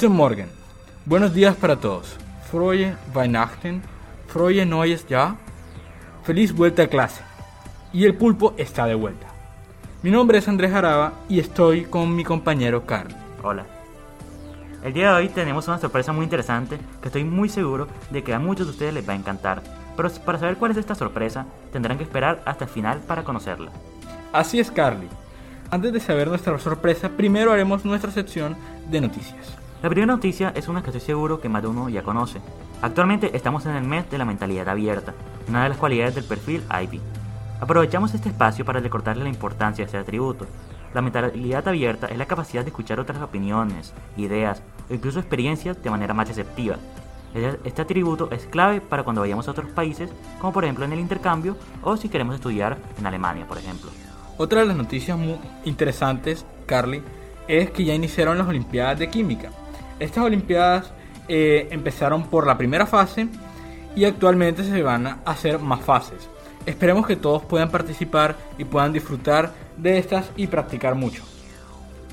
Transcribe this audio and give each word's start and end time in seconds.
Guten 0.00 0.16
Morgen. 0.16 0.48
Buenos 1.04 1.34
días 1.34 1.54
para 1.56 1.76
todos. 1.76 2.16
Frohe 2.50 2.96
Weihnachten. 3.14 3.82
Frohe 4.28 4.64
Neues 4.64 5.04
Jahr. 5.06 5.34
Feliz 6.24 6.54
vuelta 6.54 6.84
a 6.84 6.86
clase. 6.86 7.20
Y 7.92 8.06
el 8.06 8.14
pulpo 8.14 8.54
está 8.56 8.86
de 8.86 8.94
vuelta. 8.94 9.26
Mi 10.02 10.10
nombre 10.10 10.38
es 10.38 10.48
Andrés 10.48 10.72
Araba 10.72 11.12
y 11.28 11.38
estoy 11.38 11.84
con 11.84 12.16
mi 12.16 12.24
compañero 12.24 12.86
Carl. 12.86 13.14
Hola. 13.42 13.66
El 14.82 14.94
día 14.94 15.10
de 15.10 15.16
hoy 15.16 15.28
tenemos 15.28 15.68
una 15.68 15.76
sorpresa 15.76 16.14
muy 16.14 16.24
interesante 16.24 16.78
que 17.02 17.08
estoy 17.08 17.24
muy 17.24 17.50
seguro 17.50 17.86
de 18.10 18.24
que 18.24 18.32
a 18.32 18.38
muchos 18.38 18.68
de 18.68 18.72
ustedes 18.72 18.94
les 18.94 19.06
va 19.06 19.12
a 19.12 19.16
encantar. 19.16 19.62
Pero 19.98 20.08
para 20.24 20.38
saber 20.38 20.56
cuál 20.56 20.70
es 20.70 20.78
esta 20.78 20.94
sorpresa, 20.94 21.44
tendrán 21.74 21.98
que 21.98 22.04
esperar 22.04 22.40
hasta 22.46 22.64
el 22.64 22.70
final 22.70 23.00
para 23.00 23.22
conocerla. 23.22 23.70
Así 24.32 24.60
es, 24.60 24.70
Carly. 24.70 25.08
Antes 25.70 25.92
de 25.92 26.00
saber 26.00 26.28
nuestra 26.28 26.58
sorpresa, 26.58 27.10
primero 27.10 27.52
haremos 27.52 27.84
nuestra 27.84 28.10
sección 28.10 28.56
de 28.90 29.02
noticias. 29.02 29.59
La 29.82 29.88
primera 29.88 30.12
noticia 30.12 30.52
es 30.54 30.68
una 30.68 30.82
que 30.82 30.90
estoy 30.90 31.00
seguro 31.00 31.40
que 31.40 31.48
más 31.48 31.62
de 31.62 31.68
uno 31.68 31.88
ya 31.88 32.02
conoce. 32.02 32.38
Actualmente 32.82 33.34
estamos 33.34 33.64
en 33.64 33.76
el 33.76 33.84
mes 33.84 34.10
de 34.10 34.18
la 34.18 34.26
mentalidad 34.26 34.68
abierta, 34.68 35.14
una 35.48 35.62
de 35.62 35.70
las 35.70 35.78
cualidades 35.78 36.14
del 36.14 36.24
perfil 36.24 36.62
IB. 36.82 37.00
Aprovechamos 37.62 38.12
este 38.12 38.28
espacio 38.28 38.66
para 38.66 38.80
recordarle 38.80 39.22
la 39.22 39.30
importancia 39.30 39.82
de 39.82 39.86
este 39.86 39.96
atributo. 39.96 40.46
La 40.92 41.00
mentalidad 41.00 41.66
abierta 41.66 42.08
es 42.08 42.18
la 42.18 42.26
capacidad 42.26 42.62
de 42.62 42.68
escuchar 42.68 43.00
otras 43.00 43.22
opiniones, 43.22 43.94
ideas 44.18 44.62
o 44.90 44.92
incluso 44.92 45.18
experiencias 45.18 45.82
de 45.82 45.88
manera 45.88 46.12
más 46.12 46.28
receptiva. 46.28 46.76
Este 47.64 47.80
atributo 47.80 48.28
es 48.32 48.44
clave 48.44 48.82
para 48.82 49.02
cuando 49.02 49.22
vayamos 49.22 49.48
a 49.48 49.52
otros 49.52 49.70
países, 49.70 50.10
como 50.40 50.52
por 50.52 50.64
ejemplo 50.64 50.84
en 50.84 50.92
el 50.92 51.00
intercambio 51.00 51.56
o 51.82 51.96
si 51.96 52.10
queremos 52.10 52.34
estudiar 52.34 52.76
en 52.98 53.06
Alemania, 53.06 53.46
por 53.46 53.56
ejemplo. 53.56 53.90
Otra 54.36 54.60
de 54.60 54.66
las 54.66 54.76
noticias 54.76 55.16
muy 55.16 55.36
interesantes, 55.64 56.44
Carly, 56.66 57.02
es 57.48 57.70
que 57.70 57.84
ya 57.84 57.94
iniciaron 57.94 58.36
las 58.36 58.46
Olimpiadas 58.46 58.98
de 58.98 59.08
Química. 59.08 59.50
Estas 60.00 60.24
Olimpiadas 60.24 60.92
eh, 61.28 61.68
empezaron 61.70 62.24
por 62.24 62.46
la 62.46 62.58
primera 62.58 62.86
fase 62.86 63.28
y 63.94 64.04
actualmente 64.04 64.64
se 64.64 64.82
van 64.82 65.06
a 65.06 65.18
hacer 65.24 65.58
más 65.58 65.80
fases. 65.82 66.28
Esperemos 66.66 67.06
que 67.06 67.16
todos 67.16 67.42
puedan 67.44 67.70
participar 67.70 68.36
y 68.58 68.64
puedan 68.64 68.92
disfrutar 68.92 69.52
de 69.76 69.98
estas 69.98 70.30
y 70.36 70.46
practicar 70.46 70.94
mucho. 70.94 71.22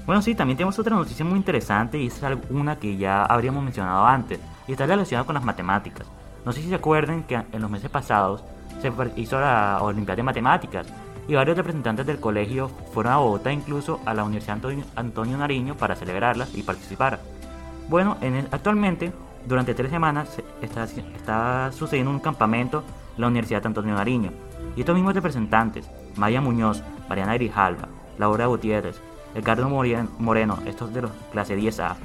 Bueno, 0.05 0.21
sí, 0.21 0.35
también 0.35 0.58
tenemos 0.58 0.77
otra 0.80 0.95
noticia 0.95 1.25
muy 1.25 1.38
interesante 1.38 1.97
y 1.97 2.08
es 2.08 2.21
una 2.49 2.77
que 2.77 2.95
ya 2.95 3.23
habríamos 3.23 3.63
mencionado 3.63 4.05
antes 4.05 4.39
y 4.67 4.73
está 4.73 4.85
relacionada 4.85 5.25
con 5.25 5.35
las 5.35 5.43
matemáticas. 5.43 6.08
No 6.45 6.52
sé 6.52 6.61
si 6.61 6.69
se 6.69 6.75
acuerdan 6.75 7.23
que 7.23 7.35
en 7.35 7.61
los 7.61 7.69
meses 7.69 7.89
pasados 7.89 8.43
se 8.81 8.91
hizo 9.15 9.39
la 9.39 9.80
Olimpiada 9.81 10.17
de 10.17 10.23
Matemáticas 10.23 10.88
y 11.27 11.35
varios 11.35 11.58
representantes 11.58 12.05
del 12.05 12.19
colegio 12.19 12.69
fueron 12.93 13.13
a 13.13 13.17
Bogotá, 13.17 13.52
incluso 13.52 13.99
a 14.05 14.13
la 14.13 14.23
Universidad 14.23 14.59
Antonio 14.95 15.38
Nariño, 15.38 15.75
para 15.75 15.95
celebrarlas 15.95 16.55
y 16.55 16.63
participar. 16.63 17.19
Bueno, 17.89 18.17
actualmente, 18.52 19.13
durante 19.45 19.73
tres 19.73 19.91
semanas 19.91 20.41
está, 20.61 21.71
sucediendo 21.71 22.11
un 22.11 22.19
campamento 22.19 22.83
en 23.16 23.21
la 23.21 23.27
Universidad 23.27 23.66
Antonio 23.66 23.95
Nariño. 23.95 24.31
Y 24.75 24.81
estos 24.81 24.95
mismos 24.95 25.13
representantes, 25.13 25.89
Maya 26.17 26.41
Muñoz, 26.41 26.83
Mariana 27.08 27.35
Grijalva, 27.35 27.88
Laura 28.17 28.47
Gutiérrez, 28.47 28.99
Ricardo 29.33 29.69
Moreno, 29.69 30.59
estos 30.65 30.93
de 30.93 31.03
la 31.03 31.09
clase 31.31 31.58
10A, 31.58 31.95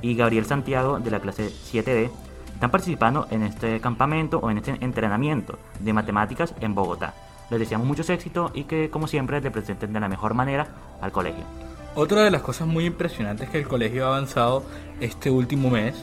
y 0.00 0.14
Gabriel 0.14 0.44
Santiago 0.44 1.00
de 1.00 1.10
la 1.10 1.18
clase 1.18 1.48
7D, 1.48 2.10
están 2.54 2.70
participando 2.70 3.26
en 3.30 3.42
este 3.42 3.80
campamento 3.80 4.38
o 4.38 4.48
en 4.48 4.58
este 4.58 4.76
entrenamiento 4.80 5.58
de 5.80 5.92
matemáticas 5.92 6.54
en 6.60 6.76
Bogotá. 6.76 7.14
Les 7.50 7.58
deseamos 7.58 7.86
mucho 7.86 8.10
éxito 8.12 8.52
y 8.54 8.64
que, 8.64 8.90
como 8.90 9.08
siempre, 9.08 9.40
representen 9.40 9.92
de 9.92 10.00
la 10.00 10.08
mejor 10.08 10.34
manera 10.34 10.68
al 11.00 11.10
colegio. 11.10 11.61
Otra 11.94 12.24
de 12.24 12.30
las 12.30 12.40
cosas 12.40 12.66
muy 12.66 12.86
impresionantes 12.86 13.50
que 13.50 13.58
el 13.58 13.68
colegio 13.68 14.06
ha 14.06 14.08
avanzado 14.08 14.64
este 14.98 15.30
último 15.30 15.68
mes 15.68 15.94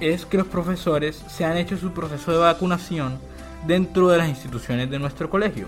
es 0.00 0.26
que 0.26 0.36
los 0.36 0.48
profesores 0.48 1.22
se 1.28 1.44
han 1.44 1.56
hecho 1.56 1.76
su 1.76 1.92
proceso 1.92 2.32
de 2.32 2.38
vacunación 2.38 3.20
dentro 3.64 4.08
de 4.08 4.18
las 4.18 4.28
instituciones 4.28 4.90
de 4.90 4.98
nuestro 4.98 5.30
colegio. 5.30 5.66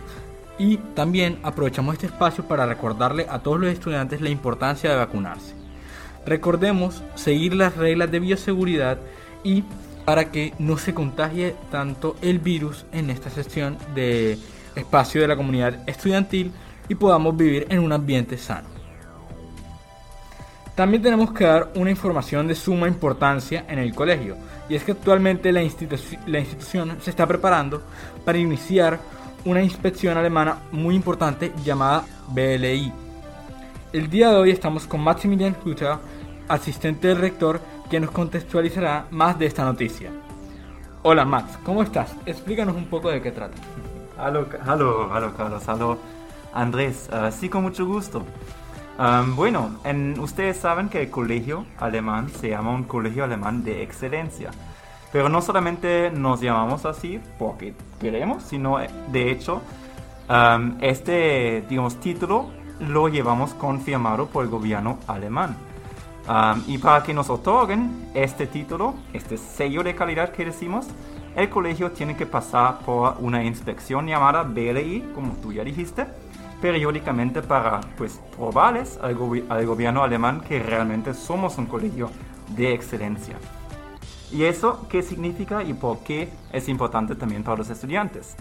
Y 0.58 0.76
también 0.76 1.38
aprovechamos 1.44 1.94
este 1.94 2.06
espacio 2.06 2.48
para 2.48 2.66
recordarle 2.66 3.26
a 3.30 3.38
todos 3.38 3.60
los 3.60 3.70
estudiantes 3.70 4.20
la 4.20 4.30
importancia 4.30 4.90
de 4.90 4.96
vacunarse. 4.96 5.54
Recordemos 6.26 7.04
seguir 7.14 7.54
las 7.54 7.76
reglas 7.76 8.10
de 8.10 8.18
bioseguridad 8.18 8.98
y 9.44 9.62
para 10.04 10.32
que 10.32 10.52
no 10.58 10.78
se 10.78 10.94
contagie 10.94 11.54
tanto 11.70 12.16
el 12.22 12.40
virus 12.40 12.86
en 12.90 13.08
esta 13.08 13.30
sesión 13.30 13.78
de 13.94 14.36
espacio 14.74 15.20
de 15.20 15.28
la 15.28 15.36
comunidad 15.36 15.88
estudiantil 15.88 16.50
y 16.88 16.96
podamos 16.96 17.36
vivir 17.36 17.68
en 17.70 17.78
un 17.78 17.92
ambiente 17.92 18.36
sano. 18.36 18.79
También 20.80 21.02
tenemos 21.02 21.32
que 21.32 21.44
dar 21.44 21.68
una 21.74 21.90
información 21.90 22.48
de 22.48 22.54
suma 22.54 22.88
importancia 22.88 23.66
en 23.68 23.78
el 23.78 23.94
colegio, 23.94 24.34
y 24.66 24.76
es 24.76 24.82
que 24.82 24.92
actualmente 24.92 25.52
la, 25.52 25.62
institución 25.62 26.96
se 27.02 27.10
está 27.10 27.26
preparando 27.26 27.82
para 28.24 28.38
iniciar 28.38 28.98
una 29.44 29.62
inspección 29.62 30.16
alemana 30.16 30.56
muy 30.72 30.94
importante 30.94 31.52
llamada 31.62 32.06
BLI. 32.28 32.90
El 33.92 34.08
día 34.08 34.30
de 34.30 34.36
hoy 34.36 34.52
estamos 34.52 34.86
con 34.86 35.02
Maximilian 35.02 35.54
Hutter, 35.62 35.98
asistente 36.48 37.08
del 37.08 37.18
rector, 37.18 37.60
que 37.90 38.00
nos 38.00 38.10
contextualizará 38.10 39.04
más 39.10 39.38
de 39.38 39.44
esta 39.44 39.66
noticia. 39.66 40.10
Hola 41.02 41.26
Max, 41.26 41.58
¿cómo 41.62 41.82
estás? 41.82 42.16
Explícanos 42.24 42.74
un 42.74 42.86
poco 42.86 43.10
de 43.10 43.20
qué 43.20 43.32
trata. 43.32 43.58
Hola, 44.18 44.46
Carlos, 44.48 45.10
hola 45.10 45.98
Andrés, 46.54 47.10
uh, 47.12 47.30
sí 47.30 47.50
con 47.50 47.64
mucho 47.64 47.84
gusto 47.84 48.24
bueno, 49.36 49.70
ustedes 50.18 50.58
saben 50.58 50.88
que 50.88 51.02
el 51.02 51.10
colegio 51.10 51.64
alemán 51.78 52.28
se 52.28 52.50
llama 52.50 52.72
un 52.72 52.84
colegio 52.84 53.24
alemán 53.24 53.64
de 53.64 53.82
excelencia. 53.82 54.50
Pero 55.12 55.28
no 55.28 55.42
solamente 55.42 56.10
nos 56.10 56.40
llamamos 56.40 56.84
así 56.86 57.20
porque 57.38 57.74
queremos, 58.00 58.44
sino 58.44 58.80
eh, 58.80 58.88
de 59.10 59.32
hecho 59.32 59.60
este, 60.80 61.64
digamos, 61.68 61.98
título 61.98 62.50
lo 62.78 63.08
llevamos 63.08 63.52
confirmado 63.54 64.26
por 64.26 64.44
el 64.44 64.50
gobierno 64.50 64.98
alemán. 65.06 65.56
y 66.68 66.78
para 66.78 67.02
que 67.02 67.12
nos 67.12 67.28
otorguen 67.28 68.10
este 68.14 68.46
título, 68.46 68.94
este 69.12 69.36
sello 69.36 69.82
de 69.82 69.94
calidad 69.94 70.30
que 70.30 70.44
decimos, 70.44 70.86
el 71.34 71.48
colegio 71.48 71.90
tiene 71.90 72.16
que 72.16 72.26
pasar 72.26 72.78
por 72.80 73.16
una 73.18 73.42
inspección 73.42 74.06
llamada 74.06 74.44
BLI, 74.44 75.10
como 75.14 75.32
tú 75.42 75.52
ya 75.52 75.64
dijiste, 75.64 76.06
periódicamente 76.60 77.42
para 77.42 77.80
pues, 77.96 78.20
probarles 78.36 78.98
al, 79.02 79.16
al 79.48 79.66
gobierno 79.66 80.02
alemán 80.02 80.40
que 80.40 80.62
realmente 80.62 81.14
somos 81.14 81.58
un 81.58 81.66
colegio 81.66 82.10
de 82.48 82.72
excelencia. 82.74 83.36
¿Y 84.32 84.44
eso 84.44 84.86
qué 84.88 85.02
significa 85.02 85.62
y 85.62 85.74
por 85.74 86.00
qué 86.00 86.28
es 86.52 86.68
importante 86.68 87.14
también 87.14 87.42
para 87.42 87.58
los 87.58 87.70
estudiantes? 87.70 88.36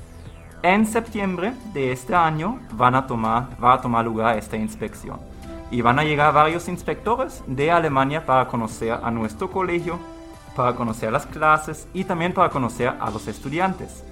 En 0.62 0.86
septiembre 0.86 1.54
de 1.74 1.92
este 1.92 2.14
año 2.14 2.60
van 2.74 2.94
a 2.94 3.08
tomar, 3.08 3.48
va 3.64 3.76
a 3.76 3.82
tomar 3.82 4.04
lugar 4.06 4.38
esta 4.38 4.58
inspección 4.58 5.20
y 5.72 5.82
van 5.82 6.00
a 6.00 6.04
llegar 6.04 6.34
varios 6.34 6.68
inspectores 6.68 7.44
de 7.48 7.72
Alemania 7.72 8.26
para 8.26 8.48
conocer 8.48 8.92
a 8.92 9.10
nuestro 9.10 9.50
colegio, 9.50 10.00
para 10.56 10.76
conocer 10.76 11.12
las 11.12 11.26
clases 11.26 11.88
y 11.94 12.04
también 12.04 12.34
para 12.34 12.50
conocer 12.50 12.90
a 13.00 13.10
los 13.10 13.28
estudiantes. 13.28 14.04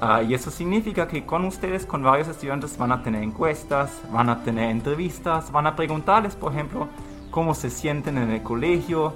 Ah, 0.00 0.22
y 0.22 0.32
eso 0.32 0.50
significa 0.50 1.08
que 1.08 1.26
con 1.26 1.44
ustedes, 1.44 1.84
con 1.84 2.02
varios 2.04 2.28
estudiantes, 2.28 2.78
van 2.78 2.92
a 2.92 3.02
tener 3.02 3.22
encuestas, 3.22 4.00
van 4.12 4.28
a 4.28 4.44
tener 4.44 4.70
entrevistas, 4.70 5.50
van 5.50 5.66
a 5.66 5.74
preguntarles, 5.74 6.36
por 6.36 6.52
ejemplo, 6.52 6.88
cómo 7.32 7.54
se 7.54 7.68
sienten 7.68 8.16
en 8.16 8.30
el 8.30 8.42
colegio, 8.42 9.12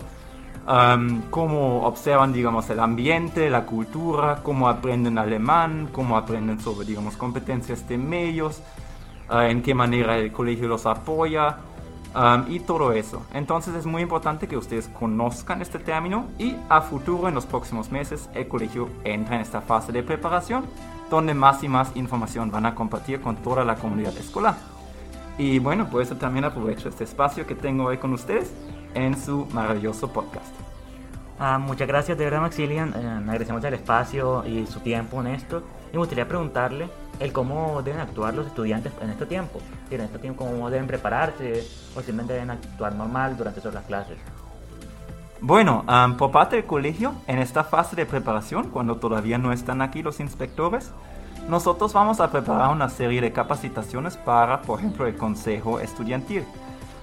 cómo 1.31 1.83
observan, 1.87 2.33
digamos, 2.33 2.69
el 2.71 2.81
ambiente, 2.81 3.49
la 3.49 3.65
cultura, 3.65 4.41
cómo 4.43 4.69
aprenden 4.69 5.19
alemán, 5.19 5.89
cómo 5.93 6.17
aprenden 6.17 6.61
sobre, 6.61 6.87
digamos, 6.87 7.17
competencias 7.17 7.89
de 7.89 7.99
medios, 7.99 8.61
ah, 9.29 9.49
en 9.49 9.63
qué 9.63 9.75
manera 9.75 10.19
el 10.19 10.33
colegio 10.33 10.67
los 10.67 10.87
apoya, 10.87 11.59
y 12.49 12.61
todo 12.61 12.93
eso. 12.93 13.25
Entonces 13.33 13.75
es 13.75 13.87
muy 13.87 14.03
importante 14.03 14.47
que 14.47 14.57
ustedes 14.57 14.89
conozcan 14.89 15.63
este 15.63 15.79
término 15.79 16.27
y 16.39 16.57
a 16.69 16.83
futuro, 16.83 17.29
en 17.29 17.35
los 17.35 17.47
próximos 17.47 17.91
meses, 17.91 18.29
el 18.35 18.49
colegio 18.49 18.89
entra 19.05 19.37
en 19.37 19.43
esta 19.43 19.61
fase 19.61 19.93
de 19.93 20.03
preparación 20.03 20.65
donde 21.11 21.35
más 21.35 21.63
y 21.63 21.69
más 21.69 21.95
información 21.95 22.51
van 22.51 22.67
a 22.67 22.75
compartir 22.75 23.21
con 23.21 23.37
toda 23.37 23.65
la 23.65 23.77
comunidad 23.77 24.17
escolar. 24.17 24.57
Y 25.39 25.59
bueno, 25.59 25.89
por 25.89 26.03
eso 26.03 26.17
también 26.17 26.45
aprovecho 26.45 26.89
este 26.89 27.05
espacio 27.05 27.47
que 27.47 27.55
tengo 27.55 27.85
hoy 27.85 27.99
con 27.99 28.13
ustedes 28.13 28.53
en 28.95 29.19
su 29.19 29.47
maravilloso 29.53 30.13
podcast. 30.13 30.55
Ah, 31.39 31.59
muchas 31.59 31.89
gracias 31.89 32.17
de 32.17 32.25
verdad 32.25 32.41
Maxilian, 32.41 32.95
eh, 32.95 33.21
agradecemos 33.25 33.65
el 33.65 33.75
espacio 33.75 34.47
y 34.47 34.67
su 34.67 34.81
tiempo 34.81 35.21
en 35.21 35.29
esto. 35.29 35.63
Me 35.93 35.99
gustaría 35.99 36.27
preguntarle 36.27 36.89
el 37.21 37.33
cómo 37.33 37.83
deben 37.83 38.01
actuar 38.01 38.33
los 38.35 38.47
estudiantes 38.47 38.93
en 39.03 39.11
este 39.11 39.27
tiempo. 39.27 39.61
En 39.91 40.01
este 40.01 40.19
tiempo, 40.19 40.47
cómo 40.47 40.71
deben 40.71 40.87
prepararse 40.87 41.67
o 41.95 42.01
simplemente 42.01 42.33
deben 42.33 42.51
actuar 42.51 42.95
normal 42.95 43.37
durante 43.37 43.61
todas 43.61 43.75
las 43.75 43.85
clases. 43.85 44.17
Bueno, 45.41 45.85
por 46.17 46.31
parte 46.31 46.57
del 46.57 46.65
colegio, 46.65 47.15
en 47.27 47.39
esta 47.41 47.65
fase 47.65 47.95
de 47.97 48.07
preparación, 48.07 48.71
cuando 48.71 48.97
todavía 48.97 49.39
no 49.39 49.53
están 49.53 49.83
aquí 49.83 50.03
los 50.03 50.21
inspectores, 50.21 50.93
nosotros 51.49 51.93
vamos 51.93 52.21
a 52.21 52.31
preparar 52.31 52.71
una 52.71 52.89
serie 52.89 53.21
de 53.21 53.33
capacitaciones 53.33 54.17
para, 54.17 54.63
por 54.63 54.79
ejemplo, 54.79 55.07
el 55.07 55.17
consejo 55.17 55.81
estudiantil, 55.81 56.45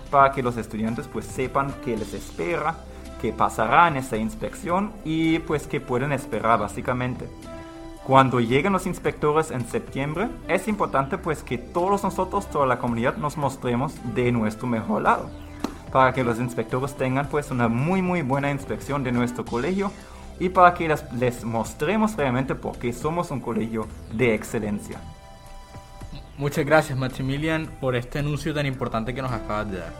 para 0.09 0.31
que 0.31 0.41
los 0.41 0.57
estudiantes 0.57 1.07
pues 1.07 1.25
sepan 1.25 1.75
qué 1.83 1.97
les 1.97 2.13
espera, 2.13 2.75
que 3.21 3.33
pasará 3.33 3.87
en 3.89 3.97
esta 3.97 4.15
inspección 4.15 4.93
y 5.03 5.39
pues 5.39 5.67
que 5.67 5.81
pueden 5.81 6.13
esperar 6.13 6.59
básicamente. 6.59 7.29
Cuando 8.09 8.39
lleguen 8.39 8.73
los 8.73 8.87
inspectores 8.87 9.51
en 9.51 9.69
septiembre, 9.69 10.29
es 10.47 10.67
importante 10.67 11.19
pues 11.19 11.43
que 11.43 11.59
todos 11.59 12.01
nosotros, 12.03 12.49
toda 12.49 12.65
la 12.65 12.79
comunidad, 12.79 13.17
nos 13.17 13.37
mostremos 13.37 13.93
de 14.15 14.31
nuestro 14.31 14.65
mejor 14.65 15.03
lado, 15.03 15.29
para 15.91 16.11
que 16.11 16.23
los 16.23 16.39
inspectores 16.39 16.95
tengan 16.95 17.27
pues 17.27 17.51
una 17.51 17.67
muy 17.67 18.01
muy 18.01 18.23
buena 18.23 18.49
inspección 18.49 19.03
de 19.03 19.11
nuestro 19.11 19.45
colegio 19.45 19.91
y 20.39 20.49
para 20.49 20.73
que 20.73 20.87
les, 20.87 21.03
les 21.13 21.43
mostremos 21.43 22.15
realmente 22.17 22.55
por 22.55 22.79
qué 22.79 22.93
somos 22.93 23.29
un 23.29 23.41
colegio 23.41 23.85
de 24.11 24.33
excelencia. 24.33 24.99
Muchas 26.35 26.65
gracias 26.65 26.97
Maximilian 26.97 27.67
por 27.79 27.95
este 27.95 28.17
anuncio 28.17 28.55
tan 28.55 28.65
importante 28.65 29.13
que 29.13 29.21
nos 29.21 29.31
acabas 29.31 29.69
de 29.69 29.77
dar. 29.81 29.93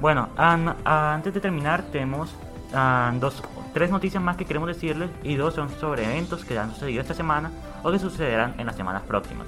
Bueno, 0.00 0.30
an- 0.36 0.74
antes 0.84 1.32
de 1.32 1.40
terminar 1.40 1.84
tenemos 1.92 2.34
ah, 2.74 3.12
dos, 3.20 3.42
tres 3.72 3.90
noticias 3.90 4.22
más 4.22 4.36
que 4.36 4.44
queremos 4.44 4.68
decirles 4.68 5.10
y 5.22 5.36
dos 5.36 5.54
son 5.54 5.68
sobre 5.70 6.04
eventos 6.04 6.44
que 6.44 6.58
han 6.58 6.72
sucedido 6.72 7.00
esta 7.00 7.14
semana 7.14 7.50
o 7.82 7.90
que 7.90 7.98
sucederán 7.98 8.54
en 8.58 8.66
las 8.66 8.76
semanas 8.76 9.02
próximas. 9.02 9.46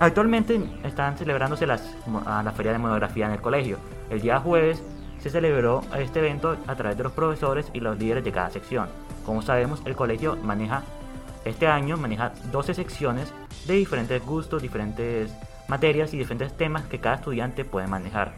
Actualmente 0.00 0.60
están 0.84 1.16
celebrándose 1.16 1.66
las, 1.66 1.82
ah, 2.26 2.42
la 2.44 2.52
feria 2.52 2.72
de 2.72 2.78
monografía 2.78 3.26
en 3.26 3.32
el 3.32 3.40
colegio. 3.40 3.78
El 4.10 4.20
día 4.20 4.38
jueves 4.38 4.82
se 5.20 5.30
celebró 5.30 5.82
este 5.96 6.20
evento 6.20 6.56
a 6.66 6.74
través 6.76 6.96
de 6.96 7.02
los 7.02 7.12
profesores 7.12 7.68
y 7.72 7.80
los 7.80 7.98
líderes 7.98 8.24
de 8.24 8.32
cada 8.32 8.50
sección. 8.50 8.88
Como 9.26 9.42
sabemos, 9.42 9.82
el 9.84 9.96
colegio 9.96 10.36
maneja 10.42 10.82
este 11.48 11.66
año 11.66 11.96
maneja 11.96 12.32
12 12.52 12.74
secciones 12.74 13.32
de 13.66 13.74
diferentes 13.74 14.24
gustos, 14.24 14.60
diferentes 14.60 15.30
materias 15.66 16.12
y 16.12 16.18
diferentes 16.18 16.54
temas 16.56 16.84
que 16.86 16.98
cada 16.98 17.16
estudiante 17.16 17.64
puede 17.64 17.86
manejar. 17.86 18.34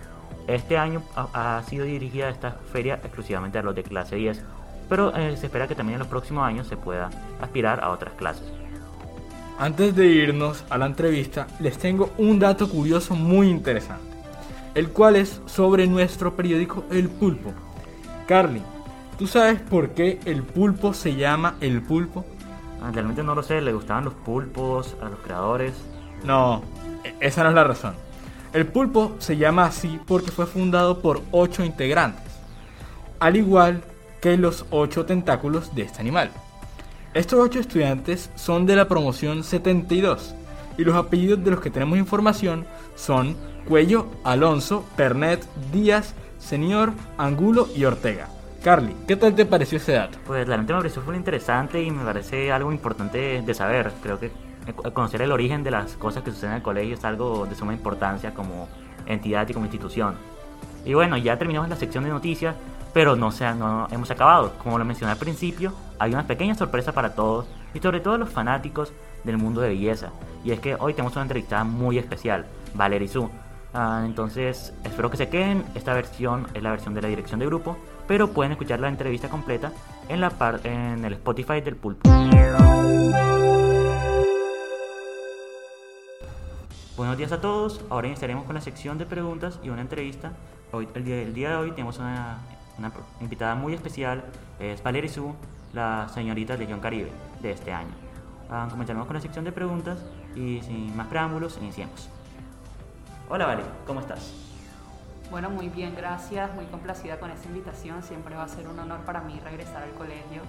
Este 0.55 0.76
año 0.76 1.02
ha, 1.14 1.58
ha 1.58 1.62
sido 1.62 1.85
dirigida 1.85 2.29
esta 2.29 2.52
feria 2.73 2.94
exclusivamente 3.05 3.58
a 3.58 3.62
los 3.62 3.75
de 3.75 3.85
clase 3.85 4.17
10, 4.17 4.43
pero 4.88 5.14
eh, 5.17 5.37
se 5.37 5.47
espera 5.47 5.69
que 5.69 5.76
también 5.76 5.94
en 5.94 6.00
los 6.00 6.08
próximos 6.08 6.44
años 6.44 6.67
se 6.67 6.76
pueda 6.76 7.08
aspirar 7.41 7.81
a 7.85 7.91
otras 7.91 8.14
clases. 8.14 8.44
Antes 9.58 9.94
de 9.94 10.06
irnos 10.06 10.64
a 10.70 10.79
la 10.79 10.87
entrevista, 10.87 11.47
les 11.61 11.79
tengo 11.79 12.11
un 12.19 12.38
dato 12.38 12.69
curioso 12.69 13.14
muy 13.14 13.49
interesante, 13.49 14.02
el 14.75 14.88
cual 14.91 15.17
es 15.17 15.41
sobre 15.47 15.87
nuestro 15.87 16.35
periódico 16.35 16.85
El 16.91 17.08
Pulpo. 17.08 17.52
Carly, 18.26 18.62
¿tú 19.19 19.26
sabes 19.29 19.61
por 19.61 19.91
qué 19.91 20.19
el 20.25 20.43
pulpo 20.43 20.94
se 20.94 21.14
llama 21.14 21.56
El 21.61 21.82
Pulpo? 21.82 22.25
Ah, 22.82 22.91
Realmente 22.93 23.23
no 23.23 23.35
lo 23.35 23.43
sé, 23.43 23.61
le 23.61 23.73
gustaban 23.73 24.05
los 24.05 24.14
pulpos 24.14 24.97
a 25.02 25.11
los 25.11 25.19
creadores. 25.20 25.75
No, 26.25 26.62
e- 27.05 27.14
esa 27.20 27.43
no 27.44 27.50
es 27.50 27.55
la 27.55 27.64
razón. 27.64 27.94
El 28.52 28.67
pulpo 28.67 29.14
se 29.20 29.37
llama 29.37 29.67
así 29.67 30.00
porque 30.06 30.32
fue 30.32 30.47
fundado 30.47 31.00
por 31.00 31.23
ocho 31.31 31.64
integrantes, 31.64 32.32
al 33.20 33.37
igual 33.37 33.82
que 34.20 34.37
los 34.37 34.67
ocho 34.70 35.06
tentáculos 35.06 35.73
de 35.75 35.82
este 35.82 36.00
animal. 36.00 36.31
Estos 37.14 37.38
ocho 37.38 37.61
estudiantes 37.61 38.31
son 38.35 38.67
de 38.67 38.75
la 38.75 38.88
promoción 38.88 39.44
72 39.44 40.35
y 40.79 40.85
los 40.85 40.97
apellidos 40.97 41.44
de 41.44 41.52
los 41.52 41.61
que 41.61 41.70
tenemos 41.70 41.97
información 41.97 42.67
son 42.97 43.37
Cuello, 43.69 44.08
Alonso, 44.25 44.85
Pernet, 44.97 45.44
Díaz, 45.73 46.14
Señor, 46.38 46.93
Angulo 47.19 47.69
y 47.76 47.85
Ortega. 47.85 48.29
Carly, 48.64 48.97
¿qué 49.06 49.14
tal 49.14 49.35
te 49.37 49.47
pareció 49.47 49.79
ese 49.79 49.93
dato? 49.93 50.19
Pues 50.26 50.47
realmente 50.47 50.73
me 50.73 50.81
pareció 50.81 51.14
interesante 51.14 51.81
y 51.82 51.91
me 51.91 52.05
parece 52.05 52.50
algo 52.50 52.73
importante 52.73 53.43
de 53.43 53.55
saber. 53.55 53.93
Creo 54.02 54.19
que 54.19 54.32
conocer 54.72 55.22
el 55.22 55.32
origen 55.32 55.62
de 55.62 55.70
las 55.70 55.94
cosas 55.94 56.22
que 56.22 56.31
suceden 56.31 56.52
en 56.52 56.56
el 56.58 56.62
colegio 56.62 56.94
es 56.94 57.05
algo 57.05 57.46
de 57.46 57.55
suma 57.55 57.72
importancia 57.72 58.34
como 58.34 58.69
entidad 59.06 59.49
y 59.49 59.52
como 59.52 59.67
institución. 59.67 60.14
Y 60.84 60.94
bueno, 60.94 61.17
ya 61.17 61.37
terminamos 61.37 61.69
la 61.69 61.76
sección 61.76 62.05
de 62.05 62.11
noticias, 62.11 62.55
pero 62.93 63.17
no, 63.17 63.31
se 63.31 63.52
no 63.55 63.87
hemos 63.90 64.11
acabado. 64.11 64.52
Como 64.62 64.78
lo 64.78 64.84
mencioné 64.84 65.12
al 65.12 65.19
principio, 65.19 65.72
hay 65.99 66.12
una 66.12 66.26
pequeña 66.26 66.55
sorpresa 66.55 66.93
para 66.93 67.14
todos 67.14 67.46
y 67.75 67.81
sobre 67.81 68.00
todo 68.00 68.19
los 68.19 68.31
fanáticos 68.31 68.93
del 69.25 69.37
mundo 69.37 69.61
de 69.61 69.69
belleza. 69.69 70.11
Y 70.44 70.52
es 70.52 70.61
que 70.61 70.75
hoy 70.78 70.94
tenemos 70.94 71.14
una 71.14 71.23
entrevistada 71.23 71.64
muy 71.64 71.99
especial, 71.99 72.46
Valerie 72.75 73.08
Su. 73.08 73.31
Ah, 73.73 74.02
entonces, 74.05 74.75
espero 74.84 75.11
que 75.11 75.16
se 75.16 75.28
queden. 75.28 75.64
Esta 75.75 75.94
versión 75.94 76.46
es 76.55 76.62
la 76.62 76.70
versión 76.70 76.94
de 76.94 77.02
la 77.02 77.08
dirección 77.08 77.38
de 77.38 77.46
grupo, 77.46 77.76
pero 78.08 78.31
pueden 78.31 78.52
escuchar 78.52 78.81
la 78.81 78.88
entrevista 78.88 79.28
completa 79.28 79.73
en, 80.08 80.20
la 80.20 80.32
en 80.64 81.05
el 81.05 81.12
Spotify 81.14 81.61
del 81.61 81.76
Pulpo. 81.76 82.11
Buenos 87.00 87.17
días 87.17 87.32
a 87.32 87.41
todos. 87.41 87.81
Ahora 87.88 88.08
iniciaremos 88.08 88.44
con 88.44 88.55
la 88.55 88.61
sección 88.61 88.99
de 88.99 89.06
preguntas 89.06 89.58
y 89.62 89.70
una 89.70 89.81
entrevista. 89.81 90.32
Hoy, 90.70 90.87
el, 90.94 91.02
día, 91.02 91.23
el 91.23 91.32
día 91.32 91.49
de 91.49 91.56
hoy 91.56 91.70
tenemos 91.70 91.99
una, 91.99 92.41
una 92.76 92.93
invitada 93.23 93.55
muy 93.55 93.73
especial. 93.73 94.23
Es 94.58 94.82
Valerie 94.82 95.08
Su, 95.08 95.35
la 95.73 96.11
señorita 96.12 96.58
Legión 96.58 96.79
Caribe 96.79 97.11
de 97.41 97.52
este 97.52 97.73
año. 97.73 97.88
Ah, 98.50 98.69
comenzaremos 98.70 99.06
con 99.06 99.14
la 99.14 99.23
sección 99.23 99.47
de 99.47 99.50
preguntas 99.50 99.99
y 100.37 100.61
sin 100.61 100.94
más 100.94 101.06
preámbulos, 101.06 101.56
iniciemos. 101.62 102.11
Hola 103.31 103.47
Valerie, 103.47 103.70
¿cómo 103.87 104.00
estás? 104.00 104.35
Bueno, 105.31 105.49
muy 105.49 105.70
bien, 105.70 105.94
gracias, 105.97 106.55
muy 106.55 106.67
complacida 106.67 107.19
con 107.19 107.31
esta 107.31 107.49
invitación. 107.49 108.02
Siempre 108.02 108.37
va 108.37 108.43
a 108.43 108.49
ser 108.49 108.69
un 108.69 108.79
honor 108.79 109.00
para 109.06 109.23
mí 109.23 109.41
regresar 109.43 109.85
al 109.85 109.93
colegio. 109.93 110.43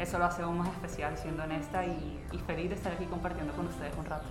Eso 0.00 0.18
lo 0.18 0.24
hace 0.24 0.42
aún 0.42 0.58
más 0.58 0.68
especial, 0.70 1.16
siendo 1.16 1.44
honesta 1.44 1.86
y, 1.86 2.18
y 2.32 2.38
feliz 2.38 2.70
de 2.70 2.74
estar 2.74 2.90
aquí 2.90 3.04
compartiendo 3.04 3.52
con 3.52 3.68
ustedes 3.68 3.96
un 3.96 4.04
rato. 4.04 4.26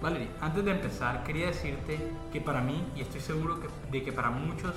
Valerie, 0.00 0.28
antes 0.40 0.64
de 0.64 0.70
empezar, 0.70 1.24
quería 1.24 1.46
decirte 1.46 1.98
que 2.32 2.40
para 2.40 2.60
mí, 2.60 2.86
y 2.94 3.00
estoy 3.00 3.20
seguro 3.20 3.58
que- 3.60 3.68
de 3.90 4.04
que 4.04 4.12
para 4.12 4.30
muchos, 4.30 4.74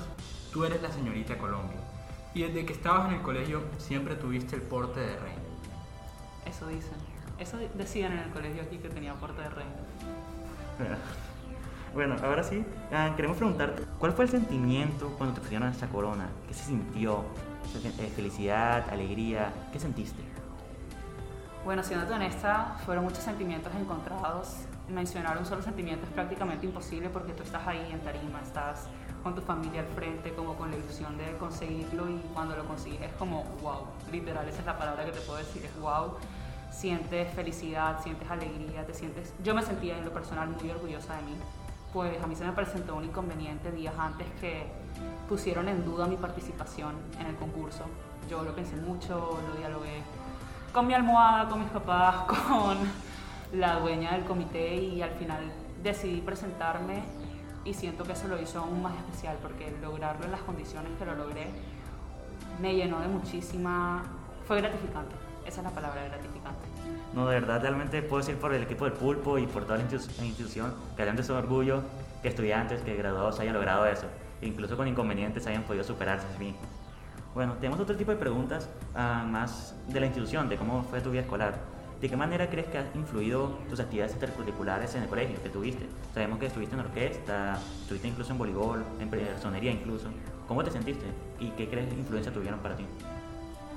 tú 0.52 0.64
eres 0.64 0.82
la 0.82 0.90
señorita 0.90 1.38
Colombia. 1.38 1.78
Y 2.34 2.42
desde 2.42 2.66
que 2.66 2.72
estabas 2.72 3.08
en 3.08 3.14
el 3.16 3.22
colegio, 3.22 3.62
siempre 3.78 4.16
tuviste 4.16 4.56
el 4.56 4.62
porte 4.62 4.98
de 5.00 5.16
reina. 5.18 5.42
Eso 6.46 6.66
dicen. 6.66 6.94
Eso 7.38 7.56
decían 7.74 8.12
en 8.12 8.18
el 8.20 8.30
colegio 8.30 8.62
aquí 8.62 8.78
que 8.78 8.88
tenía 8.88 9.14
porte 9.14 9.42
de 9.42 9.48
reina. 9.48 9.70
Bueno, 11.94 12.16
ahora 12.24 12.42
sí, 12.42 12.64
ah, 12.90 13.12
queremos 13.16 13.36
preguntarte, 13.36 13.82
¿cuál 13.98 14.12
fue 14.12 14.24
el 14.24 14.30
sentimiento 14.30 15.14
cuando 15.18 15.34
te 15.34 15.42
pusieron 15.42 15.68
esa 15.68 15.88
corona? 15.88 16.26
¿Qué 16.48 16.54
se 16.54 16.64
sintió? 16.64 17.22
Eh, 17.98 18.10
¿Felicidad, 18.16 18.88
alegría? 18.90 19.52
¿Qué 19.74 19.78
sentiste? 19.78 20.22
Bueno, 21.66 21.82
siendo 21.82 22.10
honesta, 22.14 22.78
fueron 22.86 23.04
muchos 23.04 23.18
sentimientos 23.22 23.70
encontrados. 23.78 24.54
Mencionar 24.92 25.38
un 25.38 25.46
solo 25.46 25.62
sentimiento 25.62 26.04
es 26.04 26.12
prácticamente 26.12 26.66
imposible 26.66 27.08
porque 27.08 27.32
tú 27.32 27.42
estás 27.42 27.66
ahí 27.66 27.88
en 27.90 28.00
tarima, 28.00 28.42
estás 28.42 28.88
con 29.22 29.34
tu 29.34 29.40
familia 29.40 29.80
al 29.80 29.86
frente, 29.86 30.34
como 30.34 30.54
con 30.54 30.70
la 30.70 30.76
ilusión 30.76 31.16
de 31.16 31.34
conseguirlo 31.38 32.10
y 32.10 32.20
cuando 32.34 32.54
lo 32.54 32.66
consigues 32.66 33.00
es 33.00 33.12
como 33.14 33.44
wow, 33.62 33.86
literal, 34.10 34.46
esa 34.46 34.60
es 34.60 34.66
la 34.66 34.76
palabra 34.76 35.06
que 35.06 35.12
te 35.12 35.20
puedo 35.20 35.38
decir, 35.38 35.64
es 35.64 35.80
wow. 35.80 36.16
Sientes 36.70 37.32
felicidad, 37.34 38.02
sientes 38.02 38.30
alegría, 38.30 38.84
te 38.86 38.92
sientes... 38.92 39.32
Yo 39.42 39.54
me 39.54 39.62
sentía 39.62 39.96
en 39.96 40.04
lo 40.04 40.12
personal 40.12 40.48
muy 40.48 40.70
orgullosa 40.70 41.16
de 41.16 41.22
mí, 41.22 41.36
pues 41.92 42.22
a 42.22 42.26
mí 42.26 42.36
se 42.36 42.44
me 42.44 42.52
presentó 42.52 42.94
un 42.94 43.04
inconveniente 43.04 43.70
días 43.72 43.94
antes 43.98 44.26
que 44.40 44.66
pusieron 45.26 45.68
en 45.68 45.86
duda 45.86 46.06
mi 46.06 46.16
participación 46.16 46.96
en 47.18 47.28
el 47.28 47.36
concurso. 47.36 47.84
Yo 48.28 48.42
lo 48.42 48.54
pensé 48.54 48.76
mucho, 48.76 49.38
lo 49.48 49.58
dialogué 49.58 50.02
con 50.70 50.86
mi 50.86 50.92
almohada, 50.92 51.48
con 51.48 51.60
mis 51.60 51.70
papás, 51.70 52.16
con 52.26 52.78
la 53.52 53.78
dueña 53.80 54.12
del 54.12 54.24
comité 54.24 54.74
y 54.76 55.02
al 55.02 55.10
final 55.10 55.40
decidí 55.82 56.20
presentarme 56.20 57.02
y 57.64 57.74
siento 57.74 58.04
que 58.04 58.12
eso 58.12 58.28
lo 58.28 58.40
hizo 58.40 58.58
aún 58.60 58.82
más 58.82 58.94
especial 58.96 59.36
porque 59.42 59.72
lograrlo 59.82 60.24
en 60.24 60.32
las 60.32 60.40
condiciones 60.40 60.90
que 60.98 61.04
lo 61.04 61.14
logré 61.14 61.46
me 62.60 62.74
llenó 62.74 63.00
de 63.00 63.08
muchísima... 63.08 64.02
fue 64.46 64.60
gratificante, 64.60 65.14
esa 65.46 65.60
es 65.60 65.64
la 65.64 65.70
palabra 65.70 66.04
gratificante. 66.04 66.60
No, 67.14 67.26
de 67.28 67.40
verdad, 67.40 67.60
realmente 67.60 68.02
puedo 68.02 68.20
decir 68.22 68.36
por 68.36 68.52
el 68.54 68.62
equipo 68.62 68.84
del 68.84 68.94
Pulpo 68.94 69.38
y 69.38 69.46
por 69.46 69.64
toda 69.64 69.78
la 69.78 69.84
institu- 69.84 70.16
la 70.18 70.24
institución 70.24 70.72
que 70.96 71.02
realmente 71.02 71.22
es 71.22 71.30
un 71.30 71.36
orgullo 71.36 71.82
que 72.22 72.28
estudiantes, 72.28 72.80
que 72.82 72.94
graduados 72.96 73.38
hayan 73.40 73.54
logrado 73.54 73.86
eso. 73.86 74.06
Incluso 74.40 74.76
con 74.76 74.88
inconvenientes 74.88 75.46
hayan 75.46 75.62
podido 75.62 75.84
superarse 75.84 76.26
a 76.26 76.32
sí 76.32 76.38
mismos. 76.44 76.62
Bueno, 77.34 77.54
tenemos 77.54 77.78
otro 77.80 77.96
tipo 77.96 78.10
de 78.10 78.16
preguntas 78.16 78.68
ah, 78.94 79.24
más 79.26 79.74
de 79.88 80.00
la 80.00 80.06
institución, 80.06 80.48
de 80.48 80.56
cómo 80.56 80.82
fue 80.84 81.00
tu 81.00 81.10
vida 81.10 81.22
escolar. 81.22 81.54
¿De 82.02 82.08
qué 82.08 82.16
manera 82.16 82.50
crees 82.50 82.66
que 82.66 82.78
han 82.78 82.90
influido 82.96 83.60
tus 83.70 83.78
actividades 83.78 84.14
intercurriculares 84.14 84.92
en 84.96 85.04
el 85.04 85.08
colegio 85.08 85.40
que 85.40 85.48
tuviste? 85.48 85.86
Sabemos 86.12 86.40
que 86.40 86.46
estuviste 86.46 86.74
en 86.74 86.80
orquesta, 86.80 87.60
estuviste 87.82 88.08
incluso 88.08 88.32
en 88.32 88.38
voleibol, 88.38 88.84
en 88.98 89.08
personería 89.08 89.70
incluso. 89.70 90.08
¿Cómo 90.48 90.64
te 90.64 90.72
sentiste 90.72 91.06
y 91.38 91.50
qué 91.50 91.68
crees 91.68 91.88
que 91.88 91.94
influencia 91.94 92.32
tuvieron 92.32 92.58
para 92.58 92.74
ti? 92.76 92.84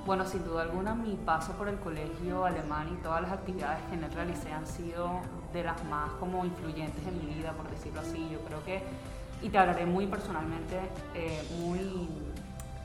Bueno, 0.04 0.26
sin 0.26 0.42
duda 0.44 0.62
alguna 0.62 0.92
mi 0.96 1.14
paso 1.14 1.52
por 1.52 1.68
el 1.68 1.76
colegio 1.76 2.44
alemán 2.44 2.88
y 2.92 2.96
todas 3.00 3.22
las 3.22 3.30
actividades 3.30 3.78
que 3.88 3.94
en 3.94 4.02
él 4.02 4.10
realicé 4.10 4.50
han 4.50 4.66
sido 4.66 5.20
de 5.52 5.62
las 5.62 5.84
más 5.84 6.10
como 6.18 6.44
influyentes 6.44 7.06
en 7.06 7.18
mi 7.24 7.32
vida, 7.32 7.52
por 7.52 7.70
decirlo 7.70 8.00
así. 8.00 8.28
Yo 8.32 8.40
creo 8.40 8.64
que, 8.64 8.82
y 9.40 9.50
te 9.50 9.56
hablaré 9.56 9.86
muy 9.86 10.08
personalmente, 10.08 10.80
eh, 11.14 11.44
muy 11.60 12.08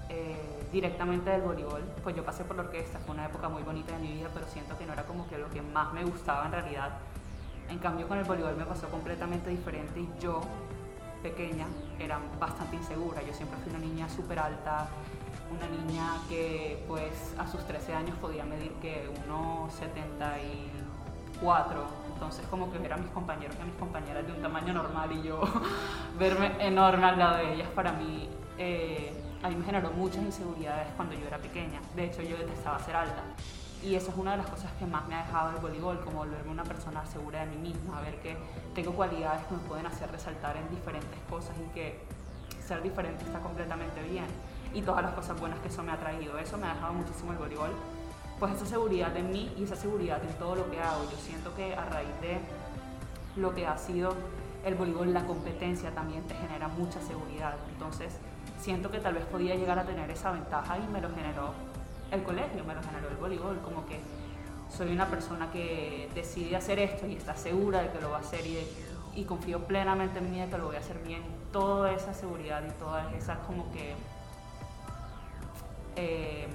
eh, 0.10 0.51
directamente 0.72 1.30
del 1.30 1.42
voleibol, 1.42 1.82
pues 2.02 2.16
yo 2.16 2.24
pasé 2.24 2.44
por 2.44 2.56
la 2.56 2.64
orquesta, 2.64 3.00
fue 3.00 3.14
una 3.14 3.26
época 3.26 3.50
muy 3.50 3.64
bonita 3.64 3.94
de 3.94 4.00
mi 4.00 4.14
vida, 4.14 4.30
pero 4.34 4.48
siento 4.48 4.78
que 4.78 4.86
no 4.86 4.94
era 4.94 5.04
como 5.04 5.28
que 5.28 5.38
lo 5.38 5.50
que 5.50 5.62
más 5.62 5.94
me 5.94 6.04
gustaba 6.04 6.46
en 6.46 6.54
realidad. 6.54 6.92
En 7.70 7.80
cambio 7.80 8.08
con 8.08 8.18
el 8.18 8.24
voleibol 8.24 8.56
me 8.56 8.66
pasó 8.66 8.88
completamente 8.90 9.50
diferente 9.50 10.00
y 10.00 10.10
yo, 10.20 10.42
pequeña, 11.22 11.68
era 12.00 12.20
bastante 12.40 12.76
insegura. 12.76 13.22
Yo 13.22 13.34
siempre 13.34 13.60
fui 13.60 13.70
una 13.70 13.80
niña 13.80 14.10
súper 14.10 14.40
alta, 14.40 14.88
una 15.52 15.68
niña 15.68 16.18
que 16.30 16.84
pues 16.88 17.36
a 17.38 17.48
sus 17.48 17.66
13 17.66 17.94
años 17.94 18.18
podía 18.18 18.46
medir 18.46 18.72
que 18.82 19.10
1,74. 19.28 20.72
Entonces 22.14 22.46
como 22.50 22.72
que 22.72 22.78
ver 22.78 22.94
a 22.94 22.98
mis 22.98 23.10
compañeros 23.10 23.56
y 23.58 23.62
a 23.62 23.66
mis 23.66 23.76
compañeras 23.76 24.26
de 24.26 24.32
un 24.32 24.42
tamaño 24.42 24.74
normal 24.74 25.12
y 25.12 25.24
yo 25.24 25.42
verme 26.20 26.54
enorme 26.60 27.06
al 27.06 27.20
lado 27.20 27.38
de 27.38 27.56
ellas 27.56 27.70
para 27.70 27.94
mí, 27.94 28.30
eh, 28.58 29.21
a 29.44 29.50
mí 29.50 29.56
me 29.56 29.66
generó 29.66 29.92
muchas 29.92 30.24
inseguridades 30.24 30.88
cuando 30.96 31.16
yo 31.16 31.28
era 31.28 31.38
pequeña. 31.38 31.82
De 31.96 32.06
hecho 32.06 32.22
yo 32.22 32.38
detestaba 32.38 32.80
ser 32.80 32.96
alta. 32.96 33.24
Y 33.84 33.96
eso 33.96 34.12
es 34.12 34.18
una 34.18 34.32
de 34.32 34.38
las 34.38 34.48
cosas 34.48 34.72
que 34.78 34.86
más 34.86 35.08
me 35.08 35.16
ha 35.16 35.26
dejado 35.26 35.50
el 35.50 35.56
voleibol, 35.58 36.00
como 36.02 36.18
volverme 36.20 36.52
una 36.52 36.64
persona 36.64 37.04
segura 37.08 37.40
de 37.40 37.48
mí 37.48 37.58
misma, 37.58 38.00
ver 38.02 38.22
que 38.22 38.38
tengo 38.76 38.92
cualidades 38.92 39.44
que 39.48 39.56
me 39.56 39.62
pueden 39.62 39.88
hacer 39.88 40.12
resaltar 40.12 40.56
en 40.56 40.70
diferentes 40.70 41.20
cosas 41.28 41.56
y 41.58 41.74
que 41.74 42.00
ser 42.64 42.84
diferente 42.84 43.26
está 43.26 43.40
completamente 43.40 44.04
bien. 44.04 44.26
Y 44.74 44.84
todas 44.84 45.02
las 45.02 45.14
cosas 45.14 45.40
buenas 45.40 45.60
que 45.60 45.70
eso 45.70 45.82
me 45.82 45.92
ha 45.92 46.00
traído, 46.00 46.38
eso 46.38 46.58
me 46.60 46.68
ha 46.68 46.76
dejado 46.76 46.94
muchísimo 46.94 47.32
el 47.32 47.40
voleibol. 47.40 47.72
Pues 48.40 48.54
esa 48.54 48.68
seguridad 48.68 49.16
en 49.18 49.32
mí 49.32 49.52
y 49.58 49.64
esa 49.64 49.76
seguridad 49.76 50.24
en 50.24 50.34
todo 50.36 50.56
lo 50.56 50.70
que 50.70 50.80
hago. 50.80 51.04
Yo 51.10 51.18
siento 51.18 51.54
que 51.56 51.74
a 51.74 51.86
raíz 51.86 52.22
de 52.22 52.40
lo 53.36 53.56
que 53.56 53.66
ha 53.66 53.78
sido 53.80 54.14
el 54.64 54.76
voleibol, 54.76 55.12
la 55.12 55.26
competencia 55.26 55.90
también 55.92 56.24
te 56.24 56.36
genera 56.36 56.68
mucha 56.68 57.02
seguridad. 57.02 57.56
Entonces, 57.74 58.14
siento 58.62 58.92
que 58.92 59.00
tal 59.00 59.16
vez 59.16 59.26
podía 59.26 59.56
llegar 59.56 59.80
a 59.80 59.84
tener 59.84 60.10
esa 60.12 60.32
ventaja 60.32 60.78
y 60.78 60.88
me 60.92 61.02
lo 61.02 61.10
generó 61.10 61.54
el 62.12 62.24
colegio, 62.24 62.64
me 62.64 62.76
lo 62.76 62.84
generó 62.84 63.10
el 63.10 63.18
voleibol, 63.18 63.60
como 63.60 63.86
que 63.86 64.00
soy 64.70 64.92
una 64.92 65.08
persona 65.08 65.52
que 65.52 66.10
decide 66.14 66.56
hacer 66.56 66.80
esto 66.80 67.08
y 67.08 67.16
está 67.16 67.36
segura 67.36 67.82
de 67.82 67.90
que 67.92 68.00
lo 68.00 68.12
va 68.12 68.18
a 68.18 68.20
hacer 68.20 68.46
y, 68.46 68.60
y 69.16 69.26
confío 69.26 69.60
plenamente 69.66 70.20
en 70.20 70.32
mí 70.32 70.40
de 70.40 70.48
que 70.48 70.58
lo 70.58 70.68
voy 70.68 70.76
a 70.76 70.80
hacer 70.80 71.00
bien. 71.00 71.22
Toda 71.52 71.92
esa 71.92 72.14
seguridad 72.14 72.64
y 72.68 72.72
todas 72.80 73.12
esas 73.14 73.40
como 73.40 73.72
que... 73.72 73.96
Eh, 75.96 76.48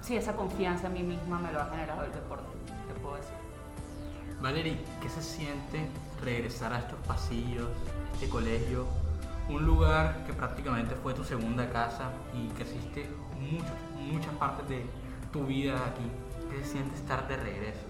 sí, 0.00 0.16
esa 0.16 0.34
confianza 0.34 0.88
en 0.88 0.94
mí 0.94 1.02
misma 1.02 1.38
me 1.38 1.52
lo 1.52 1.60
ha 1.60 1.66
generado 1.66 2.04
el 2.04 2.12
deporte, 2.12 2.48
te 2.88 2.94
puedo 3.00 3.16
decir. 3.16 3.34
Valerie, 4.40 4.78
¿qué 5.00 5.08
se 5.08 5.22
siente 5.22 5.86
regresar 6.22 6.72
a 6.72 6.78
estos 6.78 6.98
pasillos, 7.06 7.68
este 8.14 8.28
colegio, 8.28 8.86
un 9.48 9.64
lugar 9.64 10.24
que 10.26 10.32
prácticamente 10.32 10.94
fue 10.94 11.14
tu 11.14 11.24
segunda 11.24 11.68
casa 11.70 12.10
y 12.34 12.48
que 12.48 12.64
hiciste 12.64 13.08
muchas 14.10 14.32
partes 14.34 14.68
de 14.68 14.86
tu 15.32 15.44
vida 15.46 15.74
aquí? 15.74 16.10
¿Qué 16.50 16.62
se 16.64 16.72
siente 16.72 16.96
estar 16.96 17.26
de 17.28 17.36
regreso? 17.36 17.86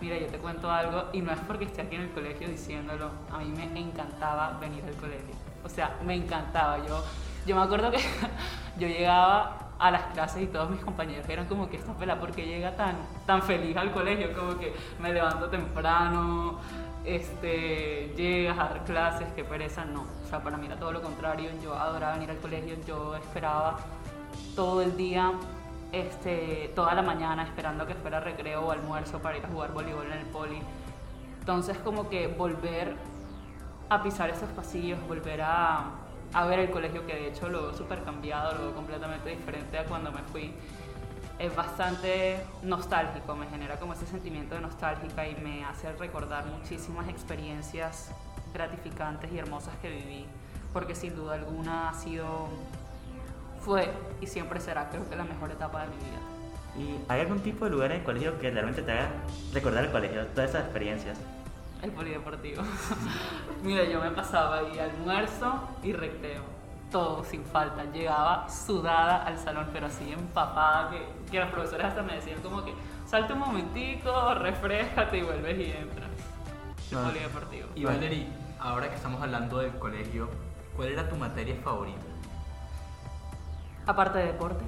Mira, 0.00 0.18
yo 0.18 0.26
te 0.26 0.38
cuento 0.38 0.70
algo 0.70 1.04
y 1.12 1.20
no 1.20 1.32
es 1.32 1.38
porque 1.40 1.64
esté 1.64 1.82
aquí 1.82 1.96
en 1.96 2.02
el 2.02 2.10
colegio 2.10 2.48
diciéndolo, 2.48 3.10
a 3.30 3.38
mí 3.38 3.52
me 3.54 3.80
encantaba 3.80 4.58
venir 4.58 4.82
al 4.84 4.94
colegio. 4.94 5.34
O 5.62 5.68
sea, 5.68 5.98
me 6.04 6.14
encantaba. 6.14 6.78
Yo, 6.86 7.04
yo 7.46 7.56
me 7.56 7.62
acuerdo 7.62 7.90
que 7.90 7.98
yo 8.78 8.88
llegaba 8.88 9.70
a 9.78 9.90
las 9.90 10.02
clases 10.12 10.42
y 10.42 10.46
todos 10.46 10.70
mis 10.70 10.80
compañeros 10.80 11.26
eran 11.28 11.46
como 11.46 11.68
que 11.68 11.78
esta 11.78 11.94
pela 11.94 12.20
porque 12.20 12.46
llega 12.46 12.76
tan, 12.76 12.96
tan 13.26 13.42
feliz 13.42 13.76
al 13.76 13.90
colegio, 13.92 14.32
como 14.34 14.58
que 14.58 14.74
me 15.00 15.12
levanto 15.12 15.48
temprano, 15.48 16.60
este, 17.04 18.12
llegas 18.16 18.58
a 18.58 18.64
dar 18.64 18.84
clases, 18.84 19.28
qué 19.34 19.44
pereza, 19.44 19.84
no. 19.84 20.06
O 20.24 20.28
sea, 20.28 20.42
para 20.42 20.56
mí 20.56 20.66
era 20.66 20.76
todo 20.76 20.92
lo 20.92 21.02
contrario, 21.02 21.50
yo 21.62 21.74
adoraba 21.74 22.14
venir 22.14 22.30
al 22.30 22.38
colegio, 22.38 22.76
yo 22.86 23.14
esperaba 23.16 23.78
todo 24.54 24.82
el 24.82 24.96
día, 24.96 25.32
este, 25.92 26.72
toda 26.74 26.94
la 26.94 27.02
mañana 27.02 27.44
esperando 27.44 27.86
que 27.86 27.94
fuera 27.94 28.20
recreo 28.20 28.66
o 28.66 28.70
almuerzo 28.70 29.20
para 29.20 29.38
ir 29.38 29.44
a 29.44 29.48
jugar 29.48 29.72
voleibol 29.72 30.06
en 30.06 30.18
el 30.18 30.26
poli. 30.26 30.60
Entonces 31.40 31.78
como 31.78 32.08
que 32.08 32.26
volver 32.28 32.94
a 33.88 34.02
pisar 34.02 34.30
esos 34.30 34.48
pasillos, 34.50 34.98
volver 35.08 35.40
a, 35.42 35.90
a 36.32 36.46
ver 36.46 36.60
el 36.60 36.70
colegio 36.70 37.06
que 37.06 37.14
de 37.14 37.28
hecho 37.28 37.48
lo 37.48 37.62
veo 37.62 37.74
súper 37.74 38.04
cambiado, 38.04 38.52
lo 38.56 38.64
veo 38.66 38.74
completamente 38.74 39.30
diferente 39.30 39.78
a 39.78 39.84
cuando 39.84 40.12
me 40.12 40.22
fui. 40.24 40.54
Es 41.40 41.56
bastante 41.56 42.38
nostálgico, 42.62 43.34
me 43.34 43.46
genera 43.46 43.76
como 43.76 43.94
ese 43.94 44.06
sentimiento 44.06 44.54
de 44.54 44.60
nostálgica 44.60 45.26
y 45.26 45.34
me 45.36 45.64
hace 45.64 45.90
recordar 45.94 46.44
muchísimas 46.44 47.08
experiencias 47.08 48.12
gratificantes 48.52 49.32
y 49.32 49.38
hermosas 49.38 49.74
que 49.80 49.88
viví, 49.88 50.26
porque 50.72 50.94
sin 50.94 51.16
duda 51.16 51.34
alguna 51.34 51.88
ha 51.88 51.94
sido 51.94 52.48
fue 53.60 53.90
y 54.20 54.26
siempre 54.26 54.60
será, 54.60 54.88
creo 54.90 55.08
que, 55.08 55.16
la 55.16 55.24
mejor 55.24 55.50
etapa 55.50 55.82
de 55.82 55.88
mi 55.88 55.96
vida. 55.96 56.20
¿Y 56.78 57.10
hay 57.10 57.20
algún 57.20 57.40
tipo 57.40 57.64
de 57.64 57.70
lugar 57.70 57.90
en 57.92 57.98
el 57.98 58.04
colegio 58.04 58.38
que 58.38 58.50
realmente 58.50 58.82
te 58.82 58.92
haga 58.92 59.10
recordar 59.52 59.84
el 59.84 59.90
colegio, 59.90 60.26
todas 60.28 60.50
esas 60.50 60.64
experiencias? 60.64 61.18
El 61.82 61.90
polideportivo. 61.92 62.62
Mira, 63.62 63.84
yo 63.84 64.00
me 64.00 64.10
pasaba 64.10 64.58
ahí 64.58 64.78
almuerzo 64.78 65.68
y 65.82 65.92
recreo. 65.92 66.42
Todo 66.90 67.24
sin 67.24 67.44
falta. 67.44 67.84
Llegaba 67.84 68.48
sudada 68.48 69.24
al 69.24 69.38
salón, 69.38 69.68
pero 69.72 69.86
así 69.86 70.12
empapada 70.12 70.90
que, 70.90 71.06
que 71.30 71.38
los 71.40 71.48
profesores 71.50 71.86
hasta 71.86 72.02
me 72.02 72.14
decían 72.16 72.40
como 72.42 72.64
que 72.64 72.74
salte 73.06 73.32
un 73.32 73.38
momentico, 73.40 74.34
refrescate 74.34 75.18
y 75.18 75.22
vuelves 75.22 75.58
y 75.58 75.70
entras. 75.72 76.08
El 76.90 76.98
Ah. 76.98 77.04
polideportivo. 77.06 77.68
Y 77.76 77.84
Valerie, 77.84 78.26
ahora 78.58 78.88
que 78.88 78.96
estamos 78.96 79.22
hablando 79.22 79.58
del 79.58 79.72
colegio, 79.78 80.28
¿cuál 80.76 80.88
era 80.88 81.08
tu 81.08 81.16
materia 81.16 81.54
favorita? 81.62 82.00
Aparte 83.86 84.18
de 84.18 84.26
deporte, 84.26 84.64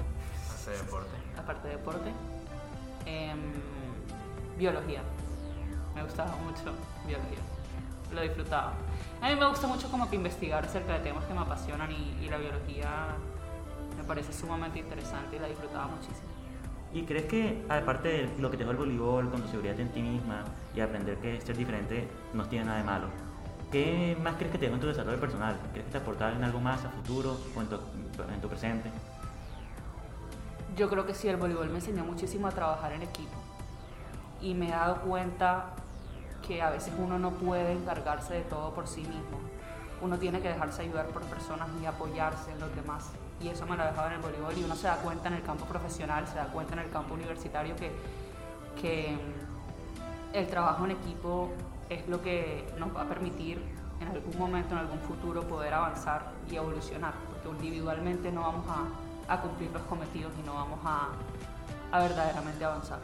Hacer 0.54 0.76
deporte. 0.78 1.10
aparte 1.38 1.68
de 1.68 1.76
deporte, 1.76 2.10
em, 3.06 3.38
biología. 4.56 5.02
Me 5.94 6.02
gustaba 6.02 6.34
mucho 6.36 6.72
biología. 7.06 7.38
Lo 8.12 8.20
disfrutaba. 8.22 8.72
A 9.20 9.28
mí 9.28 9.34
me 9.36 9.46
gusta 9.46 9.66
mucho 9.66 9.88
como 9.90 10.08
que 10.08 10.16
investigar 10.16 10.64
acerca 10.64 10.94
de 10.94 11.00
temas 11.00 11.24
que 11.24 11.34
me 11.34 11.40
apasionan 11.40 11.90
y, 11.92 12.18
y 12.22 12.28
la 12.28 12.36
biología 12.38 12.88
me 13.96 14.04
parece 14.04 14.32
sumamente 14.32 14.78
interesante 14.80 15.36
y 15.36 15.38
la 15.38 15.46
disfrutaba 15.48 15.86
muchísimo. 15.86 16.31
¿Y 16.94 17.02
crees 17.04 17.24
que, 17.24 17.64
aparte 17.68 18.08
de 18.08 18.38
lo 18.38 18.50
que 18.50 18.56
te 18.56 18.64
dejó 18.64 18.72
el 18.72 18.76
voleibol, 18.76 19.30
con 19.30 19.40
tu 19.40 19.48
seguridad 19.48 19.80
en 19.80 19.88
ti 19.88 20.02
misma 20.02 20.44
y 20.76 20.80
aprender 20.80 21.16
que 21.18 21.40
ser 21.40 21.56
diferente 21.56 22.06
no 22.34 22.46
tiene 22.46 22.66
nada 22.66 22.78
de 22.78 22.84
malo, 22.84 23.06
¿qué 23.70 24.16
más 24.22 24.34
crees 24.36 24.52
que 24.52 24.58
te 24.58 24.66
dejó 24.66 24.74
en 24.74 24.80
tu 24.82 24.86
desarrollo 24.88 25.18
personal? 25.18 25.58
¿Crees 25.72 25.86
que 25.86 25.92
te 25.92 25.98
aportaba 25.98 26.32
en 26.32 26.44
algo 26.44 26.60
más 26.60 26.84
a 26.84 26.90
futuro 26.90 27.38
o 27.56 27.60
en 27.60 27.68
tu, 27.68 27.76
en 27.76 28.40
tu 28.40 28.48
presente? 28.48 28.90
Yo 30.76 30.90
creo 30.90 31.06
que 31.06 31.14
sí, 31.14 31.28
el 31.28 31.36
voleibol 31.36 31.70
me 31.70 31.76
enseñó 31.76 32.04
muchísimo 32.04 32.46
a 32.46 32.50
trabajar 32.50 32.92
en 32.92 33.02
equipo 33.02 33.36
y 34.42 34.54
me 34.54 34.68
he 34.68 34.70
dado 34.70 34.96
cuenta 35.02 35.70
que 36.46 36.60
a 36.60 36.70
veces 36.70 36.92
uno 36.98 37.18
no 37.18 37.30
puede 37.30 37.72
encargarse 37.72 38.34
de 38.34 38.42
todo 38.42 38.74
por 38.74 38.86
sí 38.86 39.00
mismo. 39.00 39.51
Uno 40.02 40.18
tiene 40.18 40.40
que 40.40 40.48
dejarse 40.48 40.82
ayudar 40.82 41.06
por 41.06 41.22
personas 41.22 41.68
y 41.80 41.86
apoyarse 41.86 42.50
en 42.50 42.60
los 42.60 42.74
demás. 42.74 43.10
Y 43.40 43.48
eso 43.48 43.66
me 43.66 43.76
lo 43.76 43.84
ha 43.84 43.86
dejado 43.86 44.08
en 44.08 44.14
el 44.14 44.20
voleibol 44.20 44.58
y 44.58 44.64
uno 44.64 44.76
se 44.76 44.88
da 44.88 44.96
cuenta 44.96 45.28
en 45.28 45.34
el 45.34 45.42
campo 45.42 45.64
profesional, 45.64 46.26
se 46.26 46.34
da 46.34 46.46
cuenta 46.46 46.74
en 46.74 46.80
el 46.80 46.90
campo 46.90 47.14
universitario 47.14 47.74
que, 47.76 47.90
que 48.80 49.16
el 50.32 50.46
trabajo 50.48 50.84
en 50.84 50.92
equipo 50.92 51.50
es 51.88 52.06
lo 52.08 52.22
que 52.22 52.66
nos 52.78 52.94
va 52.94 53.02
a 53.02 53.08
permitir 53.08 53.62
en 54.00 54.08
algún 54.08 54.38
momento, 54.38 54.72
en 54.72 54.78
algún 54.78 54.98
futuro, 55.00 55.42
poder 55.42 55.74
avanzar 55.74 56.32
y 56.50 56.56
evolucionar, 56.56 57.14
porque 57.28 57.48
individualmente 57.48 58.32
no 58.32 58.42
vamos 58.42 58.66
a, 58.68 59.40
cumplir 59.40 59.70
los 59.70 59.82
cometidos 59.84 60.30
y 60.38 60.46
no 60.46 60.52
vamos 60.52 60.78
a, 60.84 61.08
a 61.90 62.00
verdaderamente 62.00 62.62
avanzar. 62.64 62.98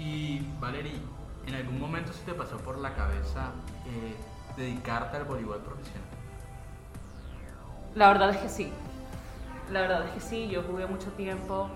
Y 0.00 0.40
Valerie, 0.58 1.00
¿en 1.46 1.54
algún 1.54 1.78
momento 1.78 2.12
se 2.12 2.24
te 2.24 2.34
pasó 2.34 2.56
por 2.56 2.78
la 2.78 2.92
cabeza 2.94 3.50
eh, 3.86 4.16
dedicarte 4.56 5.16
al 5.16 5.24
voleibol 5.24 5.60
profesional? 5.60 6.13
La 7.94 8.08
verdad 8.08 8.30
es 8.30 8.38
que 8.38 8.48
sí. 8.48 8.72
La 9.70 9.82
verdad 9.82 10.06
es 10.06 10.12
que 10.12 10.20
sí, 10.20 10.48
yo 10.48 10.62
jugué 10.62 10.86
mucho 10.86 11.10
tiempo, 11.12 11.68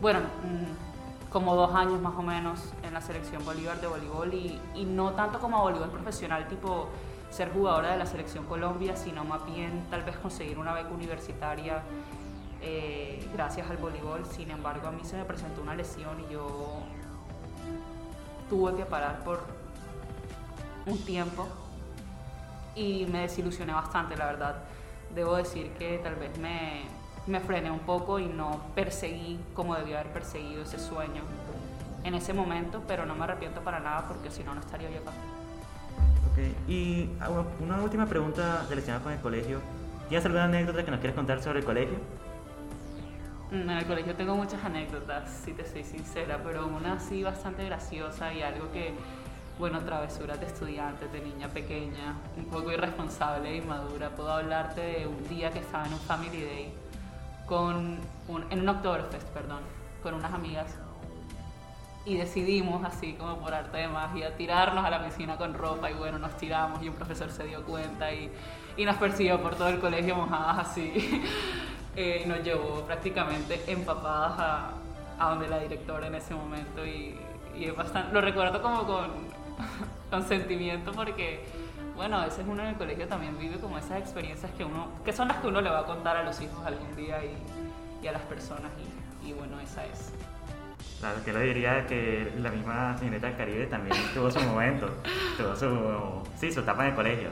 bueno, 0.00 0.20
mm, 0.20 1.30
como 1.30 1.54
dos 1.54 1.74
años 1.74 2.00
más 2.00 2.14
o 2.16 2.22
menos 2.22 2.60
en 2.82 2.94
la 2.94 3.00
selección 3.00 3.44
Bolívar 3.44 3.80
de 3.80 3.88
voleibol 3.88 4.32
y, 4.32 4.60
no 4.86 5.12
tanto 5.12 5.38
como 5.38 5.60
voleibol 5.60 5.90
profesional, 5.90 6.46
tipo 6.48 6.88
ser 7.30 7.52
jugadora 7.52 7.92
de 7.92 7.98
la 7.98 8.06
selección 8.06 8.44
Colombia, 8.46 8.96
sino 8.96 9.24
más 9.24 9.44
bien 9.44 9.84
tal 9.90 10.02
vez 10.02 10.16
conseguir 10.16 10.58
una 10.58 10.72
beca 10.72 10.88
universitaria 10.88 11.82
eh, 12.62 13.28
gracias 13.34 13.68
al 13.68 13.76
voleibol. 13.76 14.24
Sin 14.24 14.50
embargo, 14.50 14.88
a 14.88 14.92
mí 14.92 15.04
se 15.04 15.16
me 15.16 15.24
presentó 15.24 15.62
una 15.62 15.74
lesión 15.74 16.24
y 16.28 16.32
yo 16.32 16.78
tuve 18.48 18.74
que 18.76 18.84
parar 18.84 19.18
por 19.24 19.40
un 20.86 20.98
tiempo 21.04 21.46
y 22.76 23.06
me 23.06 23.22
desilusioné 23.22 23.72
bastante, 23.72 24.16
la 24.16 24.26
verdad. 24.26 24.62
Debo 25.16 25.34
decir 25.36 25.70
que 25.78 25.98
tal 25.98 26.14
vez 26.16 26.38
me, 26.38 26.82
me 27.26 27.40
frené 27.40 27.70
un 27.70 27.80
poco 27.80 28.18
y 28.20 28.26
no 28.26 28.60
perseguí 28.74 29.40
como 29.54 29.74
debía 29.74 30.00
haber 30.00 30.12
perseguido 30.12 30.62
ese 30.62 30.78
sueño 30.78 31.22
en 32.04 32.14
ese 32.14 32.32
momento, 32.34 32.82
pero 32.86 33.06
no 33.06 33.14
me 33.16 33.24
arrepiento 33.24 33.62
para 33.62 33.80
nada 33.80 34.06
porque 34.06 34.30
si 34.30 34.44
no, 34.44 34.54
no 34.54 34.60
estaría 34.60 34.90
yo 34.90 34.98
acá. 35.00 35.12
Ok, 36.30 36.38
Y 36.68 37.16
ah, 37.20 37.30
una 37.60 37.82
última 37.82 38.06
pregunta 38.06 38.66
relacionada 38.68 39.02
con 39.02 39.12
el 39.12 39.20
colegio. 39.20 39.60
¿Tienes 40.08 40.24
alguna 40.26 40.44
anécdota 40.44 40.84
que 40.84 40.90
nos 40.90 41.00
quieras 41.00 41.16
contar 41.16 41.42
sobre 41.42 41.60
el 41.60 41.64
colegio? 41.64 41.98
Mm, 43.50 43.70
En 43.70 43.70
el 43.70 43.86
colegio 43.86 44.14
tengo 44.14 44.36
muchas 44.36 44.62
anécdotas, 44.64 45.30
si 45.44 45.52
te 45.52 45.64
soy 45.66 45.84
sincera, 45.84 46.40
pero 46.44 46.66
una 46.66 46.94
así 46.94 47.22
bastante 47.22 47.64
graciosa 47.64 48.32
y 48.34 48.42
algo 48.42 48.70
que, 48.72 48.94
bueno, 49.58 49.80
travesuras 49.80 50.38
de 50.38 50.46
estudiantes, 50.46 51.10
de 51.12 51.20
niña 51.20 51.48
pequeña, 51.48 52.14
un 52.36 52.44
poco 52.46 52.72
irresponsable 52.72 53.50
e 53.50 53.56
inmadura. 53.56 54.10
Puedo 54.10 54.32
hablarte 54.32 54.80
de 54.80 55.06
un 55.06 55.28
día 55.28 55.50
que 55.50 55.60
estaba 55.60 55.86
en 55.86 55.94
un 55.94 56.00
Family 56.00 56.42
Day 56.42 56.72
con 57.46 57.98
un, 58.28 58.44
en 58.50 58.60
un 58.60 58.68
Oktoberfest, 58.68 59.28
perdón, 59.28 59.60
con 60.02 60.14
unas 60.14 60.32
amigas 60.32 60.76
y 62.06 62.16
decidimos 62.16 62.84
así 62.84 63.14
como 63.14 63.36
por 63.38 63.52
arte 63.52 63.78
de 63.78 63.88
magia 63.88 64.36
tirarnos 64.36 64.84
a 64.84 64.90
la 64.90 65.04
piscina 65.04 65.36
con 65.36 65.54
ropa 65.54 65.90
y 65.90 65.94
bueno, 65.94 66.18
nos 66.18 66.36
tiramos 66.36 66.80
y 66.82 66.88
un 66.88 66.94
profesor 66.94 67.30
se 67.30 67.44
dio 67.44 67.64
cuenta 67.64 68.12
y, 68.12 68.30
y 68.76 68.84
nos 68.84 68.96
persiguió 68.96 69.42
por 69.42 69.56
todo 69.56 69.68
el 69.68 69.80
colegio 69.80 70.14
mojadas 70.14 70.68
así. 70.68 71.24
eh, 71.96 72.24
nos 72.26 72.42
llevó 72.44 72.82
prácticamente 72.82 73.60
empapadas 73.66 74.38
a, 74.38 74.70
a, 75.18 75.30
donde 75.30 75.48
la 75.48 75.58
directora 75.58 76.06
en 76.06 76.14
ese 76.14 76.34
momento 76.34 76.86
y, 76.86 77.18
y 77.58 77.64
es 77.64 77.76
bastante, 77.76 78.12
lo 78.12 78.20
recuerdo 78.20 78.62
como 78.62 78.86
con, 78.86 79.10
con 80.10 80.22
sentimiento 80.26 80.92
porque 80.92 81.44
bueno, 81.96 82.18
a 82.18 82.26
veces 82.26 82.44
uno 82.46 82.62
en 82.62 82.68
el 82.68 82.74
colegio 82.76 83.08
también 83.08 83.38
vive 83.38 83.58
como 83.58 83.78
esas 83.78 83.98
experiencias 83.98 84.52
que 84.52 84.64
uno, 84.64 84.88
que 85.04 85.12
son 85.14 85.28
las 85.28 85.38
que 85.38 85.46
uno 85.46 85.60
le 85.62 85.70
va 85.70 85.80
a 85.80 85.84
contar 85.86 86.16
a 86.18 86.22
los 86.24 86.38
hijos 86.42 86.64
algún 86.66 86.94
día 86.94 87.24
y, 87.24 87.34
y 88.04 88.06
a 88.06 88.12
las 88.12 88.22
personas 88.22 88.70
y, 89.22 89.28
y 89.28 89.32
bueno, 89.32 89.58
esa 89.60 89.84
es. 89.86 90.12
Claro, 91.00 91.22
que 91.24 91.32
lo 91.32 91.40
diría 91.40 91.86
que 91.86 92.32
la 92.38 92.50
misma 92.50 92.96
señorita 92.98 93.28
del 93.28 93.36
Caribe 93.36 93.66
también 93.66 93.96
tuvo 94.14 94.30
su 94.30 94.40
momento, 94.40 94.90
tuvo 95.38 95.56
su, 95.56 96.22
sí, 96.38 96.52
su 96.52 96.60
etapa 96.60 96.82
en 96.84 96.90
el 96.90 96.94
colegio. 96.96 97.30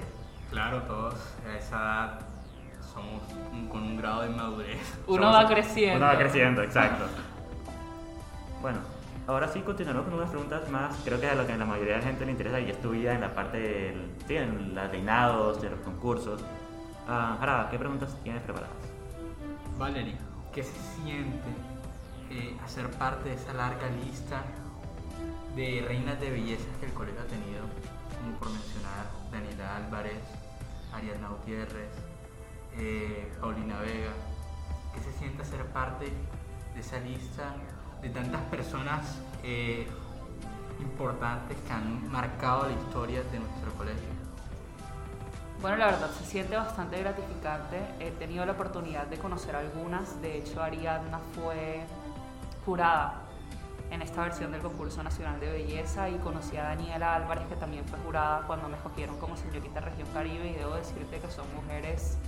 Claro, 0.51 0.83
todos 0.83 1.15
a 1.47 1.59
esa 1.59 1.77
edad 1.77 2.21
somos 2.93 3.23
un, 3.53 3.69
con 3.69 3.83
un 3.83 3.97
grado 3.99 4.23
de 4.23 4.31
madurez. 4.31 4.99
Uno 5.07 5.25
Somos- 5.31 5.35
va 5.45 5.49
creciendo. 5.49 5.97
Uno 5.97 6.07
va 6.07 6.19
creciendo, 6.19 6.63
exacto. 6.63 7.05
Bueno, 8.63 8.79
ahora 9.27 9.49
sí 9.49 9.61
continuamos 9.61 10.05
con 10.05 10.15
unas 10.15 10.31
preguntas 10.31 10.69
más, 10.71 10.97
creo 11.05 11.19
que 11.19 11.27
es 11.27 11.33
a 11.33 11.35
lo 11.35 11.47
que 11.47 11.53
a 11.53 11.57
la 11.57 11.65
mayoría 11.65 11.95
de 11.95 12.01
la 12.01 12.07
gente 12.07 12.27
le 12.27 12.33
interesa 12.33 12.61
y 12.61 12.71
es 12.71 12.81
tu 12.81 12.91
vida 12.91 13.15
en 13.15 13.21
la 13.21 13.35
parte 13.35 13.59
del, 13.59 14.11
sí, 14.27 14.37
en 14.37 14.75
los 14.75 14.91
reinados, 14.91 15.63
de 15.63 15.71
los 15.71 15.81
concursos. 15.81 16.43
Ah, 17.09 17.37
Jaraba, 17.41 17.71
¿qué 17.71 17.79
preguntas 17.79 18.17
tienes 18.23 18.43
preparadas? 18.43 18.77
Valerie, 19.79 20.17
¿qué 20.53 20.63
se 20.63 20.79
siente 20.97 21.49
eh, 22.31 22.57
hacer 22.65 22.91
parte 22.91 23.31
de 23.31 23.35
esa 23.35 23.53
larga 23.55 23.89
lista 24.05 24.43
de 25.57 25.85
reinas 25.87 26.21
de 26.21 26.31
belleza 26.31 26.67
que 26.81 26.87
el 26.87 26.93
colegio 26.93 27.21
ha 27.21 27.27
tenido? 27.27 27.63
Como 28.21 28.37
por 28.39 28.51
mencionar 28.51 29.07
Daniela 29.31 29.77
Álvarez, 29.77 30.23
Ariadna 30.93 31.29
Gutiérrez, 31.29 31.91
eh, 32.77 33.33
Paulina 33.41 33.79
Vega. 33.81 34.13
¿Qué 34.95 35.01
se 35.01 35.13
siente 35.19 35.45
ser 35.45 35.65
parte 35.67 36.13
de 36.75 36.81
esa 36.81 36.99
lista 37.01 37.55
de 38.05 38.11
tantas 38.11 38.43
personas 38.43 39.19
eh, 39.43 39.87
importantes 40.79 41.57
que 41.67 41.73
han 41.73 42.11
marcado 42.13 42.69
la 42.69 42.73
historia 42.73 43.23
de 43.23 43.39
nuestro 43.39 43.73
colegio? 43.73 44.11
Bueno, 45.63 45.79
la 45.79 45.87
verdad 45.87 46.11
se 46.11 46.27
siente 46.27 46.55
bastante 46.55 47.01
gratificante. 47.01 47.81
He 47.99 48.11
tenido 48.11 48.45
la 48.45 48.53
oportunidad 48.53 49.07
de 49.07 49.17
conocer 49.17 49.57
algunas. 49.57 50.21
De 50.21 50.37
hecho, 50.37 50.63
Ariadna 50.63 51.19
fue 51.35 51.83
jurada 52.67 53.23
en 53.91 54.03
esta 54.03 54.23
versión 54.23 54.53
del 54.53 54.61
concurso 54.61 55.03
nacional 55.03 55.41
de 55.41 55.51
belleza 55.51 56.11
y 56.11 56.17
conocí 56.17 56.59
a 56.59 56.65
Daniela 56.65 57.15
Álvarez, 57.15 57.47
que 57.49 57.57
también 57.57 57.87
fue 57.87 57.99
jurada 58.01 58.43
cuando 58.47 58.69
me 58.69 58.77
escogieron 58.77 59.17
como 59.19 59.39
señorita 59.39 59.81
región 59.81 60.09
Caribe. 60.13 60.51
Y 60.51 60.55
debo 60.55 60.75
decirte 60.75 61.19
que 61.19 61.31
son 61.31 61.47
mujeres 61.55 62.19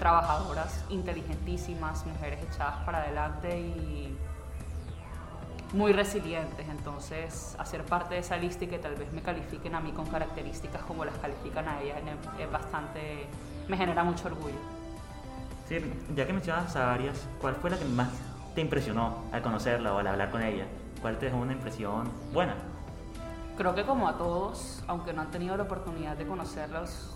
trabajadoras, 0.00 0.84
inteligentísimas, 0.88 2.04
mujeres 2.06 2.42
echadas 2.42 2.84
para 2.84 3.02
adelante 3.02 3.60
y 3.60 4.18
muy 5.72 5.92
resilientes, 5.92 6.68
entonces 6.68 7.54
hacer 7.58 7.84
parte 7.84 8.14
de 8.14 8.20
esa 8.20 8.36
lista 8.36 8.64
y 8.64 8.68
que 8.68 8.78
tal 8.78 8.96
vez 8.96 9.12
me 9.12 9.22
califiquen 9.22 9.74
a 9.74 9.80
mí 9.80 9.92
con 9.92 10.06
características 10.06 10.82
como 10.82 11.04
las 11.04 11.16
califican 11.18 11.68
a 11.68 11.80
ellas 11.80 11.98
es- 12.38 12.50
bastante, 12.50 13.26
me 13.68 13.76
genera 13.76 14.02
mucho 14.02 14.26
orgullo. 14.26 14.56
Sí, 15.68 15.78
ya 16.16 16.26
que 16.26 16.32
mencionas 16.32 16.74
a 16.74 16.86
varias, 16.86 17.24
¿cuál 17.40 17.54
fue 17.54 17.70
la 17.70 17.78
que 17.78 17.84
más 17.84 18.08
te 18.54 18.60
impresionó 18.60 19.18
al 19.30 19.42
conocerla 19.42 19.94
o 19.94 19.98
al 19.98 20.06
hablar 20.08 20.30
con 20.30 20.42
ella? 20.42 20.66
¿Cuál 21.00 21.18
te 21.18 21.26
dejó 21.26 21.38
una 21.38 21.52
impresión 21.52 22.10
buena? 22.32 22.54
Creo 23.56 23.74
que 23.74 23.84
como 23.84 24.08
a 24.08 24.16
todos, 24.18 24.82
aunque 24.88 25.12
no 25.12 25.22
han 25.22 25.30
tenido 25.30 25.56
la 25.56 25.62
oportunidad 25.62 26.16
de 26.16 26.26
conocerlos, 26.26 27.14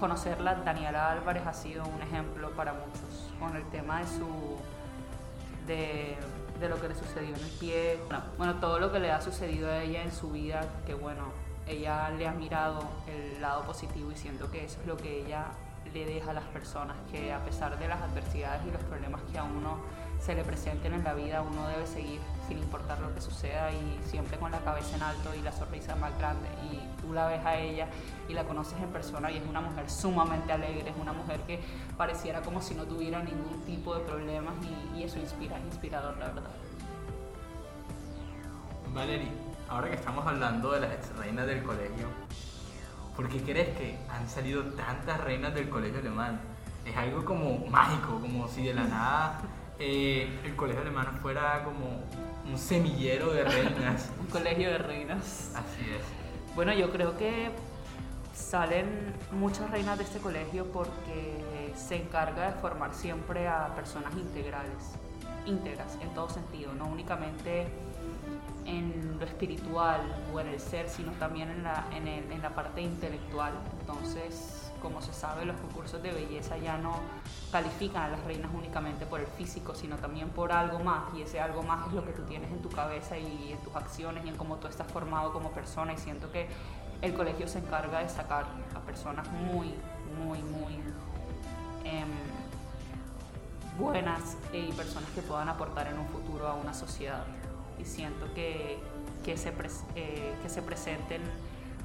conocerla, 0.00 0.56
Daniela 0.56 1.12
Álvarez 1.12 1.46
ha 1.46 1.52
sido 1.52 1.84
un 1.86 2.02
ejemplo 2.02 2.50
para 2.50 2.72
muchos 2.72 3.32
con 3.38 3.54
el 3.54 3.62
tema 3.70 4.00
de 4.00 4.06
su 4.06 4.56
de, 5.66 6.16
de 6.60 6.68
lo 6.68 6.80
que 6.80 6.88
le 6.88 6.94
sucedió 6.94 7.34
en 7.34 7.42
el 7.42 7.50
pie, 7.58 7.98
bueno, 8.38 8.54
todo 8.56 8.78
lo 8.78 8.92
que 8.92 8.98
le 8.98 9.10
ha 9.10 9.20
sucedido 9.20 9.70
a 9.70 9.82
ella 9.82 10.02
en 10.02 10.12
su 10.12 10.30
vida, 10.30 10.64
que 10.86 10.94
bueno, 10.94 11.24
ella 11.66 12.10
le 12.10 12.26
ha 12.26 12.32
mirado 12.32 12.80
el 13.06 13.40
lado 13.40 13.64
positivo 13.64 14.12
y 14.12 14.16
siento 14.16 14.50
que 14.50 14.64
eso 14.64 14.80
es 14.80 14.86
lo 14.86 14.96
que 14.96 15.20
ella 15.20 15.46
le 15.92 16.04
deja 16.04 16.30
a 16.30 16.34
las 16.34 16.44
personas, 16.44 16.96
que 17.10 17.32
a 17.32 17.44
pesar 17.44 17.78
de 17.78 17.88
las 17.88 18.00
adversidades 18.02 18.66
y 18.66 18.70
los 18.70 18.82
problemas 18.82 19.20
que 19.30 19.38
a 19.38 19.44
uno 19.44 19.78
se 20.20 20.34
le 20.34 20.44
presenten 20.44 20.94
en 20.94 21.04
la 21.04 21.14
vida, 21.14 21.42
uno 21.42 21.68
debe 21.68 21.86
seguir 21.86 22.20
sin 22.48 22.58
importar 22.58 22.98
lo 23.00 23.14
que 23.14 23.20
suceda 23.20 23.70
y 23.72 24.00
siempre 24.04 24.38
con 24.38 24.50
la 24.50 24.60
cabeza 24.60 24.96
en 24.96 25.02
alto 25.02 25.34
y 25.34 25.42
la 25.42 25.52
sonrisa 25.52 25.94
más 25.96 26.16
grande. 26.18 26.48
Y 26.72 26.95
tú 27.06 27.12
la 27.12 27.26
ves 27.28 27.44
a 27.44 27.56
ella 27.56 27.88
y 28.28 28.34
la 28.34 28.44
conoces 28.44 28.78
en 28.80 28.88
persona 28.90 29.30
y 29.30 29.36
es 29.38 29.46
una 29.48 29.60
mujer 29.60 29.88
sumamente 29.88 30.52
alegre, 30.52 30.90
es 30.90 30.96
una 31.00 31.12
mujer 31.12 31.40
que 31.46 31.60
pareciera 31.96 32.42
como 32.42 32.60
si 32.60 32.74
no 32.74 32.84
tuviera 32.84 33.22
ningún 33.22 33.62
tipo 33.64 33.94
de 33.94 34.00
problemas 34.04 34.54
y, 34.62 34.98
y 34.98 35.04
eso 35.04 35.18
inspira, 35.18 35.58
es 35.58 35.64
inspirador, 35.64 36.16
la 36.18 36.26
verdad. 36.26 36.50
Valerie, 38.92 39.28
ahora 39.68 39.88
que 39.88 39.94
estamos 39.94 40.26
hablando 40.26 40.72
de 40.72 40.80
las 40.80 40.92
ex 40.92 41.16
reinas 41.16 41.46
del 41.46 41.62
colegio, 41.62 42.08
¿por 43.14 43.28
qué 43.28 43.40
crees 43.42 43.76
que 43.76 43.98
han 44.08 44.28
salido 44.28 44.64
tantas 44.72 45.20
reinas 45.22 45.54
del 45.54 45.68
colegio 45.68 46.00
alemán? 46.00 46.40
Es 46.84 46.96
algo 46.96 47.24
como 47.24 47.66
mágico, 47.66 48.20
como 48.20 48.48
si 48.48 48.64
de 48.64 48.74
la 48.74 48.84
nada 48.88 49.40
eh, 49.78 50.40
el 50.44 50.56
colegio 50.56 50.80
alemán 50.80 51.18
fuera 51.20 51.62
como 51.62 52.02
un 52.48 52.58
semillero 52.58 53.32
de 53.32 53.44
reinas. 53.44 54.10
Un 54.18 54.26
colegio 54.26 54.70
de 54.70 54.78
reinas. 54.78 55.52
Así 55.54 55.82
es. 55.90 56.25
Bueno, 56.56 56.72
yo 56.72 56.90
creo 56.90 57.16
que 57.16 57.50
salen 58.34 59.14
muchas 59.32 59.70
reinas 59.70 59.98
de 59.98 60.04
este 60.04 60.18
colegio 60.18 60.66
porque 60.72 61.72
se 61.76 61.96
encarga 61.96 62.50
de 62.52 62.60
formar 62.60 62.94
siempre 62.94 63.46
a 63.46 63.68
personas 63.74 64.14
integrales, 64.16 64.94
íntegras 65.44 65.98
en 66.02 66.08
todo 66.14 66.28
sentido, 66.30 66.72
no 66.72 66.86
únicamente 66.86 67.66
en 68.64 69.16
lo 69.20 69.24
espiritual 69.26 70.00
o 70.34 70.40
en 70.40 70.48
el 70.48 70.58
ser, 70.60 70.88
sino 70.88 71.12
también 71.12 71.50
en 71.50 71.62
la, 71.62 71.84
en 71.94 72.08
el- 72.08 72.32
en 72.32 72.42
la 72.42 72.50
parte 72.50 72.80
intelectual. 72.80 73.52
Entonces, 73.80 74.65
como 74.76 75.02
se 75.02 75.12
sabe, 75.12 75.44
los 75.44 75.56
concursos 75.60 76.02
de 76.02 76.12
belleza 76.12 76.56
ya 76.58 76.78
no 76.78 76.94
califican 77.50 78.04
a 78.04 78.08
las 78.08 78.24
reinas 78.24 78.50
únicamente 78.54 79.06
por 79.06 79.20
el 79.20 79.26
físico, 79.26 79.74
sino 79.74 79.96
también 79.96 80.30
por 80.30 80.52
algo 80.52 80.78
más, 80.80 81.14
y 81.14 81.22
ese 81.22 81.40
algo 81.40 81.62
más 81.62 81.86
es 81.88 81.94
lo 81.94 82.04
que 82.04 82.12
tú 82.12 82.22
tienes 82.22 82.50
en 82.50 82.60
tu 82.62 82.68
cabeza 82.68 83.18
y 83.18 83.52
en 83.52 83.58
tus 83.58 83.74
acciones 83.74 84.24
y 84.24 84.28
en 84.28 84.36
cómo 84.36 84.56
tú 84.56 84.66
estás 84.66 84.90
formado 84.90 85.32
como 85.32 85.50
persona, 85.50 85.92
y 85.92 85.98
siento 85.98 86.30
que 86.30 86.48
el 87.02 87.14
colegio 87.14 87.46
se 87.48 87.58
encarga 87.58 88.00
de 88.00 88.08
sacar 88.08 88.46
a 88.74 88.80
personas 88.80 89.28
muy, 89.30 89.74
muy, 90.18 90.38
muy 90.42 90.74
em, 91.84 92.08
buenas 93.78 94.36
y 94.52 94.72
personas 94.72 95.10
que 95.10 95.22
puedan 95.22 95.48
aportar 95.48 95.86
en 95.88 95.98
un 95.98 96.06
futuro 96.08 96.48
a 96.48 96.54
una 96.54 96.72
sociedad. 96.72 97.24
Y 97.78 97.84
siento 97.84 98.32
que, 98.34 98.78
que, 99.24 99.36
se, 99.36 99.52
eh, 99.94 100.34
que 100.42 100.48
se 100.48 100.62
presenten 100.62 101.20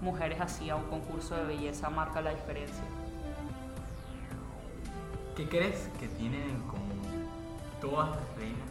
mujeres 0.01 0.41
así 0.41 0.69
a 0.69 0.75
un 0.75 0.83
concurso 0.85 1.35
de 1.35 1.43
belleza 1.45 1.89
marca 1.89 2.21
la 2.21 2.31
diferencia. 2.31 2.83
¿Qué 5.35 5.47
crees 5.47 5.89
que 5.99 6.07
tienen 6.07 6.41
en 6.41 6.61
común 6.63 7.01
todas 7.79 8.09
las 8.09 8.35
reinas 8.37 8.69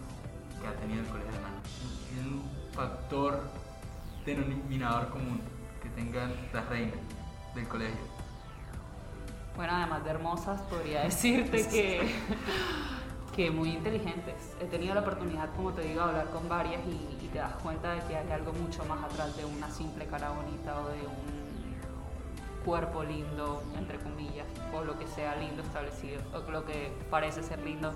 que 0.60 0.66
ha 0.68 0.72
tenido 0.74 1.00
el 1.02 1.06
colegio 1.08 1.30
alemán? 1.30 1.52
Un- 2.18 2.50
Un 2.72 2.74
factor 2.74 3.40
denominador 4.24 5.08
común 5.10 5.40
que 5.82 5.88
tengan 5.90 6.32
las 6.52 6.66
reinas 6.68 6.98
del 7.54 7.66
colegio. 7.66 7.96
Bueno, 9.56 9.72
además 9.74 10.04
de 10.04 10.10
hermosas, 10.10 10.60
podría 10.62 11.00
decirte 11.04 11.66
que, 11.68 12.14
que 13.34 13.50
muy 13.50 13.70
inteligentes. 13.70 14.34
He 14.60 14.66
tenido 14.66 14.94
la 14.94 15.00
oportunidad, 15.00 15.48
como 15.56 15.72
te 15.72 15.82
digo, 15.82 16.02
de 16.02 16.08
hablar 16.10 16.30
con 16.30 16.48
varias 16.48 16.80
y 16.86 17.16
te 17.32 17.38
das 17.38 17.54
cuenta 17.62 17.92
de 17.92 18.00
que 18.02 18.16
hay 18.16 18.30
algo 18.30 18.52
mucho 18.52 18.84
más 18.84 19.02
atrás 19.04 19.36
de 19.36 19.44
una 19.44 19.70
simple 19.70 20.06
cara 20.06 20.30
bonita 20.30 20.80
o 20.80 20.88
de 20.88 21.06
un 21.06 22.64
cuerpo 22.64 23.02
lindo, 23.04 23.62
entre 23.76 23.98
comillas, 23.98 24.46
o 24.74 24.84
lo 24.84 24.98
que 24.98 25.06
sea 25.06 25.36
lindo 25.36 25.62
establecido, 25.62 26.20
o 26.34 26.50
lo 26.50 26.64
que 26.64 26.92
parece 27.10 27.42
ser 27.42 27.60
lindo 27.60 27.92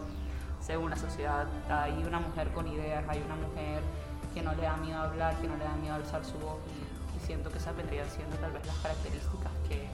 según 0.61 0.90
la 0.90 0.97
sociedad. 0.97 1.47
Hay 1.68 2.03
una 2.05 2.20
mujer 2.20 2.51
con 2.53 2.66
ideas, 2.68 3.05
hay 3.09 3.23
una 3.23 3.35
mujer 3.35 3.83
que 4.33 4.42
no 4.42 4.55
le 4.55 4.62
da 4.62 4.77
miedo 4.77 4.99
hablar, 4.99 5.37
que 5.40 5.49
no 5.49 5.57
le 5.57 5.64
da 5.64 5.77
miedo 5.77 5.94
alzar 5.94 6.25
su 6.25 6.38
voz 6.38 6.59
y, 6.66 7.16
y 7.16 7.27
siento 7.27 7.51
que 7.51 7.59
esas 7.59 7.77
vendrían 7.77 8.09
siendo 8.09 8.37
tal 8.37 8.53
vez 8.53 8.66
las 8.66 8.77
características 8.77 9.53
que, 9.68 9.87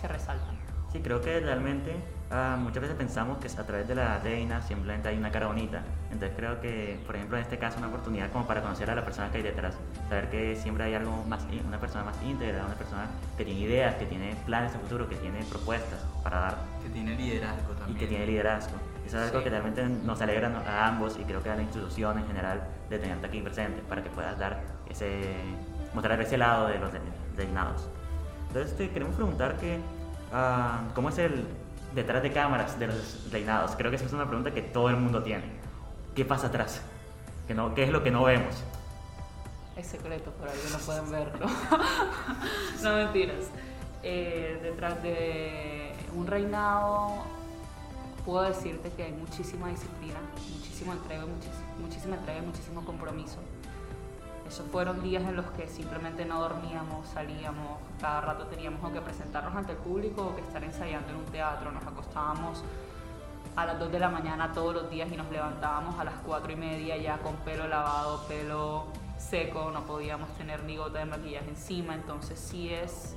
que 0.00 0.08
resaltan. 0.08 0.65
Sí, 0.96 1.02
creo 1.02 1.20
que 1.20 1.38
realmente 1.40 1.94
ah, 2.30 2.56
muchas 2.58 2.80
veces 2.80 2.96
pensamos 2.96 3.36
que 3.38 3.48
a 3.48 3.66
través 3.66 3.86
de 3.86 3.94
la 3.94 4.18
reina 4.20 4.62
simplemente 4.62 5.08
hay 5.10 5.18
una 5.18 5.30
cara 5.30 5.46
bonita. 5.48 5.82
Entonces 6.10 6.32
creo 6.36 6.58
que, 6.60 6.98
por 7.06 7.16
ejemplo, 7.16 7.36
en 7.36 7.42
este 7.42 7.58
caso, 7.58 7.76
una 7.78 7.88
oportunidad 7.88 8.30
como 8.30 8.46
para 8.46 8.62
conocer 8.62 8.88
a 8.90 8.94
la 8.94 9.04
persona 9.04 9.30
que 9.30 9.36
hay 9.38 9.42
detrás. 9.42 9.76
Saber 10.08 10.30
que 10.30 10.56
siempre 10.56 10.84
hay 10.84 10.94
algo 10.94 11.22
más, 11.28 11.44
una 11.68 11.78
persona 11.78 12.04
más 12.04 12.16
íntegra, 12.22 12.64
una 12.64 12.74
persona 12.76 13.06
que 13.36 13.44
tiene 13.44 13.60
ideas, 13.60 13.94
que 13.96 14.06
tiene 14.06 14.34
planes 14.46 14.72
de 14.72 14.78
futuro, 14.78 15.06
que 15.06 15.16
tiene 15.16 15.40
propuestas 15.50 16.00
para 16.24 16.40
dar. 16.40 16.56
Que 16.82 16.88
tiene 16.88 17.14
liderazgo 17.14 17.74
también. 17.74 17.96
Y 17.96 18.00
que 18.00 18.06
tiene 18.06 18.26
liderazgo. 18.26 18.76
Eso 19.06 19.18
es 19.18 19.24
algo 19.24 19.38
Sí. 19.38 19.44
que 19.44 19.50
realmente 19.50 19.84
nos 19.84 20.20
alegra 20.22 20.48
a 20.66 20.86
ambos 20.88 21.18
y 21.20 21.24
creo 21.24 21.42
que 21.42 21.50
a 21.50 21.56
la 21.56 21.62
institución 21.62 22.18
en 22.18 22.26
general 22.26 22.62
de 22.88 22.98
tenerte 22.98 23.26
aquí 23.26 23.40
presente 23.42 23.82
para 23.88 24.02
que 24.02 24.08
puedas 24.08 24.38
dar 24.38 24.62
ese, 24.88 25.34
mostrar 25.92 26.18
ese 26.22 26.38
lado 26.38 26.68
de 26.68 26.78
los 26.78 26.90
de- 26.92 27.00
reinados. 27.36 27.86
Entonces 28.48 28.74
te 28.78 28.88
queremos 28.90 29.14
preguntar 29.14 29.56
que, 29.58 29.78
ah, 30.32 30.80
¿cómo 30.94 31.08
es 31.08 31.18
el 31.18 31.46
detrás 31.94 32.22
de 32.22 32.32
cámaras 32.32 32.78
de 32.78 32.88
los 32.88 33.30
reinados? 33.30 33.72
Creo 33.76 33.90
que 33.90 33.96
esa 33.96 34.06
es 34.06 34.12
una 34.12 34.26
pregunta 34.26 34.52
que 34.52 34.62
todo 34.62 34.88
el 34.90 34.96
mundo 34.96 35.22
tiene. 35.22 35.44
¿Qué 36.14 36.24
pasa 36.24 36.48
atrás? 36.48 36.82
¿Qué, 37.46 37.54
no, 37.54 37.74
¿Qué 37.74 37.84
es 37.84 37.90
lo 37.90 38.02
que 38.02 38.10
no 38.10 38.24
vemos? 38.24 38.62
Es 39.76 39.86
secreto, 39.86 40.30
por 40.32 40.48
ahí 40.48 40.58
no 40.72 40.78
pueden 40.78 41.10
verlo. 41.10 41.46
no 42.82 42.96
mentiras. 42.96 43.50
Eh, 44.02 44.58
detrás 44.62 45.02
de 45.02 45.92
un 46.14 46.26
reinado 46.26 47.24
puedo 48.24 48.42
decirte 48.42 48.90
que 48.90 49.04
hay 49.04 49.12
muchísima 49.12 49.68
disciplina, 49.68 50.18
muchísima 50.54 50.94
entrega, 50.94 51.24
muchísima 51.80 52.16
entrega 52.16 52.42
muchísimo 52.42 52.84
compromiso. 52.84 53.38
Esos 54.46 54.66
fueron 54.68 55.02
días 55.02 55.24
en 55.24 55.34
los 55.34 55.46
que 55.46 55.66
simplemente 55.66 56.24
no 56.24 56.40
dormíamos, 56.40 57.08
salíamos, 57.08 57.78
cada 58.00 58.20
rato 58.20 58.46
teníamos 58.46 58.82
o 58.84 58.92
que 58.92 59.00
presentarnos 59.00 59.54
ante 59.56 59.72
el 59.72 59.78
público 59.78 60.22
o 60.22 60.36
que 60.36 60.42
estar 60.42 60.62
ensayando 60.62 61.08
en 61.10 61.16
un 61.16 61.24
teatro, 61.26 61.72
nos 61.72 61.84
acostábamos 61.84 62.62
a 63.56 63.66
las 63.66 63.78
2 63.78 63.90
de 63.90 63.98
la 63.98 64.08
mañana 64.08 64.52
todos 64.52 64.74
los 64.74 64.90
días 64.90 65.10
y 65.10 65.16
nos 65.16 65.30
levantábamos 65.30 65.98
a 65.98 66.04
las 66.04 66.14
4 66.24 66.52
y 66.52 66.56
media 66.56 66.96
ya 66.96 67.18
con 67.18 67.34
pelo 67.36 67.66
lavado, 67.66 68.22
pelo 68.28 68.84
seco, 69.18 69.70
no 69.72 69.84
podíamos 69.84 70.28
tener 70.36 70.62
ni 70.62 70.76
gota 70.76 71.00
de 71.00 71.06
maquillaje 71.06 71.48
encima, 71.48 71.94
entonces 71.94 72.38
sí 72.38 72.72
es 72.72 73.16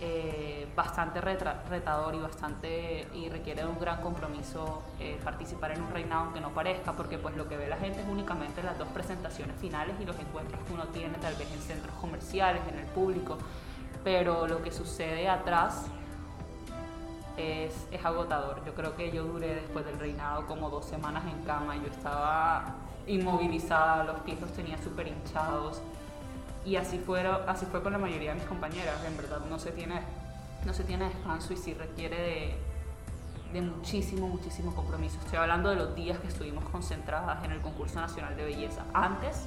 eh, 0.00 0.68
bastante 0.76 1.22
retador 1.22 2.14
y 2.14 2.18
bastante 2.18 3.08
y 3.14 3.30
requiere 3.30 3.62
de 3.62 3.68
un 3.68 3.78
gran 3.78 4.02
compromiso 4.02 4.82
eh, 5.00 5.18
participar 5.24 5.70
en 5.70 5.80
un 5.80 5.90
reinado 5.90 6.24
aunque 6.24 6.40
no 6.40 6.50
parezca 6.50 6.92
porque 6.92 7.16
pues 7.16 7.34
lo 7.34 7.48
que 7.48 7.56
ve 7.56 7.66
la 7.66 7.78
gente 7.78 8.02
es 8.02 8.06
únicamente 8.06 8.62
las 8.62 8.76
dos 8.78 8.88
presentaciones 8.88 9.56
finales 9.58 9.96
y 9.98 10.04
los 10.04 10.18
encuentros 10.18 10.62
que 10.64 10.74
uno 10.74 10.84
tiene 10.88 11.16
tal 11.16 11.34
vez 11.36 11.50
en 11.50 11.60
centros 11.60 11.94
comerciales, 11.96 12.60
en 12.68 12.78
el 12.78 12.84
público, 12.86 13.38
pero 14.04 14.46
lo 14.46 14.62
que 14.62 14.70
sucede 14.70 15.28
atrás 15.28 15.86
es, 17.36 17.88
es 17.90 18.04
agotador. 18.04 18.64
Yo 18.64 18.74
creo 18.74 18.96
que 18.96 19.10
yo 19.10 19.24
duré 19.24 19.54
después 19.54 19.84
del 19.86 19.98
reinado 19.98 20.46
como 20.46 20.70
dos 20.70 20.84
semanas 20.84 21.24
en 21.24 21.42
cama. 21.44 21.76
Yo 21.76 21.86
estaba 21.86 22.76
inmovilizada, 23.06 24.04
los 24.04 24.20
pies 24.20 24.40
los 24.40 24.52
tenía 24.52 24.78
súper 24.78 25.08
hinchados. 25.08 25.80
Y 26.66 26.74
así, 26.76 26.98
fueron, 26.98 27.48
así 27.48 27.64
fue 27.66 27.80
con 27.80 27.92
la 27.92 27.98
mayoría 27.98 28.30
de 28.30 28.40
mis 28.40 28.48
compañeras. 28.48 28.96
En 29.06 29.16
verdad 29.16 29.38
no 29.48 29.58
se 29.58 29.70
tiene, 29.70 30.00
no 30.64 30.74
se 30.74 30.82
tiene 30.82 31.04
descanso 31.04 31.52
y 31.52 31.56
sí 31.56 31.74
requiere 31.74 32.20
de, 32.20 32.56
de 33.52 33.62
muchísimo, 33.62 34.26
muchísimo 34.26 34.74
compromiso. 34.74 35.16
Estoy 35.24 35.38
hablando 35.38 35.70
de 35.70 35.76
los 35.76 35.94
días 35.94 36.18
que 36.18 36.26
estuvimos 36.26 36.64
concentradas 36.64 37.44
en 37.44 37.52
el 37.52 37.60
concurso 37.60 38.00
nacional 38.00 38.36
de 38.36 38.44
belleza. 38.44 38.82
Antes, 38.92 39.46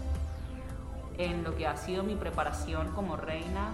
en 1.17 1.43
lo 1.43 1.57
que 1.57 1.67
ha 1.67 1.75
sido 1.75 2.03
mi 2.03 2.15
preparación 2.15 2.93
como 2.93 3.17
reina, 3.17 3.71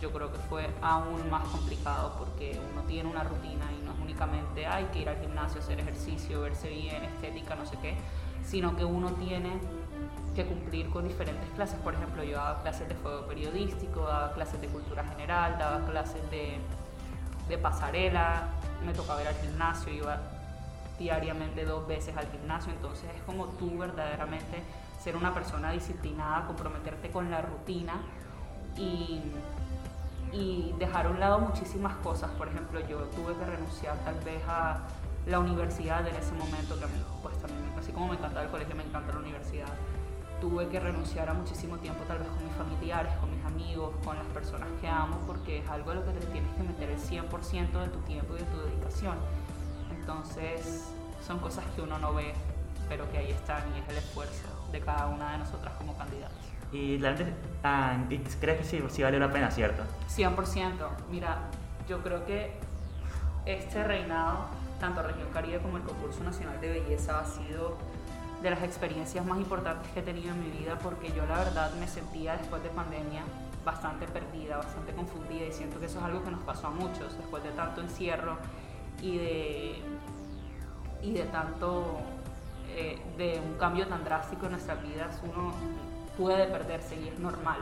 yo 0.00 0.10
creo 0.12 0.32
que 0.32 0.38
fue 0.38 0.68
aún 0.82 1.30
más 1.30 1.46
complicado 1.48 2.16
porque 2.18 2.60
uno 2.72 2.82
tiene 2.82 3.08
una 3.08 3.22
rutina 3.22 3.64
y 3.72 3.84
no 3.84 3.92
es 3.92 4.00
únicamente 4.00 4.66
hay 4.66 4.84
que 4.86 5.00
ir 5.00 5.08
al 5.08 5.20
gimnasio, 5.20 5.60
hacer 5.60 5.80
ejercicio, 5.80 6.40
verse 6.40 6.68
bien, 6.68 7.04
estética, 7.04 7.54
no 7.54 7.64
sé 7.64 7.78
qué, 7.80 7.96
sino 8.44 8.76
que 8.76 8.84
uno 8.84 9.12
tiene 9.12 9.60
que 10.34 10.44
cumplir 10.44 10.90
con 10.90 11.06
diferentes 11.08 11.48
clases. 11.50 11.78
Por 11.80 11.94
ejemplo, 11.94 12.22
yo 12.24 12.36
daba 12.36 12.62
clases 12.62 12.88
de 12.88 12.94
fuego 12.94 13.26
periodístico, 13.26 14.00
daba 14.02 14.32
clases 14.32 14.60
de 14.60 14.68
cultura 14.68 15.04
general, 15.04 15.56
daba 15.58 15.86
clases 15.86 16.28
de, 16.30 16.58
de 17.48 17.58
pasarela, 17.58 18.48
me 18.84 18.92
tocaba 18.92 19.22
ir 19.22 19.28
al 19.28 19.36
gimnasio, 19.36 19.92
iba 19.92 20.18
diariamente 20.98 21.64
dos 21.64 21.86
veces 21.86 22.16
al 22.16 22.30
gimnasio, 22.30 22.72
entonces 22.72 23.10
es 23.14 23.22
como 23.22 23.46
tú 23.46 23.78
verdaderamente 23.78 24.62
ser 25.02 25.16
una 25.16 25.34
persona 25.34 25.72
disciplinada, 25.72 26.46
comprometerte 26.46 27.10
con 27.10 27.30
la 27.30 27.42
rutina 27.42 27.94
y, 28.76 29.20
y 30.32 30.74
dejar 30.78 31.06
a 31.06 31.10
un 31.10 31.20
lado 31.20 31.38
muchísimas 31.40 31.96
cosas. 31.96 32.30
Por 32.32 32.48
ejemplo, 32.48 32.80
yo 32.88 32.98
tuve 33.16 33.34
que 33.34 33.44
renunciar 33.44 33.96
tal 34.04 34.14
vez 34.20 34.42
a 34.48 34.80
la 35.26 35.38
universidad 35.38 36.06
en 36.06 36.14
ese 36.14 36.32
momento, 36.32 36.78
que 36.78 36.84
a 36.84 36.88
mí, 36.88 37.02
pues 37.22 37.36
también, 37.38 37.72
así 37.78 37.92
como 37.92 38.08
me 38.08 38.14
encantaba 38.14 38.44
el 38.44 38.50
colegio, 38.50 38.74
me 38.76 38.84
encanta 38.84 39.12
la 39.12 39.18
universidad. 39.20 39.68
Tuve 40.44 40.68
que 40.68 40.78
renunciar 40.78 41.26
a 41.30 41.32
muchísimo 41.32 41.78
tiempo 41.78 42.04
tal 42.06 42.18
vez 42.18 42.28
con 42.28 42.44
mis 42.44 42.54
familiares, 42.54 43.14
con 43.14 43.34
mis 43.34 43.42
amigos, 43.46 43.94
con 44.04 44.14
las 44.14 44.26
personas 44.26 44.68
que 44.78 44.86
amo, 44.86 45.18
porque 45.26 45.60
es 45.60 45.70
algo 45.70 45.92
a 45.92 45.94
lo 45.94 46.04
que 46.04 46.12
te 46.12 46.26
tienes 46.26 46.54
que 46.54 46.62
meter 46.62 46.90
el 46.90 46.98
100% 46.98 47.80
de 47.80 47.88
tu 47.88 47.98
tiempo 48.00 48.34
y 48.36 48.40
de 48.40 48.44
tu 48.44 48.58
dedicación. 48.58 49.16
Entonces, 49.90 50.92
son 51.26 51.38
cosas 51.38 51.64
que 51.74 51.80
uno 51.80 51.98
no 51.98 52.12
ve, 52.12 52.34
pero 52.90 53.10
que 53.10 53.16
ahí 53.16 53.30
están 53.30 53.62
y 53.74 53.78
es 53.78 53.88
el 53.88 53.96
esfuerzo 53.96 54.46
de 54.70 54.80
cada 54.80 55.06
una 55.06 55.32
de 55.32 55.38
nosotras 55.38 55.72
como 55.78 55.96
candidatas. 55.96 56.36
Y 56.70 56.98
la 56.98 57.16
gente 57.16 57.32
ah, 57.62 57.96
y 58.10 58.18
crees 58.18 58.58
que 58.58 58.64
sí, 58.64 58.84
sí 58.90 59.02
valió 59.02 59.20
la 59.20 59.32
pena, 59.32 59.50
¿cierto? 59.50 59.82
100%. 60.14 60.74
Mira, 61.10 61.38
yo 61.88 62.02
creo 62.02 62.26
que 62.26 62.52
este 63.46 63.82
reinado, 63.82 64.48
tanto 64.78 65.02
Región 65.02 65.28
Caribe 65.32 65.60
como 65.60 65.78
el 65.78 65.84
concurso 65.84 66.22
nacional 66.22 66.60
de 66.60 66.68
belleza, 66.68 67.20
ha 67.20 67.24
sido 67.24 67.78
de 68.44 68.50
las 68.50 68.62
experiencias 68.62 69.24
más 69.24 69.38
importantes 69.38 69.90
que 69.92 70.00
he 70.00 70.02
tenido 70.02 70.34
en 70.34 70.40
mi 70.40 70.50
vida 70.50 70.78
porque 70.82 71.10
yo 71.12 71.24
la 71.24 71.38
verdad 71.38 71.72
me 71.80 71.88
sentía 71.88 72.36
después 72.36 72.62
de 72.62 72.68
pandemia 72.68 73.22
bastante 73.64 74.06
perdida, 74.06 74.58
bastante 74.58 74.92
confundida 74.92 75.46
y 75.46 75.52
siento 75.52 75.80
que 75.80 75.86
eso 75.86 75.98
es 75.98 76.04
algo 76.04 76.22
que 76.22 76.30
nos 76.30 76.42
pasó 76.42 76.66
a 76.66 76.70
muchos 76.70 77.16
después 77.16 77.42
de 77.42 77.52
tanto 77.52 77.80
encierro 77.80 78.36
y 79.00 79.16
de, 79.16 79.82
y 81.00 81.12
de 81.12 81.22
tanto, 81.24 81.96
eh, 82.68 83.00
de 83.16 83.40
un 83.40 83.54
cambio 83.54 83.88
tan 83.88 84.04
drástico 84.04 84.44
en 84.44 84.52
nuestras 84.52 84.82
vidas, 84.82 85.18
uno 85.22 85.54
puede 86.18 86.46
perderse 86.46 87.00
y 87.00 87.08
es 87.08 87.18
normal. 87.18 87.60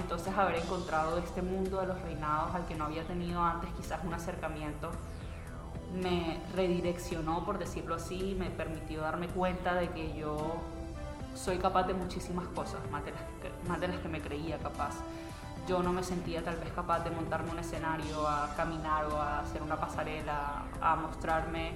Entonces 0.00 0.32
haber 0.34 0.56
encontrado 0.56 1.18
este 1.18 1.42
mundo 1.42 1.78
de 1.82 1.88
los 1.88 2.00
reinados 2.00 2.54
al 2.54 2.64
que 2.64 2.74
no 2.74 2.86
había 2.86 3.04
tenido 3.04 3.42
antes 3.42 3.68
quizás 3.76 4.02
un 4.02 4.14
acercamiento, 4.14 4.90
me 5.96 6.40
redireccionó, 6.54 7.44
por 7.44 7.58
decirlo 7.58 7.94
así, 7.94 8.36
me 8.38 8.50
permitió 8.50 9.00
darme 9.00 9.28
cuenta 9.28 9.74
de 9.74 9.88
que 9.90 10.16
yo 10.16 10.36
soy 11.34 11.58
capaz 11.58 11.84
de 11.84 11.94
muchísimas 11.94 12.46
cosas, 12.48 12.80
más 12.90 13.04
de 13.04 13.12
las 13.12 13.20
que, 13.42 13.68
más 13.68 13.80
de 13.80 13.88
las 13.88 13.98
que 13.98 14.08
me 14.08 14.20
creía 14.20 14.58
capaz. 14.58 14.94
Yo 15.68 15.82
no 15.82 15.92
me 15.92 16.02
sentía 16.02 16.44
tal 16.44 16.56
vez 16.56 16.70
capaz 16.72 17.00
de 17.00 17.10
montarme 17.10 17.50
un 17.50 17.58
escenario, 17.58 18.26
a 18.26 18.54
caminar 18.56 19.06
o 19.06 19.16
a 19.16 19.40
hacer 19.40 19.62
una 19.62 19.76
pasarela, 19.76 20.62
a 20.80 20.96
mostrarme 20.96 21.72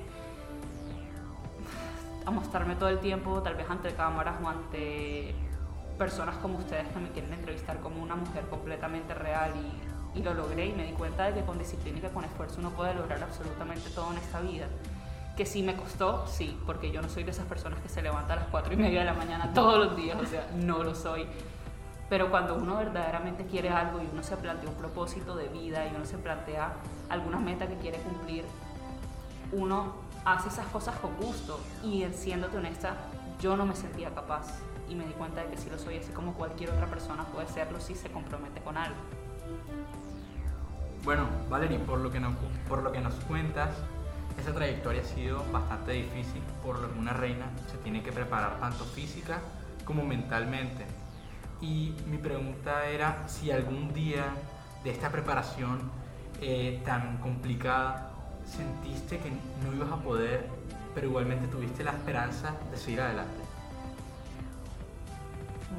a 2.27 2.31
mostrarme 2.31 2.77
todo 2.77 2.91
el 2.91 2.99
tiempo, 2.99 3.43
tal 3.43 3.55
vez 3.55 3.69
ante 3.69 3.95
cámaras 3.95 4.37
o 4.43 4.49
ante 4.49 5.35
personas 5.99 6.37
como 6.37 6.59
ustedes 6.59 6.87
que 6.89 6.99
me 6.99 7.11
quieren 7.11 7.33
entrevistar 7.33 7.81
como 7.81 8.03
una 8.03 8.15
mujer 8.15 8.45
completamente 8.49 9.15
real 9.15 9.53
y, 9.57 9.90
y 10.15 10.23
lo 10.23 10.35
logré 10.35 10.67
y 10.67 10.73
me 10.73 10.85
di 10.85 10.93
cuenta 10.93 11.25
de 11.25 11.35
que 11.35 11.43
con 11.43 11.59
disciplina 11.59 11.99
y 11.99 12.01
que 12.01 12.11
con 12.11 12.25
esfuerzo 12.25 12.57
uno 12.59 12.71
puede 12.71 12.95
lograr 12.95 13.23
absolutamente 13.23 13.91
todo 13.91 14.11
en 14.13 14.19
esta 14.19 14.41
vida. 14.41 14.67
Que 15.37 15.47
sí 15.47 15.63
me 15.63 15.77
costó, 15.77 16.27
sí, 16.27 16.59
porque 16.67 16.91
yo 16.91 17.01
no 17.01 17.09
soy 17.09 17.25
de 17.25 17.31
esas 17.31 17.47
personas 17.47 17.81
que 17.81 17.89
se 17.89 18.03
levanta 18.03 18.35
a 18.35 18.37
las 18.37 18.47
4 18.49 18.75
y 18.75 18.77
media 18.77 19.01
de 19.01 19.07
la 19.07 19.15
mañana 19.15 19.53
todos 19.55 19.79
los 19.79 19.97
días, 19.97 20.19
o 20.21 20.27
sea, 20.27 20.47
no 20.57 20.83
lo 20.83 20.95
soy. 20.95 21.27
Pero 22.09 22.29
cuando 22.29 22.57
uno 22.57 22.77
verdaderamente 22.77 23.47
quiere 23.47 23.71
algo 23.71 24.01
y 24.03 24.09
uno 24.13 24.23
se 24.23 24.37
plantea 24.37 24.69
un 24.69 24.75
propósito 24.75 25.37
de 25.37 25.49
vida 25.49 25.87
y 25.87 25.95
uno 25.95 26.05
se 26.05 26.19
plantea 26.19 26.73
alguna 27.09 27.39
meta 27.39 27.69
que 27.69 27.77
quiere 27.77 27.99
cumplir, 27.99 28.45
uno 29.53 29.95
hace 30.25 30.49
esas 30.49 30.67
cosas 30.67 30.97
con 30.97 31.17
gusto 31.17 31.61
y 31.85 32.05
siéndote 32.13 32.57
honesta, 32.59 32.97
yo 33.41 33.57
no 33.57 33.65
me 33.65 33.77
sentía 33.77 34.13
capaz 34.13 34.59
y 34.89 34.95
me 34.97 35.07
di 35.07 35.13
cuenta 35.13 35.43
de 35.43 35.51
que 35.51 35.57
sí 35.57 35.71
lo 35.71 35.79
soy, 35.79 35.99
así 35.99 36.13
como 36.13 36.35
cualquier 36.35 36.71
otra 36.71 36.87
persona 36.87 37.25
puede 37.25 37.47
serlo 37.47 37.81
si 37.81 37.95
se 37.95 38.11
compromete 38.11 38.61
con 38.61 38.77
algo. 38.77 38.99
Bueno, 41.03 41.27
Valerie, 41.49 41.79
por 41.79 41.99
lo 41.99 42.11
que 42.11 42.21
nos, 42.21 43.15
cuentas, 43.27 43.71
esa 44.39 44.53
trayectoria 44.53 45.01
ha 45.01 45.05
sido 45.05 45.43
bastante 45.51 45.93
difícil, 45.93 46.43
por 46.63 46.79
lo 46.79 46.93
que 46.93 46.99
una 46.99 47.15
reina 47.15 47.47
se 47.71 47.79
tiene 47.79 48.03
que 48.03 48.13
preparar 48.13 48.61
tanto 48.61 48.85
física 48.85 49.39
como 49.87 50.05
mentalmente. 50.05 50.85
Y 51.63 51.95
mi 52.07 52.19
pregunta 52.19 52.87
era 52.87 53.27
si 53.29 53.51
algún 53.51 53.95
día 53.95 54.27
de 54.85 54.91
esta 54.91 55.11
preparación 55.11 55.81
eh, 56.43 56.83
tan 56.85 57.19
complicada 57.19 58.13
sentiste 58.45 59.19
que 59.19 59.31
no 59.65 59.75
ibas 59.75 59.93
a 59.93 60.03
poder, 60.03 60.49
pero 60.95 61.07
igualmente 61.07 61.47
tuviste 61.49 61.83
la 61.83 61.93
esperanza 61.93 62.55
de 62.71 62.77
seguir 62.77 63.01
adelante. 63.01 63.43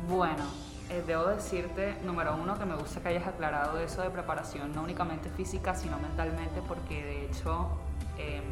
Bueno, 0.09 0.43
Eh, 0.91 1.01
debo 1.07 1.23
decirte, 1.27 1.95
número 2.03 2.35
uno, 2.35 2.59
que 2.59 2.65
me 2.65 2.75
gusta 2.75 2.99
que 2.99 3.07
hayas 3.07 3.25
aclarado 3.25 3.79
eso 3.79 4.01
de 4.01 4.09
preparación, 4.09 4.75
no 4.75 4.83
únicamente 4.83 5.29
física, 5.29 5.73
sino 5.73 5.97
mentalmente, 5.97 6.61
porque 6.67 7.01
de 7.01 7.25
hecho 7.27 7.69
em, 8.17 8.43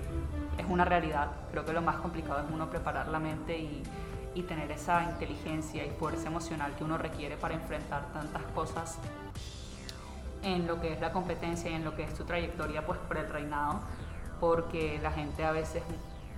es 0.58 0.66
una 0.70 0.86
realidad. 0.86 1.32
Creo 1.52 1.66
que 1.66 1.74
lo 1.74 1.82
más 1.82 1.98
complicado 1.98 2.40
es 2.40 2.46
uno 2.50 2.70
preparar 2.70 3.10
la 3.10 3.20
mente 3.20 3.58
y, 3.58 3.84
y 4.36 4.44
tener 4.44 4.72
esa 4.72 5.04
inteligencia 5.04 5.86
y 5.86 5.90
fuerza 5.90 6.28
emocional 6.28 6.74
que 6.78 6.86
uno 6.86 6.98
requiere 6.98 7.36
para 7.36 7.56
enfrentar 7.56 8.06
tantas 8.14 8.44
cosas 8.56 9.00
en 10.42 10.66
lo 10.66 10.80
que 10.80 10.94
es 10.94 11.02
la 11.02 11.12
competencia 11.12 11.70
y 11.70 11.74
en 11.74 11.84
lo 11.84 11.94
que 11.94 12.04
es 12.04 12.14
tu 12.14 12.24
trayectoria 12.24 12.86
pues 12.86 13.00
por 13.00 13.18
el 13.18 13.28
reinado, 13.28 13.82
porque 14.40 14.98
la 15.04 15.12
gente 15.12 15.44
a 15.44 15.52
veces, 15.52 15.84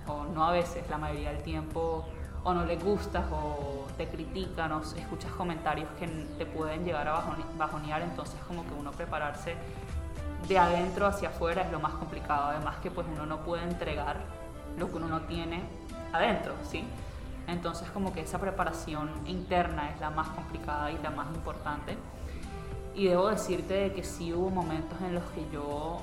o 0.08 0.24
no 0.24 0.44
a 0.44 0.50
veces, 0.50 0.82
la 0.90 0.98
mayoría 0.98 1.30
del 1.30 1.44
tiempo 1.44 2.08
o 2.44 2.52
no 2.52 2.64
le 2.64 2.76
gustas 2.76 3.24
o 3.30 3.86
te 3.96 4.08
critican 4.08 4.72
o 4.72 4.80
escuchas 4.80 5.30
comentarios 5.32 5.88
que 5.98 6.06
te 6.06 6.46
pueden 6.46 6.84
llegar 6.84 7.08
a 7.08 7.24
bajonear, 7.56 8.02
entonces 8.02 8.40
como 8.48 8.64
que 8.64 8.74
uno 8.74 8.90
prepararse 8.90 9.54
de 10.48 10.58
adentro 10.58 11.06
hacia 11.06 11.28
afuera 11.28 11.62
es 11.62 11.70
lo 11.70 11.78
más 11.78 11.92
complicado, 11.94 12.46
además 12.46 12.76
que 12.82 12.90
pues 12.90 13.06
uno 13.12 13.26
no 13.26 13.44
puede 13.44 13.62
entregar 13.62 14.16
lo 14.76 14.88
que 14.88 14.96
uno 14.96 15.08
no 15.08 15.20
tiene 15.22 15.62
adentro, 16.12 16.54
¿sí? 16.68 16.84
Entonces 17.46 17.88
como 17.90 18.12
que 18.12 18.22
esa 18.22 18.38
preparación 18.38 19.10
interna 19.26 19.90
es 19.90 20.00
la 20.00 20.10
más 20.10 20.28
complicada 20.28 20.90
y 20.90 20.98
la 20.98 21.10
más 21.10 21.28
importante. 21.34 21.96
Y 22.94 23.06
debo 23.06 23.28
decirte 23.28 23.92
que 23.92 24.04
sí 24.04 24.32
hubo 24.32 24.50
momentos 24.50 25.00
en 25.00 25.14
los 25.14 25.24
que 25.30 25.48
yo, 25.50 26.00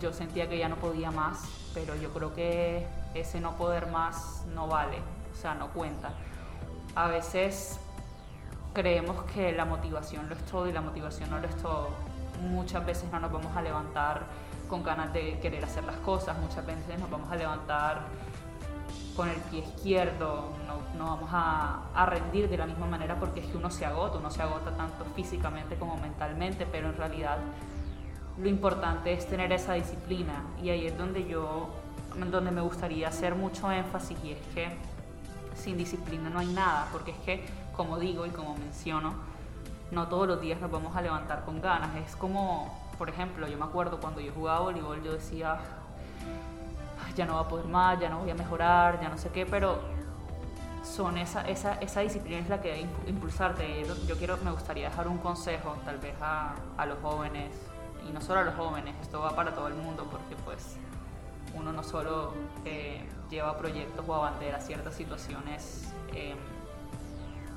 yo 0.00 0.12
sentía 0.12 0.48
que 0.48 0.58
ya 0.58 0.68
no 0.68 0.76
podía 0.76 1.10
más, 1.10 1.44
pero 1.74 1.94
yo 1.96 2.10
creo 2.10 2.34
que 2.34 2.86
ese 3.14 3.40
no 3.40 3.52
poder 3.52 3.88
más 3.88 4.44
no 4.54 4.66
vale 4.66 4.98
o 5.32 5.36
sea, 5.36 5.54
no 5.54 5.68
cuenta. 5.68 6.10
A 6.94 7.08
veces 7.08 7.78
creemos 8.72 9.22
que 9.32 9.52
la 9.52 9.64
motivación 9.64 10.28
lo 10.28 10.34
es 10.34 10.44
todo 10.44 10.68
y 10.68 10.72
la 10.72 10.80
motivación 10.80 11.30
no 11.30 11.38
lo 11.38 11.46
es 11.46 11.56
todo. 11.56 11.90
Muchas 12.50 12.84
veces 12.84 13.10
no 13.12 13.20
nos 13.20 13.32
vamos 13.32 13.56
a 13.56 13.62
levantar 13.62 14.22
con 14.68 14.82
ganas 14.82 15.12
de 15.12 15.38
querer 15.38 15.64
hacer 15.64 15.84
las 15.84 15.96
cosas, 15.96 16.38
muchas 16.38 16.64
veces 16.64 16.98
nos 16.98 17.10
vamos 17.10 17.30
a 17.30 17.36
levantar 17.36 18.00
con 19.14 19.28
el 19.28 19.36
pie 19.36 19.60
izquierdo, 19.60 20.48
no, 20.96 21.04
vamos 21.04 21.28
a, 21.32 21.82
a, 21.94 22.06
rendir 22.06 22.48
de 22.48 22.56
la 22.56 22.66
misma 22.66 22.86
manera 22.86 23.16
porque 23.16 23.40
es 23.40 23.46
que 23.46 23.56
uno 23.58 23.70
se 23.70 23.84
agota, 23.84 24.16
uno 24.16 24.30
se 24.30 24.40
agota 24.40 24.74
tanto 24.74 25.04
físicamente 25.14 25.76
como 25.76 25.96
mentalmente, 25.98 26.66
pero 26.70 26.88
en 26.88 26.96
realidad 26.96 27.38
lo 28.38 28.48
importante 28.48 29.12
es 29.12 29.26
tener 29.26 29.52
esa 29.52 29.74
disciplina 29.74 30.42
y 30.62 30.70
ahí 30.70 30.86
es 30.86 30.96
donde 30.96 31.26
yo, 31.26 31.68
donde 32.30 32.50
me 32.50 32.62
gustaría 32.62 33.08
hacer 33.08 33.34
mucho 33.34 33.70
énfasis 33.70 34.16
y 34.24 34.32
es 34.32 34.40
que 34.54 34.68
sin 35.54 35.76
disciplina 35.76 36.30
no 36.30 36.38
hay 36.38 36.48
nada, 36.48 36.88
porque 36.92 37.12
es 37.12 37.18
que, 37.18 37.44
como 37.76 37.98
digo 37.98 38.26
y 38.26 38.30
como 38.30 38.56
menciono, 38.56 39.14
no 39.90 40.08
todos 40.08 40.26
los 40.26 40.40
días 40.40 40.60
nos 40.60 40.70
vamos 40.70 40.96
a 40.96 41.02
levantar 41.02 41.44
con 41.44 41.60
ganas. 41.60 41.94
Es 41.96 42.16
como, 42.16 42.78
por 42.98 43.08
ejemplo, 43.08 43.46
yo 43.48 43.58
me 43.58 43.64
acuerdo 43.64 44.00
cuando 44.00 44.20
yo 44.20 44.32
jugaba 44.32 44.60
voleibol, 44.60 45.02
yo 45.02 45.12
decía, 45.12 45.58
ya 47.14 47.26
no 47.26 47.34
va 47.34 47.40
a 47.40 47.48
poder 47.48 47.66
más, 47.66 48.00
ya 48.00 48.08
no 48.08 48.20
voy 48.20 48.30
a 48.30 48.34
mejorar, 48.34 49.00
ya 49.00 49.08
no 49.08 49.18
sé 49.18 49.28
qué, 49.30 49.44
pero 49.44 49.78
son 50.82 51.16
esa, 51.18 51.46
esa, 51.48 51.74
esa 51.74 52.00
disciplina 52.00 52.40
es 52.40 52.48
la 52.48 52.60
que 52.60 52.68
debe 52.68 52.88
impulsarte. 53.06 53.84
Yo 54.06 54.16
quiero, 54.16 54.38
me 54.38 54.50
gustaría 54.50 54.88
dejar 54.88 55.08
un 55.08 55.18
consejo 55.18 55.76
tal 55.84 55.98
vez 55.98 56.14
a, 56.20 56.54
a 56.76 56.86
los 56.86 56.98
jóvenes, 57.00 57.52
y 58.08 58.12
no 58.12 58.20
solo 58.20 58.40
a 58.40 58.44
los 58.44 58.54
jóvenes, 58.54 58.94
esto 59.00 59.20
va 59.20 59.36
para 59.36 59.54
todo 59.54 59.68
el 59.68 59.74
mundo, 59.74 60.08
porque 60.10 60.34
pues 60.44 60.76
uno 61.54 61.72
no 61.72 61.82
solo 61.82 62.32
eh, 62.64 63.06
lleva 63.32 63.56
proyectos 63.56 64.04
o 64.06 64.14
abandera 64.14 64.60
ciertas 64.60 64.94
situaciones 64.94 65.90
em, 66.14 66.36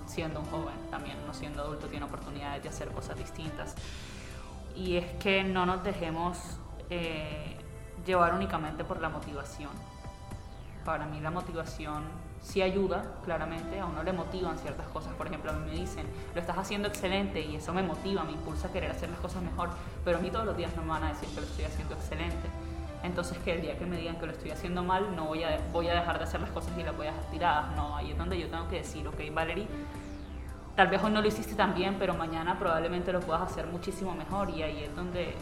siendo 0.07 0.39
un 0.39 0.45
joven, 0.45 0.75
también 0.89 1.17
no 1.27 1.33
siendo 1.33 1.61
adulto 1.61 1.87
tiene 1.87 2.05
oportunidades 2.05 2.63
de 2.63 2.69
hacer 2.69 2.89
cosas 2.89 3.17
distintas. 3.17 3.75
Y 4.73 4.95
es 4.95 5.05
que 5.19 5.43
no 5.43 5.65
nos 5.65 5.83
dejemos 5.83 6.37
eh, 6.89 7.57
llevar 8.05 8.33
únicamente 8.33 8.85
por 8.85 9.01
la 9.01 9.09
motivación. 9.09 9.71
Para 10.85 11.05
mí 11.07 11.19
la 11.19 11.31
motivación 11.31 12.03
sí 12.41 12.61
ayuda, 12.61 13.03
claramente, 13.25 13.79
a 13.79 13.85
uno 13.85 14.01
le 14.03 14.13
motivan 14.13 14.57
ciertas 14.59 14.87
cosas. 14.87 15.13
Por 15.15 15.27
ejemplo, 15.27 15.51
a 15.51 15.55
mí 15.55 15.71
me 15.71 15.77
dicen, 15.77 16.05
lo 16.33 16.39
estás 16.39 16.57
haciendo 16.57 16.87
excelente 16.87 17.41
y 17.41 17.57
eso 17.57 17.73
me 17.73 17.83
motiva, 17.83 18.23
me 18.23 18.31
impulsa 18.31 18.67
a 18.67 18.71
querer 18.71 18.91
hacer 18.91 19.09
las 19.09 19.19
cosas 19.19 19.43
mejor, 19.43 19.71
pero 20.05 20.19
a 20.19 20.21
mí 20.21 20.29
todos 20.29 20.45
los 20.45 20.55
días 20.55 20.73
no 20.77 20.83
me 20.83 20.89
van 20.89 21.03
a 21.03 21.09
decir 21.09 21.27
que 21.29 21.41
lo 21.41 21.47
estoy 21.47 21.65
haciendo 21.65 21.95
excelente 21.95 22.47
entonces 23.03 23.37
que 23.39 23.53
el 23.53 23.61
día 23.61 23.77
que 23.77 23.85
me 23.85 23.97
digan 23.97 24.17
que 24.17 24.25
lo 24.25 24.31
estoy 24.31 24.51
haciendo 24.51 24.83
mal, 24.83 25.15
no 25.15 25.25
voy 25.25 25.43
a, 25.43 25.59
voy 25.71 25.87
a 25.87 25.95
dejar 25.95 26.17
de 26.17 26.23
hacer 26.23 26.41
las 26.41 26.49
cosas 26.49 26.71
y 26.77 26.83
las 26.83 26.95
voy 26.95 27.07
a 27.07 27.11
dejar 27.11 27.31
tiradas. 27.31 27.75
No, 27.75 27.95
ahí 27.95 28.11
es 28.11 28.17
donde 28.17 28.39
yo 28.39 28.47
tengo 28.47 28.67
que 28.67 28.77
decir, 28.77 29.07
ok, 29.07 29.19
Valerie, 29.33 29.67
tal 30.75 30.87
vez 30.87 31.03
hoy 31.03 31.11
no 31.11 31.21
lo 31.21 31.27
hiciste 31.27 31.55
tan 31.55 31.73
bien, 31.73 31.95
pero 31.99 32.13
mañana 32.13 32.57
probablemente 32.57 33.11
lo 33.11 33.19
puedas 33.19 33.43
hacer 33.43 33.67
muchísimo 33.67 34.13
mejor 34.15 34.49
y 34.49 34.63
ahí 34.63 34.83
es 34.83 34.95
donde 34.95 35.35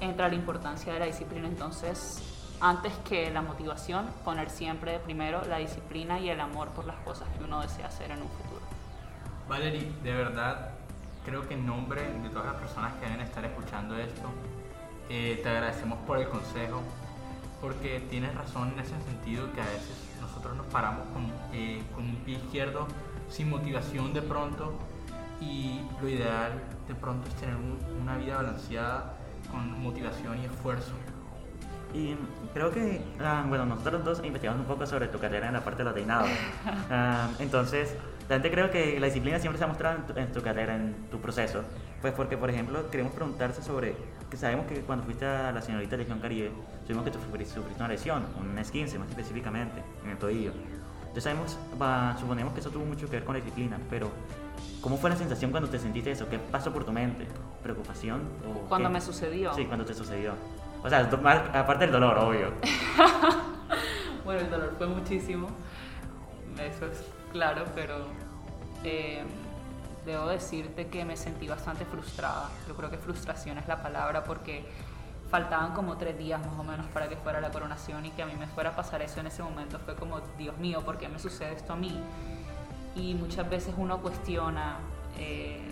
entra 0.00 0.28
la 0.28 0.34
importancia 0.34 0.92
de 0.92 0.98
la 0.98 1.06
disciplina. 1.06 1.46
Entonces, 1.46 2.22
antes 2.60 2.92
que 3.08 3.30
la 3.30 3.42
motivación, 3.42 4.06
poner 4.24 4.50
siempre 4.50 4.98
primero 4.98 5.42
la 5.48 5.58
disciplina 5.58 6.18
y 6.18 6.28
el 6.28 6.40
amor 6.40 6.68
por 6.68 6.84
las 6.84 6.96
cosas 6.96 7.28
que 7.36 7.44
uno 7.44 7.60
desea 7.60 7.86
hacer 7.86 8.10
en 8.10 8.22
un 8.22 8.28
futuro. 8.28 8.60
Valerie, 9.48 9.90
de 10.02 10.12
verdad, 10.12 10.70
creo 11.24 11.46
que 11.48 11.54
en 11.54 11.66
nombre 11.66 12.02
de 12.02 12.28
todas 12.28 12.46
las 12.46 12.56
personas 12.56 12.94
que 12.94 13.06
deben 13.06 13.20
estar 13.20 13.44
escuchando 13.44 13.96
esto, 13.96 14.28
eh, 15.10 15.40
te 15.42 15.48
agradecemos 15.48 15.98
por 16.06 16.18
el 16.18 16.28
consejo, 16.28 16.82
porque 17.60 18.00
tienes 18.08 18.34
razón 18.34 18.72
en 18.72 18.78
ese 18.78 18.94
sentido 19.02 19.52
que 19.52 19.60
a 19.60 19.66
veces 19.66 20.08
nosotros 20.20 20.56
nos 20.56 20.66
paramos 20.66 21.06
con, 21.08 21.24
eh, 21.52 21.82
con 21.94 22.04
un 22.04 22.16
pie 22.24 22.36
izquierdo 22.36 22.86
sin 23.28 23.50
motivación 23.50 24.12
de 24.14 24.22
pronto 24.22 24.78
y 25.40 25.80
lo 26.00 26.08
ideal 26.08 26.52
de 26.86 26.94
pronto 26.94 27.28
es 27.28 27.34
tener 27.34 27.56
una 28.00 28.16
vida 28.16 28.36
balanceada 28.36 29.14
con 29.50 29.82
motivación 29.82 30.40
y 30.40 30.44
esfuerzo. 30.44 30.92
Y 31.92 32.14
creo 32.54 32.70
que, 32.70 33.00
ah, 33.20 33.44
bueno, 33.48 33.66
nosotros 33.66 34.04
dos 34.04 34.22
investigamos 34.24 34.60
un 34.60 34.66
poco 34.66 34.86
sobre 34.86 35.08
tu 35.08 35.18
carrera 35.18 35.48
en 35.48 35.54
la 35.54 35.64
parte 35.64 35.78
de 35.78 35.84
los 35.84 35.94
peinados. 35.94 36.28
Ah, 36.92 37.28
entonces, 37.38 37.94
realmente 38.28 38.50
creo 38.50 38.70
que 38.70 38.98
la 38.98 39.06
disciplina 39.06 39.38
siempre 39.38 39.58
se 39.58 39.64
ha 39.64 39.68
mostrado 39.68 39.96
en 39.96 40.06
tu, 40.06 40.18
en 40.20 40.32
tu, 40.32 40.42
carrera, 40.42 40.74
en 40.76 40.94
tu 41.10 41.20
proceso. 41.20 41.62
Pues 42.00 42.14
porque, 42.14 42.36
por 42.36 42.48
ejemplo, 42.48 42.90
queremos 42.90 43.12
preguntarse 43.12 43.62
sobre 43.62 43.94
que 44.30 44.36
sabemos 44.36 44.66
que 44.66 44.80
cuando 44.80 45.04
fuiste 45.04 45.26
a 45.26 45.52
la 45.52 45.60
señorita 45.60 45.96
Legión 45.96 46.18
Caribe, 46.18 46.50
supimos 46.82 47.04
que 47.04 47.10
tú 47.10 47.18
sufriste 47.20 47.60
una 47.76 47.88
lesión, 47.88 48.24
un 48.38 48.56
S15 48.56 48.98
más 48.98 49.08
específicamente, 49.10 49.82
en 50.04 50.10
el 50.10 50.16
tobillo. 50.16 50.52
Entonces 51.00 51.24
sabemos, 51.24 51.58
suponemos 52.20 52.54
que 52.54 52.60
eso 52.60 52.70
tuvo 52.70 52.84
mucho 52.84 53.06
que 53.06 53.16
ver 53.16 53.24
con 53.24 53.34
la 53.34 53.40
disciplina, 53.40 53.78
pero 53.90 54.10
¿cómo 54.80 54.96
fue 54.96 55.10
la 55.10 55.16
sensación 55.16 55.50
cuando 55.50 55.68
te 55.68 55.78
sentiste 55.78 56.12
eso? 56.12 56.28
¿Qué 56.28 56.38
pasó 56.38 56.72
por 56.72 56.84
tu 56.84 56.92
mente? 56.92 57.26
¿Preocupación? 57.62 58.22
O 58.48 58.68
cuando 58.68 58.88
me 58.88 59.00
sucedió. 59.00 59.52
Sí, 59.52 59.66
cuando 59.66 59.84
te 59.84 59.92
sucedió. 59.92 60.32
O 60.82 60.88
sea, 60.88 61.00
aparte 61.00 61.84
del 61.84 61.92
dolor, 61.92 62.16
obvio. 62.16 62.52
bueno, 64.24 64.40
el 64.40 64.50
dolor 64.50 64.74
fue 64.78 64.86
muchísimo, 64.86 65.48
eso 66.58 66.86
es 66.86 67.04
claro, 67.32 67.64
pero... 67.74 68.06
Eh, 68.84 69.22
debo 70.04 70.26
decirte 70.26 70.88
que 70.88 71.04
me 71.04 71.16
sentí 71.16 71.48
bastante 71.48 71.84
frustrada. 71.84 72.50
Yo 72.68 72.74
creo 72.74 72.90
que 72.90 72.98
frustración 72.98 73.58
es 73.58 73.68
la 73.68 73.82
palabra 73.82 74.24
porque 74.24 74.64
faltaban 75.30 75.72
como 75.74 75.96
tres 75.96 76.18
días 76.18 76.44
más 76.44 76.58
o 76.58 76.64
menos 76.64 76.86
para 76.88 77.08
que 77.08 77.16
fuera 77.16 77.40
la 77.40 77.50
coronación 77.50 78.04
y 78.06 78.10
que 78.10 78.22
a 78.22 78.26
mí 78.26 78.34
me 78.38 78.48
fuera 78.48 78.70
a 78.70 78.76
pasar 78.76 79.00
eso 79.02 79.20
en 79.20 79.28
ese 79.28 79.42
momento 79.42 79.78
fue 79.78 79.94
como, 79.94 80.20
Dios 80.36 80.56
mío, 80.58 80.82
¿por 80.84 80.98
qué 80.98 81.08
me 81.08 81.18
sucede 81.18 81.54
esto 81.54 81.74
a 81.74 81.76
mí? 81.76 82.00
Y 82.96 83.14
muchas 83.14 83.48
veces 83.48 83.74
uno 83.78 83.98
cuestiona 83.98 84.78
eh, 85.18 85.70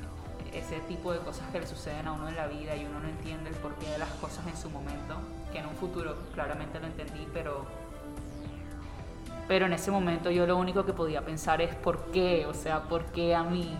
ese 0.55 0.79
tipo 0.81 1.13
de 1.13 1.19
cosas 1.19 1.51
que 1.51 1.61
le 1.61 1.67
suceden 1.67 2.07
a 2.07 2.13
uno 2.13 2.29
en 2.29 2.37
la 2.37 2.47
vida 2.47 2.77
y 2.77 2.85
uno 2.85 3.01
no 3.01 3.09
entiende 3.09 3.51
el 3.51 3.57
porqué 3.57 3.91
de 3.91 3.99
las 3.99 4.11
cosas 4.11 4.47
en 4.47 4.57
su 4.57 4.71
momento, 4.71 5.17
que 5.53 5.59
en 5.59 5.67
un 5.67 5.75
futuro 5.75 6.17
claramente 6.35 6.79
lo 6.79 6.87
entendí, 6.87 7.27
pero 7.33 7.67
pero 9.49 9.65
en 9.65 9.73
ese 9.73 9.91
momento 9.91 10.31
yo 10.31 10.47
lo 10.47 10.59
único 10.59 10.85
que 10.85 10.93
podía 10.93 11.23
pensar 11.25 11.63
es 11.63 11.75
por 11.75 12.11
qué, 12.13 12.45
o 12.47 12.53
sea, 12.53 12.83
por 12.83 13.07
qué 13.07 13.35
a 13.35 13.43
mí, 13.43 13.75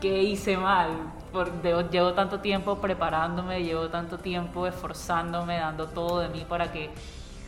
qué 0.00 0.22
hice 0.22 0.56
mal. 0.56 0.90
Porque 1.32 1.74
llevo 1.90 2.14
tanto 2.14 2.40
tiempo 2.40 2.80
preparándome, 2.80 3.64
llevo 3.64 3.88
tanto 3.88 4.18
tiempo 4.18 4.66
esforzándome, 4.66 5.58
dando 5.58 5.86
todo 5.88 6.20
de 6.20 6.28
mí 6.28 6.46
para 6.48 6.70
que 6.70 6.90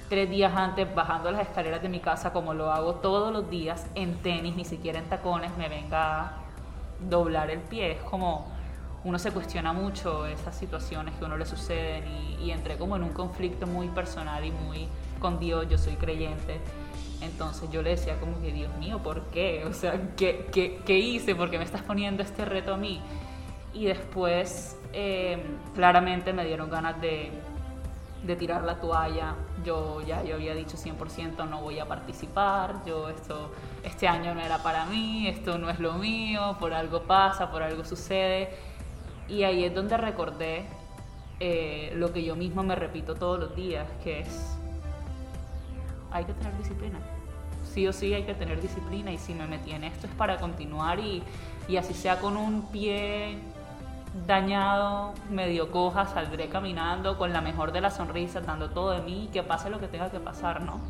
tres 0.08 0.28
días 0.28 0.52
antes, 0.56 0.92
bajando 0.92 1.30
las 1.30 1.42
escaleras 1.42 1.82
de 1.82 1.88
mi 1.88 2.00
casa, 2.00 2.32
como 2.32 2.52
lo 2.52 2.72
hago 2.72 2.96
todos 2.96 3.32
los 3.32 3.48
días, 3.48 3.86
en 3.94 4.14
tenis, 4.22 4.56
ni 4.56 4.64
siquiera 4.64 4.98
en 4.98 5.08
tacones, 5.08 5.56
me 5.56 5.68
venga 5.68 6.20
a 6.20 6.32
doblar 7.08 7.50
el 7.50 7.60
pie. 7.60 7.92
Es 7.92 8.02
como 8.02 8.46
uno 9.04 9.20
se 9.20 9.30
cuestiona 9.30 9.72
mucho 9.72 10.26
esas 10.26 10.56
situaciones 10.56 11.14
que 11.14 11.24
a 11.24 11.28
uno 11.28 11.36
le 11.36 11.46
suceden 11.46 12.04
y, 12.08 12.44
y 12.44 12.50
entré 12.50 12.76
como 12.76 12.96
en 12.96 13.04
un 13.04 13.10
conflicto 13.10 13.66
muy 13.68 13.86
personal 13.88 14.44
y 14.44 14.50
muy 14.50 14.88
con 15.20 15.38
Dios, 15.38 15.68
yo 15.68 15.78
soy 15.78 15.94
creyente 15.94 16.60
entonces 17.26 17.70
yo 17.70 17.82
le 17.82 17.90
decía 17.90 18.18
como 18.18 18.40
que, 18.40 18.52
Dios 18.52 18.74
mío, 18.78 19.00
¿por 19.02 19.22
qué? 19.26 19.64
O 19.64 19.72
sea, 19.72 20.00
¿qué, 20.16 20.84
hice? 20.88 21.34
¿Por 21.34 21.50
qué 21.50 21.58
me 21.58 21.64
estás 21.64 21.82
poniendo 21.82 22.22
este 22.22 22.44
reto 22.44 22.74
a 22.74 22.76
mí? 22.76 23.00
Y 23.74 23.86
después, 23.86 24.78
em, 24.92 25.40
claramente 25.74 26.32
me 26.32 26.44
dieron 26.44 26.70
ganas 26.70 27.00
de, 27.00 27.30
de 28.26 28.36
tirar 28.36 28.64
la 28.64 28.80
toalla. 28.80 29.34
Yo 29.64 30.00
ya 30.02 30.22
yo 30.22 30.34
había 30.34 30.54
dicho 30.54 30.76
100% 30.76 31.48
no 31.48 31.60
voy 31.60 31.78
a 31.78 31.86
participar, 31.86 32.84
yo 32.84 33.08
esto, 33.08 33.52
este 33.82 34.08
año 34.08 34.34
no 34.34 34.40
era 34.40 34.62
para 34.62 34.86
mí, 34.86 35.28
esto 35.28 35.58
no 35.58 35.70
es 35.70 35.78
lo 35.78 35.94
mío, 35.94 36.56
por 36.58 36.72
algo 36.74 37.02
pasa, 37.02 37.50
por 37.50 37.62
algo 37.62 37.84
sucede. 37.84 38.50
Y 39.28 39.42
ahí 39.42 39.64
es 39.64 39.74
donde 39.74 39.96
recordé 39.96 40.66
eh, 41.40 41.92
lo 41.96 42.12
que 42.12 42.24
yo 42.24 42.36
mismo 42.36 42.62
me 42.62 42.74
repito 42.74 43.14
todos 43.14 43.38
los 43.38 43.56
días, 43.56 43.86
que 44.02 44.20
es, 44.20 44.56
hay 46.10 46.24
que 46.24 46.32
tener 46.32 46.56
disciplina. 46.58 46.98
Sí 47.76 47.86
o 47.86 47.92
sí 47.92 48.14
hay 48.14 48.22
que 48.22 48.32
tener 48.32 48.58
disciplina 48.62 49.12
y 49.12 49.18
si 49.18 49.34
me 49.34 49.46
metí 49.46 49.72
en 49.72 49.84
esto 49.84 50.06
es 50.06 50.12
para 50.14 50.38
continuar 50.38 50.98
y, 50.98 51.22
y 51.68 51.76
así 51.76 51.92
sea 51.92 52.18
con 52.18 52.38
un 52.38 52.62
pie 52.68 53.36
dañado, 54.26 55.12
medio 55.28 55.70
coja, 55.70 56.06
saldré 56.06 56.48
caminando 56.48 57.18
con 57.18 57.34
la 57.34 57.42
mejor 57.42 57.72
de 57.72 57.82
las 57.82 57.96
sonrisas, 57.96 58.46
dando 58.46 58.70
todo 58.70 58.92
de 58.92 59.02
mí, 59.02 59.28
que 59.30 59.42
pase 59.42 59.68
lo 59.68 59.78
que 59.78 59.88
tenga 59.88 60.10
que 60.10 60.20
pasar, 60.20 60.62
¿no? 60.62 60.80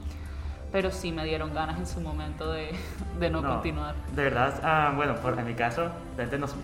Pero 0.71 0.93
sí 0.93 1.11
me 1.11 1.25
dieron 1.25 1.53
ganas 1.53 1.77
en 1.77 1.89
su 1.89 2.01
momento 2.01 2.53
de, 2.53 2.71
de 3.19 3.31
no, 3.31 3.43
continuar. 3.43 3.97
De 4.15 4.23
verdad, 4.23 4.55
ah, 4.63 4.93
bueno, 4.95 5.17
por, 5.17 5.37
en 5.37 5.45
mi 5.45 5.55
caso, 5.55 5.91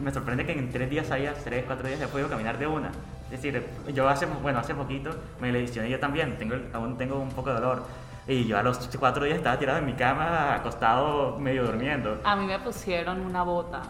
me 0.00 0.12
sorprende 0.12 0.46
que 0.46 0.52
en 0.52 0.70
tres 0.70 0.88
días 0.88 1.10
haya, 1.10 1.34
tres, 1.34 1.64
cuatro 1.66 1.88
días 1.88 2.00
he 2.00 2.06
podido 2.06 2.28
caminar 2.28 2.58
de 2.58 2.68
una. 2.68 2.92
Es 3.24 3.42
decir, 3.42 3.66
yo 3.92 4.08
hace, 4.08 4.26
bueno, 4.26 4.60
hace 4.60 4.72
poquito 4.72 5.10
me 5.40 5.50
lesioné 5.50 5.90
yo 5.90 5.98
también, 5.98 6.38
tengo, 6.38 6.54
aún 6.74 6.96
tengo 6.96 7.18
un 7.18 7.30
poco 7.30 7.48
de 7.48 7.56
dolor. 7.56 7.86
Y 8.26 8.44
yo 8.44 8.56
a 8.56 8.62
los 8.62 8.78
cuatro 8.98 9.24
días 9.24 9.38
estaba 9.38 9.58
tirado 9.58 9.78
en 9.78 9.86
mi 9.86 9.94
cama, 9.94 10.54
acostado, 10.54 11.38
medio 11.38 11.64
durmiendo. 11.66 12.20
A 12.24 12.36
mí 12.36 12.46
me 12.46 12.58
pusieron 12.60 13.20
una 13.20 13.42
bota. 13.42 13.82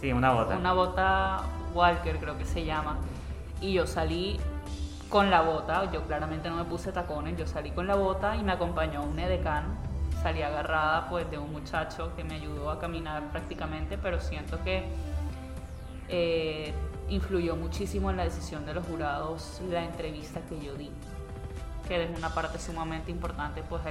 Sí, 0.00 0.12
una 0.12 0.32
bota. 0.32 0.56
Una 0.56 0.72
bota 0.72 1.42
Walker 1.74 2.18
creo 2.18 2.38
que 2.38 2.44
se 2.44 2.64
llama. 2.64 2.98
Y 3.60 3.72
yo 3.72 3.86
salí 3.86 4.38
con 5.08 5.30
la 5.30 5.40
bota, 5.40 5.90
yo 5.90 6.02
claramente 6.02 6.48
no 6.48 6.56
me 6.56 6.64
puse 6.64 6.92
tacones, 6.92 7.36
yo 7.36 7.46
salí 7.46 7.70
con 7.70 7.86
la 7.86 7.96
bota 7.96 8.36
y 8.36 8.44
me 8.44 8.52
acompañó 8.52 9.02
un 9.02 9.18
edecán. 9.18 9.64
Salí 10.22 10.42
agarrada 10.42 11.08
pues 11.08 11.28
de 11.30 11.38
un 11.38 11.50
muchacho 11.50 12.12
que 12.16 12.24
me 12.24 12.34
ayudó 12.34 12.70
a 12.70 12.78
caminar 12.78 13.30
prácticamente, 13.30 13.98
pero 13.98 14.20
siento 14.20 14.62
que 14.62 14.84
eh, 16.08 16.72
influyó 17.08 17.56
muchísimo 17.56 18.10
en 18.10 18.18
la 18.18 18.24
decisión 18.24 18.66
de 18.66 18.74
los 18.74 18.86
jurados 18.86 19.60
la 19.68 19.84
entrevista 19.84 20.40
que 20.48 20.60
yo 20.60 20.74
di 20.74 20.90
que 21.88 22.04
es 22.04 22.16
una 22.16 22.28
parte 22.34 22.58
sumamente 22.58 23.10
importante 23.10 23.62
pues 23.62 23.82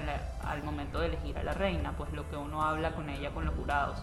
al 0.46 0.64
momento 0.64 1.00
de 1.00 1.08
elegir 1.08 1.38
a 1.38 1.44
la 1.44 1.54
reina, 1.54 1.94
pues 1.98 2.14
lo 2.14 2.30
que 2.30 2.38
uno 2.38 2.62
habla 2.62 2.92
con 2.92 3.10
ella, 3.10 3.32
con 3.32 3.44
los 3.44 3.56
jurados. 3.56 3.98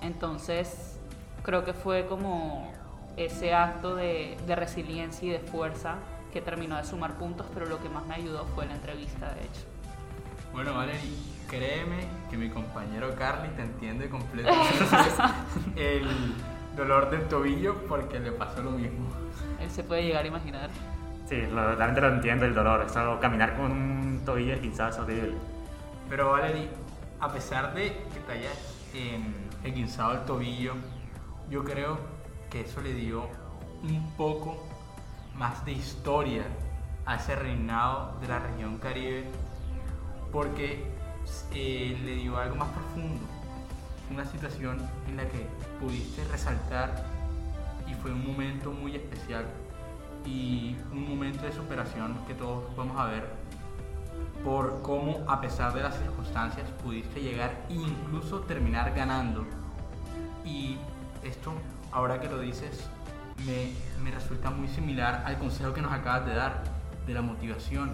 Entonces, 0.00 0.98
creo 1.42 1.64
que 1.64 1.74
fue 1.74 2.06
como 2.06 2.72
ese 3.16 3.52
acto 3.52 3.94
de, 3.94 4.38
resiliencia 4.48 5.28
y 5.28 5.30
de 5.32 5.38
fuerza 5.38 5.96
que 6.32 6.40
terminó 6.40 6.76
de 6.76 6.84
sumar 6.84 7.14
puntos, 7.18 7.46
pero 7.52 7.66
lo 7.66 7.80
que 7.82 7.88
más 7.88 8.06
me 8.06 8.14
ayudó 8.14 8.46
fue 8.54 8.66
la 8.66 8.74
entrevista, 8.74 9.34
de 9.34 9.42
hecho. 9.42 9.60
Bueno, 10.52 10.74
Valerie, 10.74 11.12
créeme 11.48 12.06
que 12.30 12.36
mi 12.36 12.48
compañero 12.48 13.14
Carly 13.16 13.48
te 13.50 13.62
entiende 13.62 14.08
completamente 14.08 14.84
el 15.76 16.06
dolor 16.76 17.10
del 17.10 17.28
tobillo 17.28 17.84
porque 17.86 18.18
le 18.18 18.32
pasó 18.32 18.62
lo 18.62 18.70
mismo. 18.70 19.08
Él 19.60 19.70
se 19.70 19.84
puede 19.84 20.04
llegar 20.04 20.24
a 20.24 20.28
imaginar. 20.28 20.70
Sí, 21.30 21.40
realmente 21.46 22.00
lo 22.00 22.08
entiendo 22.08 22.44
el 22.44 22.52
dolor. 22.56 22.84
Eso, 22.84 23.20
caminar 23.20 23.56
con 23.56 23.70
un 23.70 24.22
tobillo 24.24 24.52
esguinzado 24.54 24.90
es 24.90 24.98
horrible. 24.98 25.34
Pero 26.08 26.32
Valerie, 26.32 26.68
a 27.20 27.28
pesar 27.32 27.72
de 27.72 27.84
que 28.12 28.18
te 28.26 28.32
hayas 28.32 28.88
eh, 28.94 29.20
esguinzado 29.62 30.14
el 30.14 30.24
tobillo, 30.24 30.74
yo 31.48 31.62
creo 31.62 32.00
que 32.50 32.62
eso 32.62 32.80
le 32.80 32.94
dio 32.94 33.28
un 33.84 34.10
poco 34.16 34.66
más 35.36 35.64
de 35.64 35.70
historia 35.70 36.42
a 37.06 37.14
ese 37.14 37.36
reinado 37.36 38.18
de 38.20 38.26
la 38.26 38.40
región 38.40 38.78
caribe 38.78 39.24
porque 40.32 40.84
eh, 41.54 41.96
le 42.04 42.14
dio 42.16 42.38
algo 42.38 42.56
más 42.56 42.70
profundo, 42.70 43.24
una 44.10 44.24
situación 44.24 44.84
en 45.08 45.16
la 45.16 45.28
que 45.28 45.46
pudiste 45.78 46.24
resaltar 46.24 47.04
y 47.86 47.94
fue 47.94 48.10
un 48.10 48.26
momento 48.26 48.72
muy 48.72 48.96
especial 48.96 49.44
y 50.24 50.76
un 50.92 51.08
momento 51.08 51.44
de 51.44 51.52
superación 51.52 52.16
que 52.26 52.34
todos 52.34 52.64
vamos 52.76 52.98
a 52.98 53.06
ver 53.06 53.28
por 54.44 54.80
cómo 54.82 55.24
a 55.28 55.40
pesar 55.40 55.72
de 55.74 55.82
las 55.82 55.96
circunstancias 55.98 56.68
pudiste 56.82 57.20
llegar 57.20 57.66
e 57.68 57.74
incluso 57.74 58.40
terminar 58.40 58.94
ganando 58.94 59.44
y 60.44 60.78
esto 61.22 61.52
ahora 61.92 62.20
que 62.20 62.28
lo 62.28 62.40
dices, 62.40 62.88
me, 63.46 63.72
me 64.02 64.10
resulta 64.10 64.50
muy 64.50 64.68
similar 64.68 65.22
al 65.26 65.38
consejo 65.38 65.72
que 65.72 65.82
nos 65.82 65.92
acabas 65.92 66.26
de 66.26 66.34
dar, 66.34 66.62
de 67.06 67.14
la 67.14 67.22
motivación. 67.22 67.92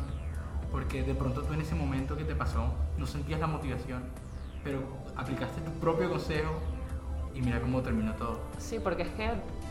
Porque 0.71 1.03
de 1.03 1.15
pronto 1.15 1.43
tú 1.43 1.55
en 1.55 1.61
ese 1.61 1.75
momento 1.75 2.17
que 2.17 2.25
te 2.25 2.35
pasó 2.35 2.75
no 2.99 3.07
sentías 3.07 3.41
la 3.41 3.47
motivación, 3.47 4.03
pero 4.65 4.81
aplicaste 5.17 5.61
tu 5.61 5.71
propio 5.73 6.11
consejo 6.11 6.51
y 7.35 7.41
mira 7.41 7.61
cómo 7.61 7.83
terminó 7.83 8.13
todo. 8.15 8.41
Sí, 8.59 8.79
porque 8.79 9.03
es 9.03 9.09
que 9.11 9.31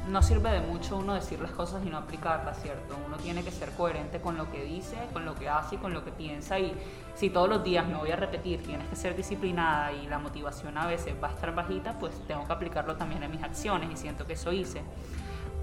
no 0.09 0.21
sirve 0.21 0.51
de 0.51 0.61
mucho 0.61 0.97
uno 0.97 1.15
decir 1.15 1.39
las 1.39 1.51
cosas 1.51 1.83
y 1.85 1.89
no 1.89 1.97
aplicarlas, 1.97 2.61
¿cierto? 2.61 2.95
Uno 3.05 3.17
tiene 3.17 3.43
que 3.43 3.51
ser 3.51 3.71
coherente 3.71 4.21
con 4.21 4.37
lo 4.37 4.51
que 4.51 4.63
dice, 4.63 4.95
con 5.13 5.25
lo 5.25 5.35
que 5.35 5.49
hace 5.49 5.75
y 5.75 5.77
con 5.77 5.93
lo 5.93 6.03
que 6.03 6.11
piensa. 6.11 6.59
Y 6.59 6.73
si 7.15 7.29
todos 7.29 7.49
los 7.49 7.63
días 7.63 7.87
me 7.87 7.95
voy 7.95 8.11
a 8.11 8.15
repetir, 8.15 8.63
tienes 8.63 8.87
que 8.87 8.95
ser 8.95 9.15
disciplinada 9.15 9.91
y 9.93 10.07
la 10.07 10.19
motivación 10.19 10.77
a 10.77 10.85
veces 10.85 11.15
va 11.21 11.29
a 11.29 11.31
estar 11.31 11.55
bajita, 11.55 11.97
pues 11.99 12.13
tengo 12.27 12.45
que 12.45 12.53
aplicarlo 12.53 12.95
también 12.95 13.23
en 13.23 13.31
mis 13.31 13.43
acciones 13.43 13.89
y 13.91 13.97
siento 13.97 14.27
que 14.27 14.33
eso 14.33 14.51
hice. 14.51 14.83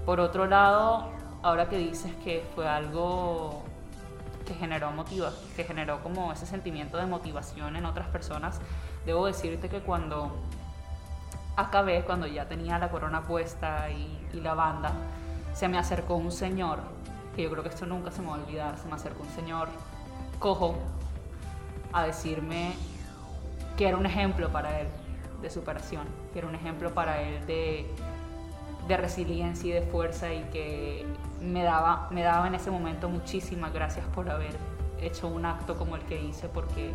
Por 0.05 0.19
otro 0.19 0.45
lado, 0.45 1.11
ahora 1.41 1.69
que 1.69 1.77
dices 1.77 2.13
que 2.23 2.45
fue 2.53 2.67
algo 2.67 3.63
que 4.45 4.53
generó 4.55 4.91
motiva, 4.91 5.31
que 5.55 5.63
generó 5.63 6.03
como 6.03 6.33
ese 6.33 6.45
sentimiento 6.45 6.97
de 6.97 7.05
motivación 7.05 7.77
en 7.77 7.85
otras 7.85 8.09
personas, 8.09 8.59
debo 9.05 9.25
decirte 9.25 9.69
que 9.69 9.79
cuando 9.79 10.35
acabé, 11.55 12.03
cuando 12.03 12.27
ya 12.27 12.47
tenía 12.47 12.79
la 12.79 12.89
corona 12.89 13.23
puesta 13.23 13.89
y, 13.89 14.19
la 14.33 14.55
banda, 14.55 14.93
se 15.53 15.67
me 15.67 15.77
acercó 15.77 16.15
un 16.15 16.31
señor, 16.31 16.79
que 17.35 17.43
yo 17.43 17.51
creo 17.51 17.63
que 17.63 17.69
esto 17.69 17.85
nunca 17.85 18.11
se 18.11 18.21
me 18.21 18.29
va 18.29 18.35
a 18.35 18.39
olvidar, 18.39 18.77
se 18.77 18.87
me 18.87 18.95
acercó 18.95 19.23
un 19.23 19.29
señor 19.29 19.67
cojo 20.39 20.75
a 21.91 22.03
decirme 22.03 22.73
que 23.77 23.87
era 23.87 23.97
un 23.97 24.05
ejemplo 24.05 24.49
para 24.49 24.81
él 24.81 24.87
de 25.41 25.49
superación, 25.49 26.07
que 26.31 26.39
era 26.39 26.47
un 26.47 26.55
ejemplo 26.55 26.93
para 26.93 27.21
él 27.21 27.45
de, 27.45 27.87
de 28.87 28.97
resiliencia 28.97 29.69
y 29.69 29.73
de 29.73 29.81
fuerza 29.83 30.33
y 30.33 30.41
que 30.45 31.05
me 31.41 31.63
daba, 31.63 32.07
me 32.09 32.23
daba 32.23 32.47
en 32.47 32.55
ese 32.55 32.71
momento 32.71 33.09
muchísimas 33.09 33.71
gracias 33.73 34.05
por 34.07 34.29
haber 34.29 34.55
hecho 35.01 35.27
un 35.27 35.45
acto 35.45 35.77
como 35.77 35.95
el 35.95 36.01
que 36.03 36.21
hice 36.21 36.47
porque 36.47 36.91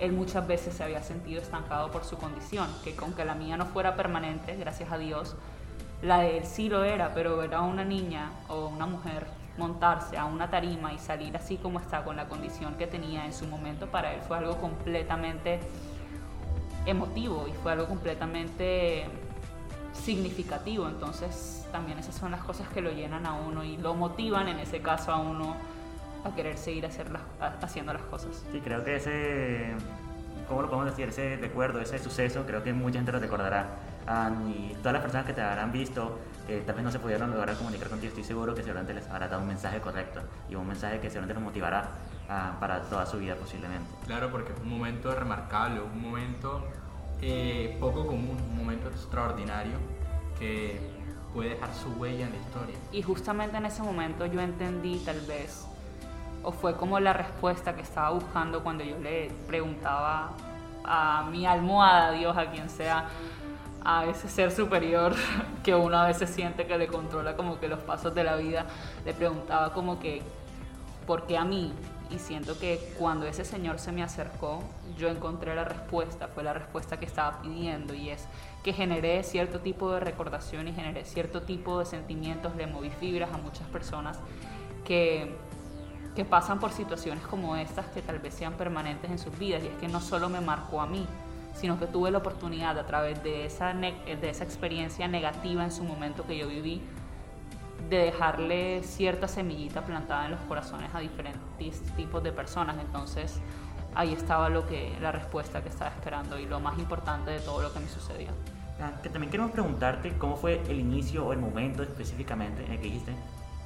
él 0.00 0.12
muchas 0.12 0.46
veces 0.46 0.74
se 0.74 0.82
había 0.82 1.02
sentido 1.02 1.40
estancado 1.40 1.90
por 1.90 2.04
su 2.04 2.16
condición, 2.16 2.68
que 2.82 2.94
aunque 3.00 3.24
la 3.24 3.34
mía 3.34 3.56
no 3.56 3.66
fuera 3.66 3.96
permanente, 3.96 4.56
gracias 4.56 4.90
a 4.92 4.98
Dios, 4.98 5.36
la 6.02 6.18
de 6.18 6.38
él 6.38 6.44
sí 6.44 6.68
lo 6.68 6.84
era, 6.84 7.14
pero 7.14 7.36
ver 7.36 7.54
a 7.54 7.62
una 7.62 7.84
niña 7.84 8.30
o 8.48 8.66
una 8.66 8.86
mujer 8.86 9.26
montarse 9.56 10.18
a 10.18 10.24
una 10.24 10.50
tarima 10.50 10.92
y 10.92 10.98
salir 10.98 11.36
así 11.36 11.56
como 11.56 11.78
está 11.78 12.04
con 12.04 12.16
la 12.16 12.28
condición 12.28 12.74
que 12.74 12.86
tenía 12.86 13.24
en 13.24 13.32
su 13.32 13.46
momento 13.46 13.86
para 13.86 14.12
él 14.12 14.20
fue 14.22 14.38
algo 14.38 14.56
completamente 14.56 15.60
emotivo 16.86 17.46
y 17.48 17.52
fue 17.52 17.72
algo 17.72 17.86
completamente 17.86 19.06
significativo. 19.92 20.88
Entonces 20.88 21.66
también 21.72 21.98
esas 21.98 22.14
son 22.14 22.32
las 22.32 22.42
cosas 22.42 22.68
que 22.68 22.80
lo 22.80 22.90
llenan 22.90 23.26
a 23.26 23.34
uno 23.34 23.64
y 23.64 23.76
lo 23.76 23.94
motivan 23.94 24.48
en 24.48 24.58
ese 24.58 24.80
caso 24.80 25.12
a 25.12 25.18
uno 25.18 25.56
a 26.24 26.34
querer 26.34 26.56
seguir 26.56 26.86
hacer 26.86 27.06
haciendo 27.60 27.92
las 27.92 28.02
cosas. 28.02 28.44
Sí, 28.50 28.60
creo 28.60 28.82
que 28.82 28.96
ese, 28.96 29.74
¿cómo 30.48 30.62
lo 30.62 30.68
podemos 30.68 30.90
decir? 30.90 31.08
Ese 31.08 31.36
recuerdo, 31.36 31.80
ese 31.80 31.98
suceso, 31.98 32.44
creo 32.46 32.62
que 32.62 32.72
mucha 32.72 32.98
gente 32.98 33.12
lo 33.12 33.20
recordará. 33.20 33.66
y 34.48 34.74
todas 34.78 34.94
las 34.94 35.02
personas 35.02 35.26
que 35.26 35.32
te 35.32 35.42
habrán 35.42 35.70
visto, 35.70 36.18
que 36.46 36.60
tal 36.60 36.74
vez 36.74 36.84
no 36.84 36.90
se 36.90 36.98
pudieron 36.98 37.30
lograr 37.30 37.56
comunicar 37.56 37.88
contigo, 37.88 38.08
estoy 38.08 38.24
seguro 38.24 38.54
que 38.54 38.62
seguramente 38.62 38.94
les 38.94 39.08
habrá 39.08 39.28
dado 39.28 39.42
un 39.42 39.48
mensaje 39.48 39.80
correcto 39.80 40.20
y 40.48 40.54
un 40.54 40.66
mensaje 40.66 41.00
que 41.00 41.08
seguramente 41.08 41.34
los 41.34 41.42
motivará 41.42 41.88
ah, 42.28 42.56
para 42.58 42.82
toda 42.82 43.06
su 43.06 43.18
vida 43.18 43.34
posiblemente. 43.36 43.88
Claro, 44.06 44.30
porque 44.30 44.52
es 44.52 44.60
un 44.60 44.68
momento 44.68 45.14
remarcable, 45.14 45.80
un 45.80 46.00
momento 46.00 46.66
eh, 47.20 47.76
poco 47.80 48.06
común, 48.06 48.36
un 48.50 48.58
momento 48.58 48.88
extraordinario 48.88 49.76
que 50.38 50.80
puede 51.32 51.50
dejar 51.50 51.74
su 51.74 51.88
huella 51.92 52.26
en 52.26 52.32
la 52.32 52.38
historia. 52.38 52.76
Y 52.92 53.02
justamente 53.02 53.56
en 53.56 53.66
ese 53.66 53.82
momento 53.82 54.26
yo 54.26 54.40
entendí 54.40 54.98
tal 55.04 55.20
vez 55.22 55.66
o 56.44 56.52
fue 56.52 56.76
como 56.76 57.00
la 57.00 57.12
respuesta 57.12 57.74
que 57.74 57.82
estaba 57.82 58.10
buscando 58.10 58.62
cuando 58.62 58.84
yo 58.84 58.98
le 58.98 59.30
preguntaba 59.46 60.30
a 60.84 61.26
mi 61.30 61.46
almohada, 61.46 62.12
Dios, 62.12 62.36
a 62.36 62.50
quien 62.50 62.68
sea, 62.68 63.08
a 63.84 64.06
ese 64.06 64.28
ser 64.28 64.50
superior 64.50 65.14
que 65.64 65.74
uno 65.74 65.98
a 65.98 66.06
veces 66.06 66.30
siente 66.30 66.66
que 66.66 66.76
le 66.78 66.86
controla 66.86 67.36
como 67.36 67.58
que 67.58 67.68
los 67.68 67.80
pasos 67.80 68.14
de 68.14 68.24
la 68.24 68.36
vida, 68.36 68.66
le 69.04 69.14
preguntaba 69.14 69.72
como 69.72 69.98
que, 69.98 70.22
¿por 71.06 71.26
qué 71.26 71.36
a 71.36 71.44
mí? 71.44 71.72
Y 72.10 72.18
siento 72.18 72.58
que 72.58 72.92
cuando 72.98 73.26
ese 73.26 73.44
señor 73.44 73.78
se 73.78 73.90
me 73.90 74.02
acercó, 74.02 74.62
yo 74.98 75.08
encontré 75.08 75.54
la 75.54 75.64
respuesta, 75.64 76.28
fue 76.28 76.44
la 76.44 76.52
respuesta 76.52 76.98
que 76.98 77.06
estaba 77.06 77.40
pidiendo 77.40 77.94
y 77.94 78.10
es 78.10 78.26
que 78.62 78.72
generé 78.72 79.22
cierto 79.22 79.60
tipo 79.60 79.90
de 79.92 80.00
recordación 80.00 80.68
y 80.68 80.72
generé 80.72 81.04
cierto 81.06 81.42
tipo 81.42 81.78
de 81.78 81.86
sentimientos, 81.86 82.54
le 82.56 82.66
moví 82.66 82.90
fibras 82.90 83.32
a 83.32 83.38
muchas 83.38 83.66
personas 83.68 84.18
que 84.84 85.34
que 86.14 86.24
pasan 86.24 86.60
por 86.60 86.72
situaciones 86.72 87.24
como 87.24 87.56
estas 87.56 87.86
que 87.86 88.02
tal 88.02 88.18
vez 88.18 88.34
sean 88.34 88.54
permanentes 88.54 89.10
en 89.10 89.18
sus 89.18 89.36
vidas. 89.38 89.62
Y 89.64 89.66
es 89.66 89.74
que 89.74 89.88
no 89.88 90.00
solo 90.00 90.28
me 90.28 90.40
marcó 90.40 90.80
a 90.80 90.86
mí, 90.86 91.06
sino 91.54 91.78
que 91.78 91.86
tuve 91.86 92.10
la 92.10 92.18
oportunidad 92.18 92.78
a 92.78 92.86
través 92.86 93.22
de 93.22 93.46
esa, 93.46 93.72
de 93.72 94.30
esa 94.30 94.44
experiencia 94.44 95.08
negativa 95.08 95.64
en 95.64 95.72
su 95.72 95.82
momento 95.84 96.24
que 96.26 96.36
yo 96.36 96.48
viví, 96.48 96.82
de 97.88 97.98
dejarle 97.98 98.82
cierta 98.82 99.28
semillita 99.28 99.82
plantada 99.82 100.26
en 100.26 100.32
los 100.32 100.40
corazones 100.42 100.90
a 100.94 101.00
diferentes 101.00 101.80
tipos 101.96 102.22
de 102.22 102.32
personas. 102.32 102.76
Entonces 102.80 103.40
ahí 103.94 104.12
estaba 104.12 104.48
lo 104.48 104.66
que, 104.66 104.96
la 105.00 105.12
respuesta 105.12 105.62
que 105.62 105.68
estaba 105.68 105.90
esperando 105.90 106.38
y 106.38 106.46
lo 106.46 106.60
más 106.60 106.78
importante 106.78 107.30
de 107.30 107.40
todo 107.40 107.62
lo 107.62 107.72
que 107.72 107.80
me 107.80 107.88
sucedió. 107.88 108.30
Ah, 108.80 108.92
que 109.02 109.08
también 109.08 109.30
queremos 109.30 109.52
preguntarte 109.52 110.16
cómo 110.18 110.36
fue 110.36 110.60
el 110.68 110.80
inicio 110.80 111.26
o 111.26 111.32
el 111.32 111.38
momento 111.38 111.82
específicamente 111.84 112.64
en 112.64 112.72
el 112.72 112.78
que 112.78 112.84
dijiste 112.86 113.12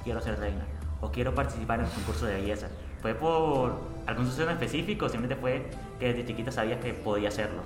quiero 0.03 0.21
ser 0.21 0.39
reina 0.39 0.63
o 1.01 1.11
quiero 1.11 1.33
participar 1.33 1.79
en 1.79 1.85
el 1.85 1.91
concurso 1.91 2.25
de 2.25 2.35
belleza. 2.35 2.67
¿Fue 3.01 3.13
por 3.13 3.79
algún 4.05 4.25
suceso 4.25 4.49
específico 4.49 5.05
o 5.05 5.09
simplemente 5.09 5.39
fue 5.39 5.69
que 5.99 6.07
desde 6.07 6.25
chiquita 6.25 6.51
sabías 6.51 6.79
que 6.79 6.93
podía 6.93 7.29
hacerlo? 7.29 7.61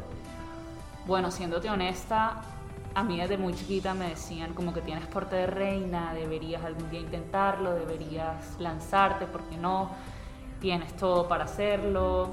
Bueno, 1.06 1.32
siéndote 1.32 1.70
honesta, 1.70 2.42
a 2.96 3.04
mí 3.04 3.20
desde 3.20 3.38
muy 3.38 3.54
chiquita 3.54 3.94
me 3.94 4.10
decían 4.10 4.54
como 4.54 4.74
que 4.74 4.82
tienes 4.82 5.08
porte 5.08 5.36
de 5.36 5.48
reina, 5.48 6.14
deberías 6.14 6.64
algún 6.64 6.90
día 6.90 7.00
intentarlo, 7.00 7.74
deberías 7.74 8.60
lanzarte, 8.60 9.26
porque 9.26 9.58
no, 9.58 9.90
tienes 10.62 10.96
todo 10.96 11.28
para 11.28 11.46
hacerlo, 11.46 12.30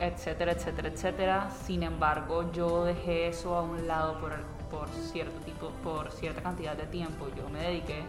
etcétera, 0.00 0.52
etcétera, 0.52 0.88
etcétera. 0.88 1.50
Sin 1.64 1.82
embargo, 1.82 2.50
yo 2.52 2.84
dejé 2.84 3.28
eso 3.28 3.56
a 3.56 3.62
un 3.62 3.86
lado 3.86 4.20
por, 4.20 4.32
por 4.70 4.88
cierto 4.88 5.40
tipo, 5.44 5.70
por 5.82 6.10
cierta 6.10 6.42
cantidad 6.42 6.76
de 6.76 6.86
tiempo. 6.86 7.28
Yo 7.36 7.48
me 7.48 7.60
dediqué, 7.60 8.02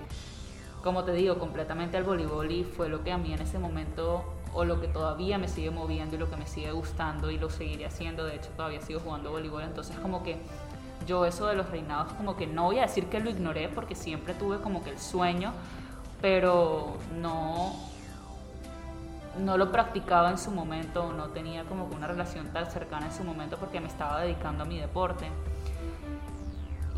como 0.84 1.04
te 1.04 1.14
digo, 1.14 1.38
completamente 1.38 1.98
al 1.98 2.04
voleibol 2.04 2.52
y 2.52 2.64
fue 2.64 2.90
lo 2.90 3.04
que 3.04 3.12
a 3.12 3.18
mí 3.18 3.34
en 3.34 3.42
ese 3.42 3.60
momento 3.60 4.24
o 4.54 4.66
lo 4.66 4.82
que 4.82 4.88
todavía 4.88 5.38
me 5.38 5.48
sigue 5.48 5.72
moviendo 5.72 6.16
y 6.16 6.20
lo 6.20 6.30
que 6.30 6.36
me 6.36 6.48
sigue 6.48 6.72
gustando 6.72 7.32
y 7.32 7.38
lo 7.38 7.50
seguiré 7.50 7.86
haciendo. 7.86 8.26
De 8.26 8.36
hecho, 8.36 8.50
todavía 8.56 8.82
sigo 8.82 9.00
jugando 9.00 9.32
voleibol, 9.32 9.64
entonces 9.64 9.96
como 10.00 10.24
que 10.24 10.38
yo 11.08 11.26
eso 11.26 11.48
de 11.48 11.56
los 11.56 11.70
reinados 11.70 12.14
como 12.14 12.36
que 12.36 12.46
no 12.48 12.66
voy 12.66 12.80
a 12.80 12.84
decir 12.84 13.08
que 13.08 13.20
lo 13.20 13.30
ignoré 13.30 13.70
porque 13.70 13.96
siempre 13.96 14.34
tuve 14.34 14.60
como 14.60 14.84
que 14.84 14.92
el 14.92 15.00
sueño, 15.00 15.54
pero 16.22 16.98
no 17.20 17.74
no 19.40 19.58
lo 19.58 19.72
practicaba 19.72 20.30
en 20.30 20.38
su 20.38 20.52
momento, 20.52 21.14
no 21.14 21.30
tenía 21.30 21.64
como 21.64 21.90
que 21.90 21.96
una 21.96 22.08
relación 22.08 22.48
tan 22.48 22.70
cercana 22.70 23.08
en 23.08 23.14
su 23.14 23.24
momento 23.24 23.58
porque 23.58 23.80
me 23.80 23.88
estaba 23.88 24.22
dedicando 24.22 24.64
a 24.64 24.66
mi 24.66 24.78
deporte. 24.78 25.28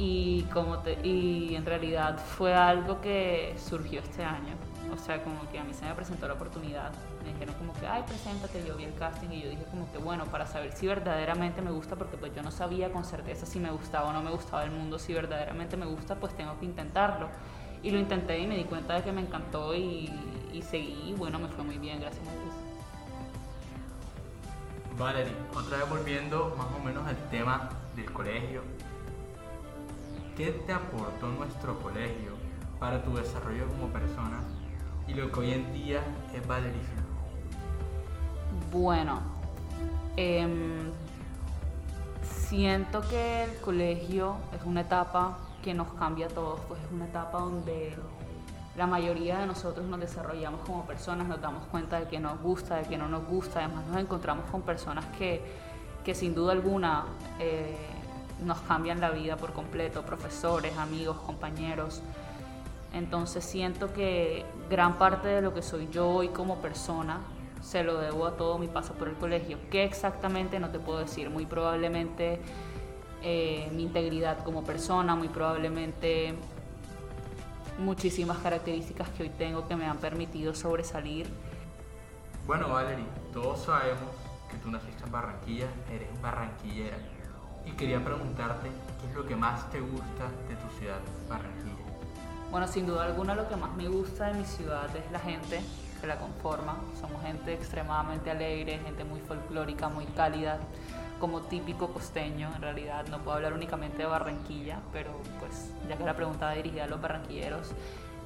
Y, 0.05 0.41
como 0.51 0.83
y 1.01 1.55
en 1.55 1.65
realidad 1.65 2.17
fue 2.17 2.53
algo 2.53 2.99
que 2.99 3.55
surgió 3.57 4.01
este 4.01 4.21
año. 4.21 4.53
O 4.93 4.97
sea, 4.97 5.23
como 5.23 5.49
que 5.49 5.57
a 5.57 5.63
mí 5.63 5.73
se 5.73 5.85
me 5.85 5.93
presentó 5.93 6.27
la 6.27 6.33
oportunidad. 6.33 6.91
Me 7.23 7.31
dijeron 7.31 7.55
como 7.55 7.71
que, 7.71 7.87
ay, 7.87 8.03
preséntate. 8.05 8.65
Yo 8.67 8.75
vi 8.75 8.83
el 8.83 8.93
casting 8.95 9.29
y 9.29 9.43
yo 9.43 9.49
dije 9.49 9.63
como 9.71 9.89
que, 9.93 9.99
bueno, 9.99 10.25
para 10.25 10.45
saber 10.45 10.73
si 10.73 10.87
verdaderamente 10.87 11.61
me 11.61 11.71
gusta, 11.71 11.95
porque 11.95 12.17
pues 12.17 12.35
yo 12.35 12.43
no 12.43 12.51
sabía 12.51 12.91
con 12.91 13.05
certeza 13.05 13.45
si 13.45 13.59
me 13.59 13.71
gustaba 13.71 14.09
o 14.09 14.11
no 14.11 14.21
me 14.21 14.31
gustaba 14.31 14.65
el 14.65 14.71
mundo, 14.71 14.99
si 14.99 15.13
verdaderamente 15.13 15.77
me 15.77 15.85
gusta, 15.85 16.15
pues 16.15 16.35
tengo 16.35 16.59
que 16.59 16.65
intentarlo. 16.65 17.29
Y 17.81 17.91
lo 17.91 17.97
intenté 17.97 18.37
y 18.39 18.45
me 18.45 18.57
di 18.57 18.65
cuenta 18.65 18.95
de 18.95 19.03
que 19.03 19.13
me 19.13 19.21
encantó 19.21 19.73
y, 19.73 20.11
y 20.51 20.61
seguí 20.63 21.11
y 21.11 21.13
bueno, 21.13 21.39
me 21.39 21.47
fue 21.47 21.63
muy 21.63 21.77
bien, 21.77 22.01
gracias 22.01 22.27
a 22.27 22.31
Dios. 22.31 22.53
Valerie, 24.97 25.33
otra 25.55 25.77
vez 25.77 25.89
volviendo 25.89 26.53
más 26.57 26.67
o 26.77 26.83
menos 26.83 27.07
al 27.07 27.15
tema 27.29 27.69
del 27.95 28.11
colegio. 28.11 28.72
¿Qué 30.35 30.49
te 30.65 30.73
aportó 30.73 31.27
nuestro 31.27 31.77
colegio 31.79 32.31
para 32.79 33.03
tu 33.03 33.15
desarrollo 33.15 33.67
como 33.67 33.89
persona 33.89 34.39
y 35.07 35.13
lo 35.13 35.31
que 35.31 35.39
hoy 35.39 35.51
en 35.51 35.71
día 35.73 36.01
es 36.33 36.47
Valerie? 36.47 36.81
Bueno, 38.71 39.21
em, 40.17 40.89
siento 42.23 43.01
que 43.01 43.43
el 43.43 43.55
colegio 43.57 44.37
es 44.59 44.65
una 44.65 44.81
etapa 44.81 45.37
que 45.61 45.75
nos 45.75 45.93
cambia 45.93 46.25
a 46.25 46.29
todos, 46.29 46.59
pues 46.67 46.81
es 46.81 46.91
una 46.91 47.05
etapa 47.05 47.37
donde 47.37 47.95
la 48.75 48.87
mayoría 48.87 49.37
de 49.37 49.45
nosotros 49.45 49.85
nos 49.85 49.99
desarrollamos 49.99 50.61
como 50.61 50.83
personas, 50.87 51.27
nos 51.27 51.41
damos 51.41 51.67
cuenta 51.67 51.99
de 51.99 52.07
que 52.07 52.19
nos 52.19 52.41
gusta, 52.41 52.77
de 52.77 52.85
que 52.85 52.97
no 52.97 53.07
nos 53.07 53.23
gusta, 53.27 53.63
además 53.63 53.85
nos 53.85 53.97
encontramos 53.97 54.49
con 54.49 54.63
personas 54.63 55.05
que, 55.15 55.43
que 56.03 56.15
sin 56.15 56.33
duda 56.33 56.53
alguna 56.53 57.05
eh, 57.37 57.92
nos 58.41 58.59
cambian 58.61 58.99
la 58.99 59.11
vida 59.11 59.37
por 59.37 59.53
completo, 59.53 60.03
profesores, 60.03 60.77
amigos, 60.77 61.17
compañeros. 61.17 62.01
Entonces 62.93 63.43
siento 63.43 63.93
que 63.93 64.45
gran 64.69 64.97
parte 64.97 65.27
de 65.27 65.41
lo 65.41 65.53
que 65.53 65.61
soy 65.61 65.89
yo 65.89 66.09
hoy 66.09 66.29
como 66.29 66.57
persona 66.57 67.21
se 67.61 67.83
lo 67.83 67.97
debo 67.97 68.25
a 68.27 68.35
todo 68.37 68.59
mi 68.59 68.67
paso 68.67 68.93
por 68.93 69.07
el 69.07 69.15
colegio. 69.15 69.57
¿Qué 69.71 69.83
exactamente? 69.83 70.59
No 70.59 70.69
te 70.69 70.79
puedo 70.79 70.99
decir. 70.99 71.29
Muy 71.29 71.45
probablemente 71.45 72.39
eh, 73.23 73.69
mi 73.73 73.83
integridad 73.83 74.43
como 74.43 74.63
persona, 74.63 75.15
muy 75.15 75.29
probablemente 75.29 76.35
muchísimas 77.79 78.37
características 78.37 79.09
que 79.09 79.23
hoy 79.23 79.29
tengo 79.29 79.67
que 79.67 79.75
me 79.75 79.85
han 79.85 79.97
permitido 79.97 80.53
sobresalir. 80.53 81.27
Bueno, 82.45 82.69
Valerie, 82.69 83.05
todos 83.31 83.63
sabemos 83.63 84.11
que 84.51 84.57
tú 84.57 84.69
naciste 84.69 85.03
en 85.05 85.11
Barranquilla, 85.11 85.67
eres 85.89 86.21
barranquillera. 86.21 86.97
Y 87.65 87.71
quería 87.71 88.03
preguntarte 88.03 88.69
qué 89.01 89.07
es 89.07 89.15
lo 89.15 89.25
que 89.25 89.35
más 89.35 89.69
te 89.71 89.79
gusta 89.79 90.25
de 90.47 90.55
tu 90.55 90.79
ciudad, 90.79 90.99
Barranquilla. 91.29 91.75
Bueno, 92.51 92.67
sin 92.67 92.85
duda 92.85 93.05
alguna 93.05 93.35
lo 93.35 93.47
que 93.49 93.55
más 93.55 93.73
me 93.75 93.87
gusta 93.87 94.27
de 94.27 94.35
mi 94.35 94.45
ciudad 94.45 94.95
es 94.95 95.11
la 95.11 95.19
gente 95.19 95.61
que 95.99 96.07
la 96.07 96.17
conforma. 96.17 96.77
Somos 96.99 97.21
gente 97.23 97.53
extremadamente 97.53 98.29
alegre, 98.29 98.79
gente 98.79 99.03
muy 99.03 99.21
folclórica, 99.21 99.89
muy 99.89 100.05
cálida 100.05 100.59
como 101.19 101.39
típico 101.43 101.87
costeño, 101.93 102.51
en 102.53 102.61
realidad 102.61 103.05
no 103.09 103.19
puedo 103.19 103.37
hablar 103.37 103.53
únicamente 103.53 103.99
de 103.99 104.05
Barranquilla, 104.05 104.79
pero 104.91 105.11
pues 105.39 105.71
ya 105.87 105.95
que 105.95 106.03
la 106.03 106.15
pregunta 106.15 106.47
va 106.47 106.51
dirigida 106.51 106.83
a 106.83 106.87
los 106.87 107.01
barranquilleros, 107.01 107.71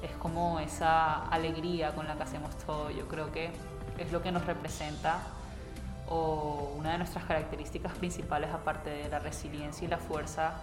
es 0.02 0.10
como 0.18 0.58
esa 0.58 1.28
alegría 1.28 1.94
con 1.94 2.08
la 2.08 2.16
que 2.16 2.24
hacemos 2.24 2.56
todo, 2.58 2.90
yo 2.90 3.06
creo 3.06 3.30
que 3.30 3.52
es 3.98 4.10
lo 4.10 4.20
que 4.20 4.32
nos 4.32 4.44
representa 4.46 5.20
o 6.08 6.74
una 6.76 6.92
de 6.92 6.98
nuestras 6.98 7.24
características 7.24 7.92
principales 7.94 8.50
aparte 8.50 8.90
de 8.90 9.08
la 9.08 9.18
resiliencia 9.18 9.86
y 9.86 9.88
la 9.88 9.98
fuerza 9.98 10.54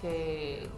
que, 0.00 0.68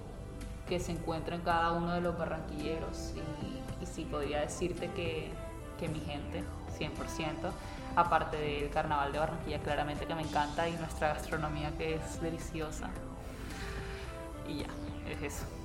que 0.68 0.80
se 0.80 0.92
encuentra 0.92 1.36
en 1.36 1.42
cada 1.42 1.72
uno 1.72 1.92
de 1.94 2.00
los 2.00 2.18
barranquilleros 2.18 3.14
y, 3.14 3.82
y 3.82 3.86
sí 3.86 4.04
podría 4.04 4.40
decirte 4.40 4.90
que, 4.90 5.30
que 5.78 5.88
mi 5.88 6.00
gente, 6.00 6.42
100%, 6.78 7.50
aparte 7.96 8.36
del 8.36 8.70
carnaval 8.70 9.12
de 9.12 9.18
Barranquilla 9.18 9.58
claramente 9.60 10.06
que 10.06 10.14
me 10.14 10.22
encanta 10.22 10.68
y 10.68 10.72
nuestra 10.76 11.08
gastronomía 11.08 11.72
que 11.76 11.94
es 11.94 12.20
deliciosa. 12.20 12.90
Y 14.48 14.58
ya, 14.58 14.66
es 15.10 15.22
eso. 15.22 15.57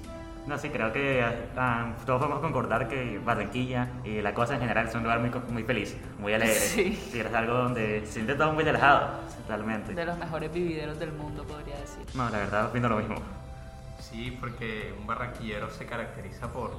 No, 0.47 0.57
sí, 0.57 0.69
creo 0.69 0.91
que 0.91 1.23
ah, 1.55 1.93
todos 2.05 2.19
podemos 2.19 2.41
concordar 2.41 2.87
que 2.87 3.19
Barranquilla 3.19 3.87
y 4.03 4.21
la 4.21 4.33
cosa 4.33 4.55
en 4.55 4.61
general 4.61 4.87
es 4.87 4.95
un 4.95 5.03
lugar 5.03 5.19
muy, 5.19 5.31
muy 5.49 5.63
feliz, 5.63 5.95
muy 6.19 6.33
alegre. 6.33 6.53
Sí. 6.59 6.99
es 7.13 7.33
algo 7.33 7.53
donde 7.53 8.01
se 8.05 8.13
siente 8.13 8.35
todo 8.35 8.51
muy 8.53 8.63
relajado, 8.63 9.19
totalmente. 9.41 9.93
De 9.93 10.05
los 10.05 10.17
mejores 10.17 10.51
vivideros 10.51 10.99
del 10.99 11.13
mundo, 11.13 11.43
podría 11.43 11.77
decir. 11.77 12.03
No, 12.13 12.29
la 12.29 12.39
verdad, 12.39 12.65
opino 12.65 12.89
lo 12.89 12.97
mismo. 12.97 13.15
Sí, 13.99 14.37
porque 14.39 14.93
un 14.99 15.07
barranquillero 15.07 15.69
se 15.69 15.85
caracteriza 15.85 16.51
por, 16.51 16.71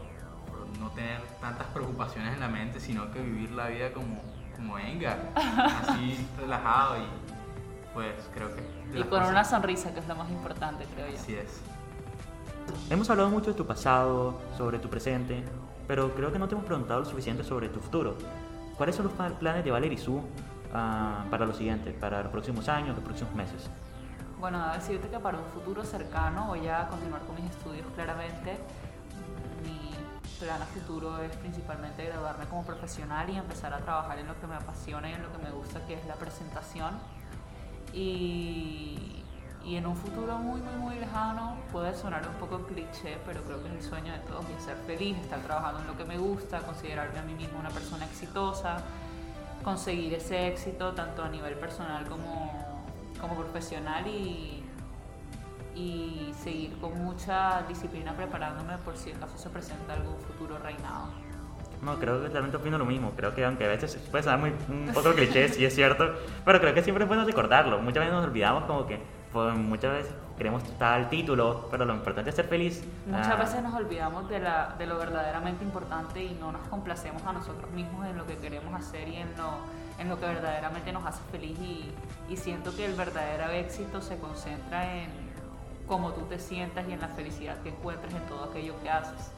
por 0.46 0.78
no 0.78 0.90
tener 0.90 1.20
tantas 1.40 1.66
preocupaciones 1.68 2.34
en 2.34 2.40
la 2.40 2.48
mente, 2.48 2.80
sino 2.80 3.10
que 3.12 3.20
vivir 3.20 3.50
la 3.52 3.68
vida 3.68 3.92
como 3.92 4.20
como 4.56 4.74
venga, 4.74 5.18
así 5.34 6.26
relajado 6.40 6.98
y 6.98 7.06
pues 7.92 8.14
creo 8.34 8.54
que... 8.54 8.98
Y 8.98 9.02
con 9.04 9.22
una 9.24 9.44
sonrisa, 9.44 9.92
que 9.92 10.00
es 10.00 10.08
lo 10.08 10.16
más 10.16 10.30
importante, 10.30 10.84
creo 10.94 11.08
yo. 11.08 11.16
Así 11.16 11.34
es. 11.34 11.60
Hemos 12.90 13.08
hablado 13.10 13.30
mucho 13.30 13.50
de 13.50 13.56
tu 13.56 13.66
pasado, 13.66 14.40
sobre 14.56 14.78
tu 14.78 14.88
presente, 14.88 15.42
pero 15.86 16.14
creo 16.14 16.32
que 16.32 16.38
no 16.38 16.48
te 16.48 16.54
hemos 16.54 16.66
preguntado 16.66 17.00
lo 17.00 17.06
suficiente 17.06 17.44
sobre 17.44 17.68
tu 17.68 17.80
futuro. 17.80 18.16
¿Cuáles 18.76 18.96
son 18.96 19.06
los 19.06 19.32
planes 19.34 19.64
de 19.64 19.70
Valerie 19.70 19.98
Su 19.98 20.16
uh, 20.16 20.22
para 21.30 21.46
lo 21.46 21.54
siguiente, 21.54 21.92
para 21.92 22.22
los 22.22 22.32
próximos 22.32 22.68
años, 22.68 22.96
los 22.96 23.04
próximos 23.04 23.34
meses? 23.34 23.70
Bueno, 24.38 24.62
a 24.62 24.74
decirte 24.74 25.08
que 25.08 25.18
para 25.18 25.38
un 25.38 25.46
futuro 25.46 25.84
cercano 25.84 26.48
voy 26.48 26.66
a 26.66 26.86
continuar 26.88 27.22
con 27.22 27.36
mis 27.36 27.50
estudios 27.50 27.86
claramente 27.94 28.58
plan 30.44 30.60
a 30.60 30.66
futuro 30.66 31.18
es 31.22 31.34
principalmente 31.36 32.04
graduarme 32.04 32.44
como 32.46 32.64
profesional 32.64 33.28
y 33.30 33.36
empezar 33.36 33.72
a 33.72 33.78
trabajar 33.78 34.18
en 34.18 34.26
lo 34.26 34.38
que 34.40 34.46
me 34.46 34.54
apasiona 34.54 35.10
y 35.10 35.14
en 35.14 35.22
lo 35.22 35.32
que 35.32 35.38
me 35.38 35.50
gusta, 35.50 35.84
que 35.86 35.94
es 35.94 36.06
la 36.06 36.14
presentación. 36.14 36.98
Y, 37.92 39.23
y 39.64 39.76
en 39.76 39.86
un 39.86 39.96
futuro 39.96 40.36
muy, 40.38 40.60
muy, 40.60 40.74
muy 40.74 40.94
lejano 40.96 41.56
puede 41.72 41.94
sonar 41.94 42.26
un 42.28 42.34
poco 42.34 42.66
cliché, 42.66 43.18
pero 43.26 43.42
creo 43.42 43.62
que 43.62 43.68
es 43.68 43.74
el 43.74 43.82
sueño 43.82 44.12
de 44.12 44.18
todos 44.20 44.44
y 44.56 44.62
ser 44.62 44.76
feliz, 44.86 45.16
estar 45.18 45.40
trabajando 45.40 45.80
en 45.80 45.86
lo 45.86 45.96
que 45.96 46.04
me 46.04 46.18
gusta, 46.18 46.60
considerarme 46.60 47.18
a 47.18 47.22
mí 47.22 47.34
mismo 47.34 47.58
una 47.58 47.70
persona 47.70 48.04
exitosa, 48.04 48.78
conseguir 49.62 50.14
ese 50.14 50.48
éxito 50.48 50.92
tanto 50.92 51.22
a 51.22 51.28
nivel 51.28 51.54
personal 51.54 52.06
como, 52.06 52.52
como 53.20 53.34
profesional 53.36 54.06
y 54.06 54.64
y 55.74 56.32
seguir 56.42 56.76
con 56.80 56.96
mucha 57.02 57.62
disciplina 57.68 58.14
preparándome 58.14 58.78
por 58.78 58.96
si 58.96 59.10
acaso 59.12 59.36
se 59.36 59.48
presenta 59.50 59.94
algún 59.94 60.16
futuro 60.18 60.58
reinado. 60.58 61.08
No, 61.82 61.98
creo 61.98 62.22
que 62.22 62.28
realmente 62.28 62.56
opino 62.56 62.78
lo 62.78 62.86
mismo. 62.86 63.12
Creo 63.16 63.34
que 63.34 63.44
aunque 63.44 63.64
a 63.64 63.68
veces 63.68 63.96
puede 64.10 64.22
sonar 64.24 64.38
muy, 64.38 64.52
un 64.68 64.90
poco 64.94 65.12
cliché, 65.12 65.48
sí 65.48 65.64
es 65.64 65.74
cierto, 65.74 66.14
pero 66.44 66.60
creo 66.60 66.72
que 66.72 66.82
siempre 66.82 67.04
es 67.04 67.08
bueno 67.08 67.24
recordarlo. 67.24 67.78
Muchas 67.80 68.04
veces 68.04 68.14
nos 68.14 68.24
olvidamos 68.24 68.64
como 68.64 68.86
que 68.86 69.00
pues, 69.34 69.54
muchas 69.58 69.92
veces 69.92 70.14
queremos 70.38 70.62
estar 70.64 70.94
al 70.94 71.10
título, 71.10 71.68
pero 71.70 71.84
lo 71.84 71.94
importante 71.94 72.30
es 72.30 72.36
ser 72.36 72.46
feliz. 72.46 72.82
Muchas 73.06 73.28
Ah, 73.28 73.36
veces 73.36 73.62
nos 73.62 73.74
olvidamos 73.74 74.28
de, 74.30 74.38
la, 74.38 74.74
de 74.78 74.86
lo 74.86 74.96
verdaderamente 74.96 75.62
importante 75.62 76.24
y 76.24 76.34
no 76.40 76.52
nos 76.52 76.66
complacemos 76.68 77.22
a 77.24 77.32
nosotros 77.34 77.70
mismos 77.72 78.06
en 78.06 78.16
lo 78.16 78.26
que 78.26 78.38
queremos 78.38 78.72
hacer 78.74 79.06
y 79.08 79.16
en 79.16 79.28
lo, 79.36 79.58
en 79.98 80.08
lo 80.08 80.18
que 80.18 80.26
verdaderamente 80.26 80.90
nos 80.92 81.04
hace 81.04 81.20
feliz. 81.30 81.58
Y, 81.60 81.92
y 82.30 82.36
siento 82.38 82.74
que 82.74 82.86
el 82.86 82.94
verdadero 82.94 83.50
éxito 83.50 84.00
se 84.00 84.16
concentra 84.18 84.96
en 85.02 85.10
cómo 85.86 86.12
tú 86.12 86.22
te 86.22 86.38
sientas 86.38 86.88
y 86.88 86.92
en 86.92 87.00
la 87.00 87.08
felicidad 87.08 87.58
que 87.62 87.68
encuentres 87.68 88.14
en 88.14 88.24
todo 88.26 88.44
aquello 88.44 88.74
que 88.82 88.88
haces. 88.90 89.30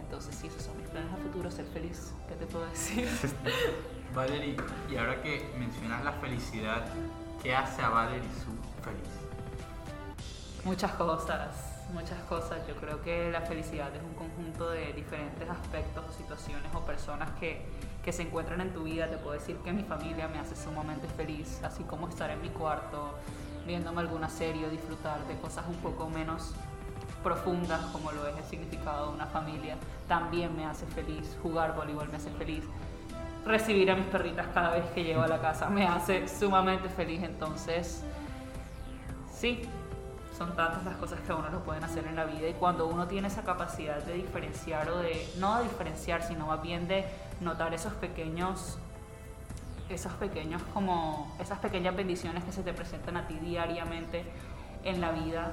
Entonces, 0.00 0.34
sí, 0.34 0.46
esos 0.48 0.62
son 0.62 0.76
mis 0.78 0.88
planes 0.88 1.12
a 1.12 1.16
futuro, 1.16 1.50
ser 1.50 1.66
feliz. 1.66 2.12
¿Qué 2.28 2.34
te 2.34 2.46
puedo 2.46 2.66
decir? 2.66 3.08
Valerie, 4.14 4.56
y 4.90 4.96
ahora 4.96 5.22
que 5.22 5.48
mencionas 5.58 6.02
la 6.04 6.12
felicidad, 6.12 6.84
¿qué 7.42 7.54
hace 7.54 7.82
a 7.82 7.90
Valerie 7.90 8.28
su 8.44 8.82
feliz? 8.82 9.17
Muchas 10.68 10.92
cosas, 10.92 11.48
muchas 11.94 12.18
cosas. 12.28 12.58
Yo 12.68 12.76
creo 12.76 13.00
que 13.00 13.30
la 13.30 13.40
felicidad 13.40 13.88
es 13.96 14.02
un 14.02 14.12
conjunto 14.12 14.68
de 14.68 14.92
diferentes 14.92 15.48
aspectos 15.48 16.04
o 16.06 16.12
situaciones 16.12 16.70
o 16.74 16.80
personas 16.80 17.30
que, 17.40 17.64
que 18.04 18.12
se 18.12 18.20
encuentran 18.20 18.60
en 18.60 18.74
tu 18.74 18.82
vida. 18.82 19.08
Te 19.08 19.16
puedo 19.16 19.32
decir 19.32 19.56
que 19.64 19.72
mi 19.72 19.82
familia 19.82 20.28
me 20.28 20.38
hace 20.38 20.54
sumamente 20.54 21.08
feliz, 21.08 21.62
así 21.64 21.84
como 21.84 22.06
estar 22.06 22.30
en 22.30 22.42
mi 22.42 22.50
cuarto 22.50 23.14
viéndome 23.66 24.02
alguna 24.02 24.28
serie 24.28 24.66
o 24.66 24.68
disfrutar 24.68 25.26
de 25.26 25.38
cosas 25.38 25.64
un 25.66 25.76
poco 25.76 26.10
menos 26.10 26.52
profundas 27.22 27.80
como 27.86 28.12
lo 28.12 28.26
es 28.26 28.36
el 28.36 28.44
significado 28.44 29.08
de 29.08 29.14
una 29.14 29.26
familia. 29.26 29.78
También 30.06 30.54
me 30.54 30.66
hace 30.66 30.84
feliz. 30.84 31.34
Jugar 31.42 31.74
voleibol 31.76 32.10
me 32.10 32.18
hace 32.18 32.30
feliz. 32.32 32.62
Recibir 33.46 33.90
a 33.90 33.96
mis 33.96 34.04
perritas 34.04 34.46
cada 34.52 34.72
vez 34.72 34.84
que 34.90 35.02
llego 35.02 35.22
a 35.22 35.28
la 35.28 35.40
casa 35.40 35.70
me 35.70 35.86
hace 35.86 36.28
sumamente 36.28 36.90
feliz. 36.90 37.22
Entonces, 37.22 38.04
sí, 39.32 39.62
son 40.38 40.54
tantas 40.54 40.84
las 40.84 40.94
cosas 40.96 41.18
que 41.20 41.32
uno 41.32 41.48
lo 41.50 41.64
pueden 41.64 41.82
hacer 41.82 42.06
en 42.06 42.14
la 42.14 42.24
vida 42.24 42.48
y 42.48 42.54
cuando 42.54 42.86
uno 42.86 43.08
tiene 43.08 43.26
esa 43.26 43.42
capacidad 43.42 44.00
de 44.04 44.14
diferenciar 44.14 44.88
o 44.88 44.98
de, 44.98 45.28
no 45.38 45.58
de 45.58 45.64
diferenciar, 45.64 46.22
sino 46.22 46.46
más 46.46 46.62
bien 46.62 46.86
de 46.86 47.04
notar 47.40 47.74
esos 47.74 47.92
pequeños, 47.94 48.78
esos 49.88 50.12
pequeños 50.12 50.62
como, 50.72 51.36
esas 51.40 51.58
pequeñas 51.58 51.96
bendiciones 51.96 52.44
que 52.44 52.52
se 52.52 52.62
te 52.62 52.72
presentan 52.72 53.16
a 53.16 53.26
ti 53.26 53.34
diariamente 53.34 54.24
en 54.84 55.00
la 55.00 55.10
vida, 55.10 55.50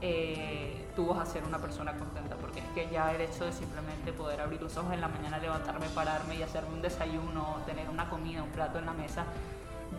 eh, 0.00 0.88
tú 0.96 1.08
vas 1.08 1.18
a 1.18 1.26
ser 1.30 1.44
una 1.44 1.58
persona 1.58 1.92
contenta 1.92 2.36
porque 2.36 2.60
es 2.60 2.66
que 2.74 2.88
ya 2.90 3.12
el 3.12 3.20
hecho 3.20 3.44
de 3.44 3.52
simplemente 3.52 4.14
poder 4.14 4.40
abrir 4.40 4.62
los 4.62 4.74
ojos 4.78 4.94
en 4.94 5.02
la 5.02 5.08
mañana, 5.08 5.36
levantarme, 5.36 5.86
pararme 5.90 6.36
y 6.36 6.42
hacerme 6.42 6.72
un 6.72 6.80
desayuno, 6.80 7.58
tener 7.66 7.90
una 7.90 8.08
comida, 8.08 8.42
un 8.42 8.48
plato 8.48 8.78
en 8.78 8.86
la 8.86 8.94
mesa, 8.94 9.26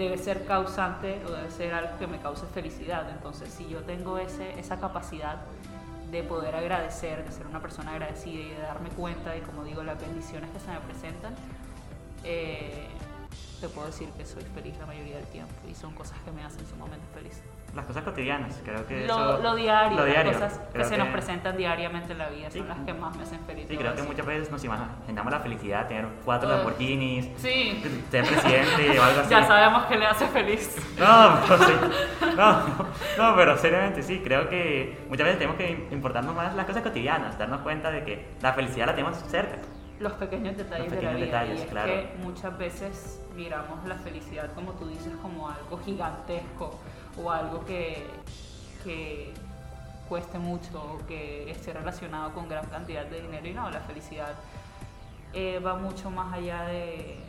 debe 0.02 0.18
ser 0.18 0.46
causante 0.46 1.22
o 1.28 1.32
debe 1.32 1.52
ser 1.52 1.74
algo 1.74 1.98
que 2.00 2.08
me 2.08 2.20
cause 2.20 2.46
felicidad. 2.54 3.10
Entonces, 3.10 3.50
si 3.54 3.68
yo 3.68 3.82
tengo 3.84 4.18
ese, 4.18 4.60
esa 4.60 4.80
capacidad 4.80 5.38
de 6.10 6.24
poder 6.24 6.56
agradecer, 6.56 7.24
de 7.24 7.32
ser 7.32 7.48
una 7.48 7.62
persona 7.62 7.92
agradecida 7.92 8.42
y 8.42 8.50
de 8.50 8.62
darme 8.62 8.90
cuenta 8.90 9.32
de, 9.32 9.42
como 9.42 9.64
digo, 9.64 9.84
las 9.84 10.00
bendiciones 10.00 10.50
que 10.50 10.60
se 10.60 10.72
me 10.72 10.80
presentan, 10.80 11.36
eh, 12.24 12.88
te 13.62 13.70
puedo 13.70 13.88
decir 13.88 14.10
que 14.18 14.26
soy 14.26 14.44
feliz 14.56 14.76
la 14.80 14.86
mayoría 14.88 15.18
del 15.18 15.26
tiempo 15.28 15.54
y 15.70 15.74
son 15.76 15.94
cosas 15.94 16.18
que 16.26 16.32
me 16.32 16.44
hacen 16.44 16.66
sumamente 16.68 17.06
feliz. 17.14 17.42
Las 17.76 17.86
cosas 17.86 18.04
cotidianas, 18.04 18.60
creo 18.66 18.86
que 18.86 19.06
Lo, 19.08 19.14
eso- 19.36 19.38
lo 19.44 19.56
diario, 19.56 19.98
lo 19.98 20.04
diario, 20.06 20.32
las 20.34 20.42
cosas 20.42 20.60
que 20.74 20.84
se 20.84 20.98
nos 20.98 21.08
presentan 21.10 21.56
diariamente 21.56 22.12
en 22.12 22.18
la 22.18 22.28
vida 22.30 22.50
Sí. 22.52 22.58
son 22.60 22.68
las 22.68 22.80
que 22.80 22.94
más 22.94 23.16
me 23.16 23.24
hacen 23.24 23.40
feliz. 23.46 23.66
Sí, 23.70 23.78
creo 23.78 23.96
que 23.96 24.02
muchas 24.04 24.26
veces 24.26 24.52
nos 24.52 24.62
imaginamos 24.66 25.32
la 25.32 25.40
felicidad, 25.40 25.88
tener 25.88 26.06
cuatro 26.26 26.50
Ugh. 26.50 26.56
Lamborghinis, 26.56 27.30
Sí, 27.38 27.82
ser 28.12 28.26
presidente 28.26 29.00
o 29.00 29.04
algo 29.04 29.22
así. 29.22 29.30
ya 29.30 29.44
sabemos 29.48 29.86
que 29.86 29.98
le 29.98 30.06
hace 30.06 30.28
feliz. 30.28 30.76
No, 31.00 31.40
pero 31.48 31.64
sí. 31.64 31.74
no, 32.36 32.62
no, 33.30 33.36
pero 33.38 33.58
seriamente 33.58 34.04
sí, 34.04 34.20
creo 34.24 34.50
que 34.50 35.06
muchas 35.08 35.26
veces 35.26 35.38
tenemos 35.40 35.58
que 35.58 35.88
importarnos 35.92 36.36
más 36.36 36.54
las 36.56 36.66
cosas 36.66 36.82
cotidianas, 36.84 37.38
darnos 37.38 37.62
cuenta 37.62 37.90
de 37.92 38.04
que 38.04 38.28
la 38.42 38.52
felicidad 38.54 38.88
la 38.88 38.96
tenemos 38.96 39.18
cerca. 39.30 39.58
Los 40.00 40.14
pequeños 40.14 40.58
detalles 40.58 40.88
Los 40.92 40.96
de 40.96 41.02
la 41.04 41.12
pequeños 41.12 41.16
vida. 41.16 41.26
detalles, 41.42 41.60
y 41.60 41.64
es 41.64 41.70
claro. 41.70 41.88
que 41.94 42.14
muchas 42.24 42.58
veces 42.58 43.22
miramos 43.42 43.84
la 43.88 43.96
felicidad, 43.96 44.54
como 44.54 44.72
tú 44.74 44.88
dices, 44.88 45.14
como 45.22 45.50
algo 45.50 45.78
gigantesco 45.80 46.76
o 47.22 47.32
algo 47.32 47.66
que, 47.66 48.06
que 48.84 49.34
cueste 50.08 50.38
mucho 50.38 50.72
o 50.82 51.06
que 51.08 51.50
esté 51.50 51.74
relacionado 51.74 52.34
con 52.34 52.48
gran 52.48 52.66
cantidad 52.68 53.06
de 53.06 53.22
dinero. 53.22 53.48
Y 53.48 53.54
no, 53.54 53.70
la 53.70 53.80
felicidad 53.80 54.34
eh, 55.34 55.60
va 55.60 55.76
mucho 55.76 56.12
más 56.12 56.34
allá 56.34 56.64
de, 56.64 57.20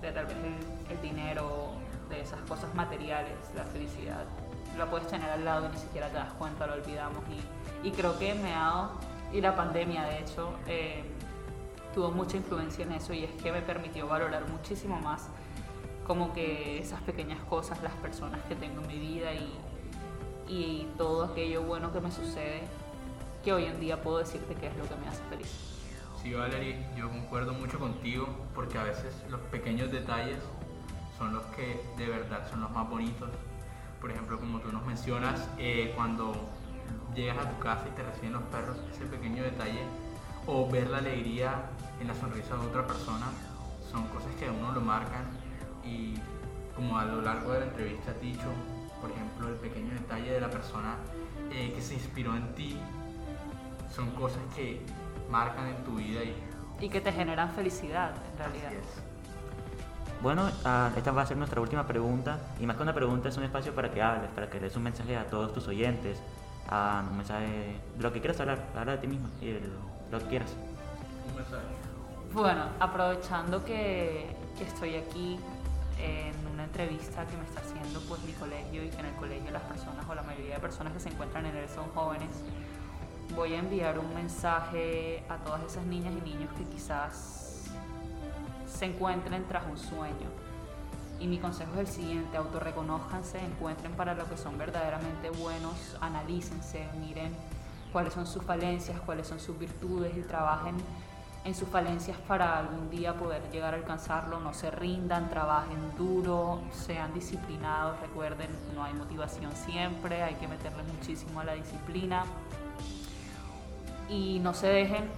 de 0.00 0.12
tal 0.12 0.26
vez 0.26 0.36
el, 0.36 0.96
el 0.96 1.02
dinero, 1.02 1.72
de 2.08 2.20
esas 2.20 2.40
cosas 2.40 2.74
materiales. 2.74 3.38
La 3.54 3.64
felicidad 3.64 4.24
la 4.76 4.86
puedes 4.90 5.06
tener 5.08 5.30
al 5.30 5.44
lado 5.44 5.66
y 5.66 5.70
ni 5.70 5.78
siquiera 5.78 6.08
te 6.08 6.14
das 6.14 6.32
cuenta, 6.34 6.66
lo 6.66 6.74
olvidamos. 6.74 7.22
Y, 7.30 7.88
y 7.88 7.92
creo 7.92 8.18
que 8.18 8.34
me 8.34 8.52
ha 8.54 8.58
dado, 8.58 8.90
y 9.32 9.40
la 9.40 9.54
pandemia 9.54 10.02
de 10.04 10.18
hecho, 10.18 10.52
eh, 10.66 11.04
tuvo 11.94 12.10
mucha 12.10 12.36
influencia 12.36 12.84
en 12.84 12.92
eso 12.92 13.12
y 13.12 13.24
es 13.24 13.32
que 13.42 13.52
me 13.52 13.60
permitió 13.60 14.06
valorar 14.06 14.48
muchísimo 14.48 14.98
más 15.00 15.28
como 16.06 16.32
que 16.32 16.78
esas 16.78 17.00
pequeñas 17.02 17.40
cosas, 17.48 17.82
las 17.82 17.94
personas 17.94 18.40
que 18.48 18.54
tengo 18.54 18.80
en 18.82 18.86
mi 18.88 18.98
vida 18.98 19.30
y, 19.34 19.58
todo 20.98 21.24
aquello 21.24 21.62
bueno 21.62 21.90
que 21.92 22.00
me 22.00 22.12
sucede, 22.12 22.60
que 23.42 23.54
hoy 23.54 23.64
en 23.64 23.80
día 23.80 24.02
puedo 24.02 24.18
decirte 24.18 24.54
que 24.54 24.66
es 24.66 24.76
lo 24.76 24.86
que 24.86 24.94
me 24.96 25.08
hace 25.08 25.22
feliz. 25.30 25.48
Sí, 26.22 26.34
Valerie, 26.34 26.76
yo 26.94 27.08
concuerdo 27.08 27.54
mucho 27.54 27.78
contigo 27.78 28.28
porque 28.54 28.76
a 28.76 28.84
veces 28.84 29.14
los 29.30 29.40
pequeños 29.40 29.90
detalles 29.90 30.36
son 31.16 31.32
los 31.32 31.42
que 31.56 31.82
de 31.96 32.06
verdad 32.06 32.46
son 32.50 32.60
los 32.60 32.70
más 32.70 32.86
bonitos. 32.88 33.30
Por 33.98 34.10
ejemplo, 34.10 34.38
como 34.38 34.60
tú 34.60 34.70
nos 34.70 34.84
mencionas, 34.84 35.48
eh, 35.56 35.92
cuando 35.96 36.34
llegas 37.14 37.38
a 37.38 37.48
tu 37.48 37.58
casa 37.58 37.86
y 37.88 37.96
te 37.96 38.02
reciben 38.02 38.34
los 38.34 38.42
perros, 38.42 38.76
ese 38.92 39.06
pequeño 39.06 39.42
detalle 39.42 39.80
o 40.46 40.68
ver 40.70 40.90
la 40.90 40.98
alegría 40.98 41.62
en 41.98 42.08
la 42.08 42.14
sonrisa 42.14 42.56
de 42.56 42.66
otra 42.66 42.86
persona 42.86 43.26
son 43.90 44.06
cosas 44.08 44.34
que 44.38 44.46
a 44.46 44.52
uno 44.52 44.72
lo 44.72 44.80
marcan 44.80 45.41
y 45.84 46.14
como 46.74 46.98
a 46.98 47.04
lo 47.04 47.20
largo 47.22 47.52
de 47.52 47.60
la 47.60 47.66
entrevista 47.66 48.10
has 48.12 48.20
dicho, 48.20 48.46
por 49.00 49.10
ejemplo, 49.10 49.48
el 49.48 49.56
pequeño 49.56 49.92
detalle 49.94 50.32
de 50.32 50.40
la 50.40 50.50
persona 50.50 50.96
eh, 51.50 51.72
que 51.74 51.82
se 51.82 51.94
inspiró 51.94 52.36
en 52.36 52.54
ti 52.54 52.78
son 53.94 54.10
cosas 54.12 54.42
que 54.54 54.80
marcan 55.28 55.66
en 55.68 55.84
tu 55.84 55.96
vida 55.96 56.22
y 56.22 56.34
Y 56.80 56.88
que 56.88 57.00
te 57.00 57.12
generan 57.12 57.50
felicidad, 57.50 58.12
en 58.32 58.38
realidad. 58.38 58.68
así 58.68 58.76
es. 58.76 59.02
Bueno, 60.22 60.50
ah, 60.64 60.90
esta 60.96 61.10
va 61.10 61.22
a 61.22 61.26
ser 61.26 61.36
nuestra 61.36 61.60
última 61.60 61.86
pregunta. 61.86 62.38
Y 62.60 62.66
más 62.66 62.76
que 62.76 62.82
una 62.82 62.94
pregunta, 62.94 63.28
es 63.28 63.36
un 63.36 63.44
espacio 63.44 63.74
para 63.74 63.90
que 63.90 64.00
hables, 64.02 64.30
para 64.30 64.48
que 64.48 64.60
des 64.60 64.76
un 64.76 64.84
mensaje 64.84 65.16
a 65.16 65.26
todos 65.28 65.52
tus 65.52 65.66
oyentes. 65.68 66.22
ah, 66.68 67.04
un 67.10 67.16
mensaje 67.18 67.80
de 67.96 68.02
lo 68.02 68.12
que 68.12 68.20
quieras 68.20 68.40
hablar. 68.40 68.70
Habla 68.76 68.92
de 68.92 68.98
ti 68.98 69.08
mismo 69.08 69.28
y 69.40 69.46
de 69.52 69.60
lo 70.10 70.18
que 70.20 70.26
quieras. 70.26 70.56
Un 71.28 71.36
mensaje. 71.36 71.64
Bueno, 72.32 72.64
aprovechando 72.80 73.64
que, 73.64 74.34
que 74.56 74.64
estoy 74.64 74.94
aquí 74.96 75.38
en 76.02 76.34
una 76.52 76.64
entrevista 76.64 77.24
que 77.26 77.36
me 77.36 77.44
está 77.44 77.60
haciendo 77.60 78.00
pues 78.08 78.22
mi 78.22 78.32
colegio 78.32 78.84
y 78.84 78.88
que 78.88 78.98
en 78.98 79.06
el 79.06 79.14
colegio 79.14 79.50
las 79.50 79.62
personas 79.62 80.04
o 80.08 80.14
la 80.14 80.22
mayoría 80.22 80.56
de 80.56 80.60
personas 80.60 80.92
que 80.92 81.00
se 81.00 81.08
encuentran 81.08 81.46
en 81.46 81.56
él 81.56 81.68
son 81.68 81.88
jóvenes, 81.90 82.30
voy 83.34 83.54
a 83.54 83.58
enviar 83.58 83.98
un 83.98 84.12
mensaje 84.14 85.22
a 85.28 85.36
todas 85.36 85.62
esas 85.62 85.84
niñas 85.86 86.12
y 86.12 86.28
niños 86.28 86.50
que 86.58 86.64
quizás 86.64 87.70
se 88.66 88.84
encuentren 88.86 89.44
tras 89.46 89.64
un 89.66 89.78
sueño. 89.78 90.28
Y 91.20 91.28
mi 91.28 91.38
consejo 91.38 91.70
es 91.74 91.80
el 91.80 91.86
siguiente, 91.86 92.36
autorreconózcanse, 92.36 93.38
encuentren 93.38 93.92
para 93.92 94.14
lo 94.14 94.28
que 94.28 94.36
son 94.36 94.58
verdaderamente 94.58 95.30
buenos, 95.30 95.96
analícense, 96.00 96.88
miren 97.00 97.32
cuáles 97.92 98.12
son 98.12 98.26
sus 98.26 98.42
falencias, 98.42 98.98
cuáles 99.02 99.28
son 99.28 99.38
sus 99.38 99.56
virtudes 99.56 100.16
y 100.16 100.22
trabajen 100.22 100.74
en 101.44 101.54
sus 101.54 101.68
falencias 101.68 102.16
para 102.28 102.58
algún 102.58 102.88
día 102.88 103.14
poder 103.14 103.42
llegar 103.50 103.74
a 103.74 103.76
alcanzarlo, 103.76 104.38
no 104.38 104.54
se 104.54 104.70
rindan, 104.70 105.28
trabajen 105.28 105.96
duro, 105.96 106.60
sean 106.70 107.12
disciplinados, 107.14 107.98
recuerden, 108.00 108.48
no 108.74 108.84
hay 108.84 108.94
motivación 108.94 109.50
siempre, 109.52 110.22
hay 110.22 110.34
que 110.34 110.46
meterle 110.46 110.84
muchísimo 110.84 111.40
a 111.40 111.44
la 111.44 111.54
disciplina. 111.54 112.24
Y 114.08 114.38
no 114.38 114.54
se 114.54 114.68
dejen 114.68 115.08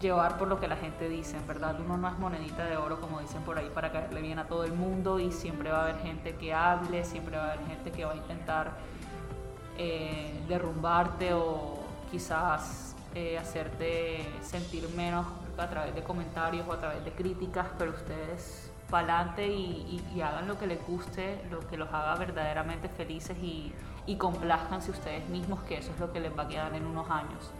llevar 0.00 0.38
por 0.38 0.46
lo 0.46 0.60
que 0.60 0.68
la 0.68 0.76
gente 0.76 1.08
dice, 1.08 1.36
verdad. 1.48 1.80
Uno 1.80 1.96
no 1.96 2.08
es 2.08 2.18
monedita 2.18 2.64
de 2.64 2.76
oro 2.76 3.00
como 3.00 3.20
dicen 3.20 3.42
por 3.42 3.58
ahí 3.58 3.70
para 3.74 3.90
caerle 3.90 4.20
bien 4.20 4.38
a 4.38 4.44
todo 4.44 4.64
el 4.64 4.72
mundo. 4.72 5.18
Y 5.18 5.32
siempre 5.32 5.70
va 5.70 5.80
a 5.80 5.82
haber 5.84 5.98
gente 6.00 6.36
que 6.36 6.54
hable, 6.54 7.04
siempre 7.04 7.36
va 7.36 7.44
a 7.44 7.52
haber 7.52 7.66
gente 7.66 7.90
que 7.90 8.04
va 8.04 8.12
a 8.12 8.16
intentar 8.16 8.72
eh, 9.78 10.38
derrumbarte 10.48 11.32
o 11.34 11.80
quizás 12.10 12.94
eh, 13.14 13.38
hacerte 13.38 14.28
sentir 14.42 14.88
menos 14.90 15.26
a 15.58 15.68
través 15.68 15.94
de 15.94 16.02
comentarios 16.02 16.66
o 16.68 16.72
a 16.72 16.78
través 16.78 17.04
de 17.04 17.12
críticas, 17.12 17.66
pero 17.78 17.92
ustedes 17.92 18.70
pa'lante 18.90 19.46
y, 19.48 20.00
y, 20.12 20.16
y 20.16 20.20
hagan 20.20 20.46
lo 20.46 20.58
que 20.58 20.66
les 20.66 20.84
guste, 20.86 21.42
lo 21.50 21.60
que 21.66 21.76
los 21.76 21.88
haga 21.92 22.14
verdaderamente 22.16 22.88
felices 22.88 23.36
y, 23.38 23.72
y 24.06 24.16
complázcanse 24.16 24.90
ustedes 24.92 25.28
mismos, 25.28 25.60
que 25.62 25.78
eso 25.78 25.90
es 25.92 25.98
lo 25.98 26.12
que 26.12 26.20
les 26.20 26.36
va 26.36 26.44
a 26.44 26.48
quedar 26.48 26.74
en 26.74 26.86
unos 26.86 27.10
años. 27.10 27.50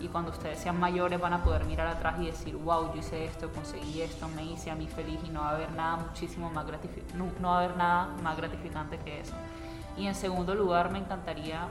y 0.00 0.08
cuando 0.08 0.30
ustedes 0.30 0.58
sean 0.58 0.78
mayores 0.80 1.20
van 1.20 1.34
a 1.34 1.42
poder 1.44 1.64
mirar 1.66 1.86
atrás 1.86 2.14
y 2.20 2.26
decir, 2.26 2.56
wow, 2.56 2.92
yo 2.92 3.00
hice 3.00 3.24
esto, 3.26 3.50
conseguí 3.52 4.00
esto, 4.00 4.28
me 4.28 4.44
hice 4.44 4.70
a 4.70 4.74
mí 4.74 4.86
feliz 4.86 5.20
y 5.26 5.28
no 5.30 5.40
va 5.40 5.50
a 5.50 5.54
haber 5.56 5.72
nada 5.72 5.96
muchísimo 5.96 6.50
más 6.50 6.66
gratificante, 6.66 7.14
no, 7.14 7.26
no 7.40 7.48
va 7.48 7.54
a 7.56 7.64
haber 7.64 7.76
nada 7.76 8.06
más 8.22 8.36
gratificante 8.36 8.98
que 8.98 9.20
eso. 9.20 9.34
Y 9.96 10.06
en 10.06 10.14
segundo 10.14 10.54
lugar, 10.54 10.90
me 10.90 10.98
encantaría 10.98 11.66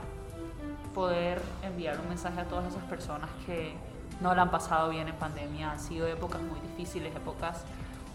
poder 0.94 1.42
enviar 1.62 1.98
un 1.98 2.08
mensaje 2.08 2.40
a 2.40 2.44
todas 2.44 2.66
esas 2.66 2.84
personas 2.84 3.30
que 3.46 3.74
no 4.20 4.34
la 4.34 4.42
han 4.42 4.50
pasado 4.50 4.90
bien 4.90 5.08
en 5.08 5.16
pandemia. 5.16 5.72
Han 5.72 5.80
sido 5.80 6.06
épocas 6.06 6.40
muy 6.42 6.60
difíciles, 6.60 7.14
épocas 7.14 7.64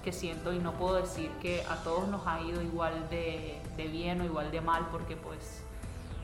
que 0.04 0.12
siento 0.12 0.54
y 0.54 0.60
no 0.60 0.74
puedo 0.74 0.96
decir 0.96 1.32
que 1.42 1.64
a 1.70 1.78
todos 1.78 2.08
nos 2.08 2.28
ha 2.28 2.40
ido 2.42 2.62
igual 2.62 3.10
de, 3.10 3.60
de 3.76 3.88
bien 3.88 4.22
o 4.22 4.26
igual 4.26 4.52
de 4.52 4.62
mal 4.62 4.88
porque 4.92 5.16
pues 5.16 5.64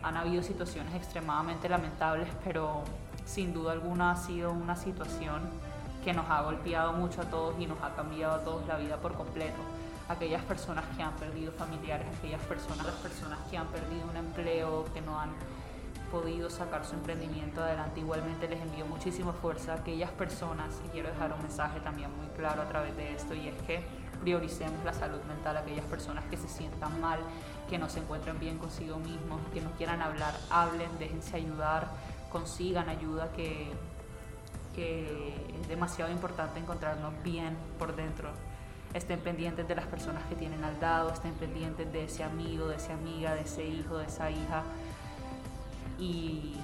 han 0.03 0.17
habido 0.17 0.43
situaciones 0.43 0.93
extremadamente 0.93 1.67
lamentables, 1.67 2.29
pero 2.43 2.84
sin 3.25 3.53
duda 3.53 3.71
alguna 3.71 4.11
ha 4.11 4.15
sido 4.17 4.51
una 4.51 4.75
situación 4.75 5.41
que 6.03 6.13
nos 6.13 6.29
ha 6.29 6.41
golpeado 6.41 6.93
mucho 6.93 7.21
a 7.21 7.25
todos 7.25 7.55
y 7.59 7.65
nos 7.65 7.82
ha 7.82 7.95
cambiado 7.95 8.36
a 8.36 8.43
todos 8.43 8.65
la 8.67 8.77
vida 8.77 8.97
por 8.97 9.13
completo. 9.13 9.61
Aquellas 10.09 10.43
personas 10.43 10.84
que 10.95 11.03
han 11.03 11.13
perdido 11.13 11.51
familiares, 11.51 12.07
aquellas 12.17 12.41
personas, 12.41 12.86
las 12.86 12.95
personas 12.95 13.39
que 13.49 13.57
han 13.57 13.67
perdido 13.67 14.05
un 14.09 14.17
empleo, 14.17 14.86
que 14.93 15.01
no 15.01 15.19
han 15.19 15.29
podido 16.12 16.49
sacar 16.49 16.86
su 16.86 16.93
emprendimiento 16.93 17.64
adelante. 17.64 18.01
Igualmente 18.01 18.47
les 18.47 18.62
envío 18.62 18.86
muchísima 18.86 19.32
fuerza 19.32 19.74
a 19.74 19.76
aquellas 19.78 20.12
personas 20.12 20.80
y 20.86 20.89
quiero 20.89 21.09
dejar 21.09 21.34
un 21.34 21.41
mensaje 21.41 21.80
también 21.80 22.16
muy 22.16 22.28
claro 22.36 22.62
a 22.62 22.68
través 22.68 22.95
de 22.97 23.16
esto 23.16 23.34
y 23.34 23.47
es 23.47 23.55
que 23.64 23.82
prioricemos 24.22 24.84
la 24.84 24.93
salud 24.93 25.22
mental 25.24 25.57
a 25.57 25.62
aquellas 25.62 25.86
personas 25.86 26.26
que 26.26 26.38
se 26.38 26.47
sientan 26.47 26.99
mal, 27.01 27.20
que 27.70 27.80
no 27.80 27.89
se 27.89 27.99
encuentren 27.99 28.39
bien 28.39 28.59
consigo 28.59 28.97
mismos, 28.97 29.39
que 29.53 29.62
no 29.62 29.72
quieran 29.72 30.01
hablar, 30.01 30.36
hablen, 30.49 30.89
déjense 30.99 31.38
ayudar, 31.38 31.88
consigan 32.30 32.89
ayuda 32.89 33.32
que, 33.32 33.72
que 34.76 35.34
es 35.62 35.68
demasiado 35.70 36.12
importante 36.12 36.59
encontrarnos 36.59 37.14
bien 37.24 37.57
por 37.80 37.95
dentro. 37.95 38.30
Estén 38.93 39.22
pendientes 39.22 39.66
de 39.68 39.74
las 39.74 39.86
personas 39.86 40.24
que 40.26 40.36
tienen 40.36 40.66
al 40.66 40.80
lado, 40.82 41.12
estén 41.12 41.34
pendientes 41.36 41.91
de 41.93 42.03
ese 42.03 42.26
amigo, 42.26 42.68
de 42.68 42.76
esa 42.76 42.93
amiga, 42.93 43.34
de 43.34 43.41
ese 43.41 43.66
hijo, 43.66 43.97
de 43.97 44.05
esa 44.05 44.30
hija 44.30 44.64
y, 46.01 46.55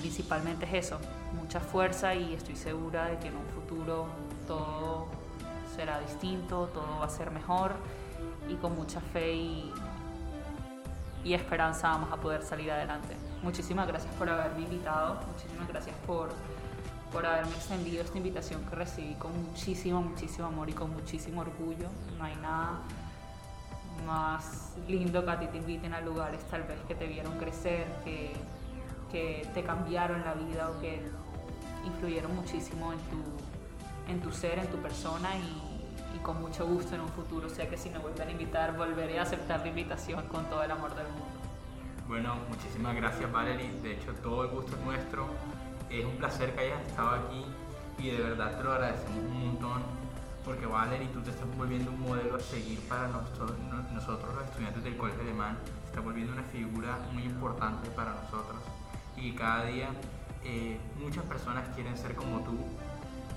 principalmente 0.00 0.64
es 0.64 0.86
eso, 0.86 0.98
mucha 1.34 1.60
fuerza 1.60 2.14
y 2.14 2.34
estoy 2.34 2.56
segura 2.56 3.06
de 3.06 3.18
que 3.18 3.28
en 3.28 3.36
un 3.36 3.46
futuro 3.46 4.06
todo 4.48 5.06
será 5.76 6.00
distinto, 6.00 6.68
todo 6.72 6.98
va 6.98 7.06
a 7.06 7.10
ser 7.10 7.30
mejor 7.30 7.72
y 8.48 8.54
con 8.54 8.74
mucha 8.74 9.00
fe 9.00 9.34
y, 9.34 9.72
y 11.24 11.34
esperanza 11.34 11.88
vamos 11.88 12.10
a 12.10 12.16
poder 12.16 12.42
salir 12.42 12.72
adelante. 12.72 13.14
Muchísimas 13.42 13.86
gracias 13.86 14.12
por 14.14 14.28
haberme 14.28 14.62
invitado, 14.62 15.20
muchísimas 15.32 15.68
gracias 15.68 15.94
por, 16.06 16.30
por 17.12 17.24
haberme 17.24 17.52
extendido 17.52 18.02
esta 18.02 18.16
invitación 18.16 18.64
que 18.64 18.74
recibí 18.74 19.14
con 19.14 19.30
muchísimo, 19.44 20.00
muchísimo 20.00 20.48
amor 20.48 20.68
y 20.70 20.72
con 20.72 20.90
muchísimo 20.92 21.42
orgullo. 21.42 21.88
No 22.18 22.24
hay 22.24 22.34
nada 22.36 22.80
más 24.06 24.74
lindo 24.88 25.24
que 25.24 25.30
a 25.30 25.38
ti 25.38 25.46
te 25.46 25.58
inviten 25.58 25.94
a 25.94 26.00
lugares 26.00 26.42
tal 26.50 26.62
vez 26.64 26.78
que 26.88 26.94
te 26.94 27.06
vieron 27.06 27.38
crecer, 27.38 27.86
que, 28.04 28.32
que 29.10 29.48
te 29.54 29.62
cambiaron 29.62 30.24
la 30.24 30.34
vida 30.34 30.70
o 30.70 30.80
que 30.80 31.02
influyeron 31.84 32.34
muchísimo 32.34 32.92
en 32.92 32.98
tu, 32.98 34.12
en 34.12 34.20
tu 34.20 34.32
ser, 34.32 34.58
en 34.58 34.66
tu 34.68 34.78
persona 34.78 35.30
y, 35.36 36.16
y 36.16 36.18
con 36.20 36.40
mucho 36.40 36.66
gusto 36.66 36.94
en 36.94 37.02
un 37.02 37.08
futuro. 37.08 37.48
sé 37.48 37.68
que 37.68 37.76
si 37.76 37.90
me 37.90 37.98
vuelven 37.98 38.28
a 38.28 38.30
invitar, 38.30 38.76
volveré 38.76 39.18
a 39.18 39.22
aceptar 39.22 39.60
la 39.60 39.68
invitación 39.68 40.26
con 40.28 40.44
todo 40.46 40.62
el 40.62 40.70
amor 40.70 40.94
del 40.94 41.06
mundo. 41.08 41.26
Bueno, 42.08 42.36
muchísimas 42.48 42.94
gracias 42.94 43.30
Valerie. 43.30 43.72
De 43.82 43.92
hecho, 43.92 44.12
todo 44.22 44.44
el 44.44 44.50
gusto 44.50 44.76
es 44.76 44.84
nuestro. 44.84 45.26
Es 45.88 46.04
un 46.04 46.16
placer 46.16 46.54
que 46.54 46.60
hayas 46.60 46.86
estado 46.86 47.10
aquí 47.10 47.44
y 47.98 48.10
de 48.10 48.22
verdad 48.22 48.56
te 48.56 48.64
lo 48.64 48.72
agradecemos 48.72 49.18
un 49.18 49.46
montón 49.46 50.01
porque 50.44 50.66
Valerie, 50.66 51.08
tú 51.08 51.20
te 51.20 51.30
estás 51.30 51.46
volviendo 51.56 51.90
un 51.90 52.00
modelo 52.00 52.36
a 52.36 52.40
seguir 52.40 52.80
para 52.88 53.08
nosotros, 53.08 53.52
nosotros 53.92 54.34
los 54.34 54.44
estudiantes 54.44 54.82
del 54.82 54.96
colegio 54.96 55.22
alemán, 55.22 55.56
te 55.82 55.88
estás 55.88 56.04
volviendo 56.04 56.32
una 56.32 56.42
figura 56.42 56.98
muy 57.12 57.24
importante 57.24 57.88
para 57.90 58.12
nosotros 58.14 58.60
y 59.16 59.32
cada 59.32 59.66
día 59.66 59.88
eh, 60.44 60.78
muchas 60.98 61.24
personas 61.24 61.68
quieren 61.74 61.96
ser 61.96 62.14
como 62.14 62.40
tú 62.40 62.58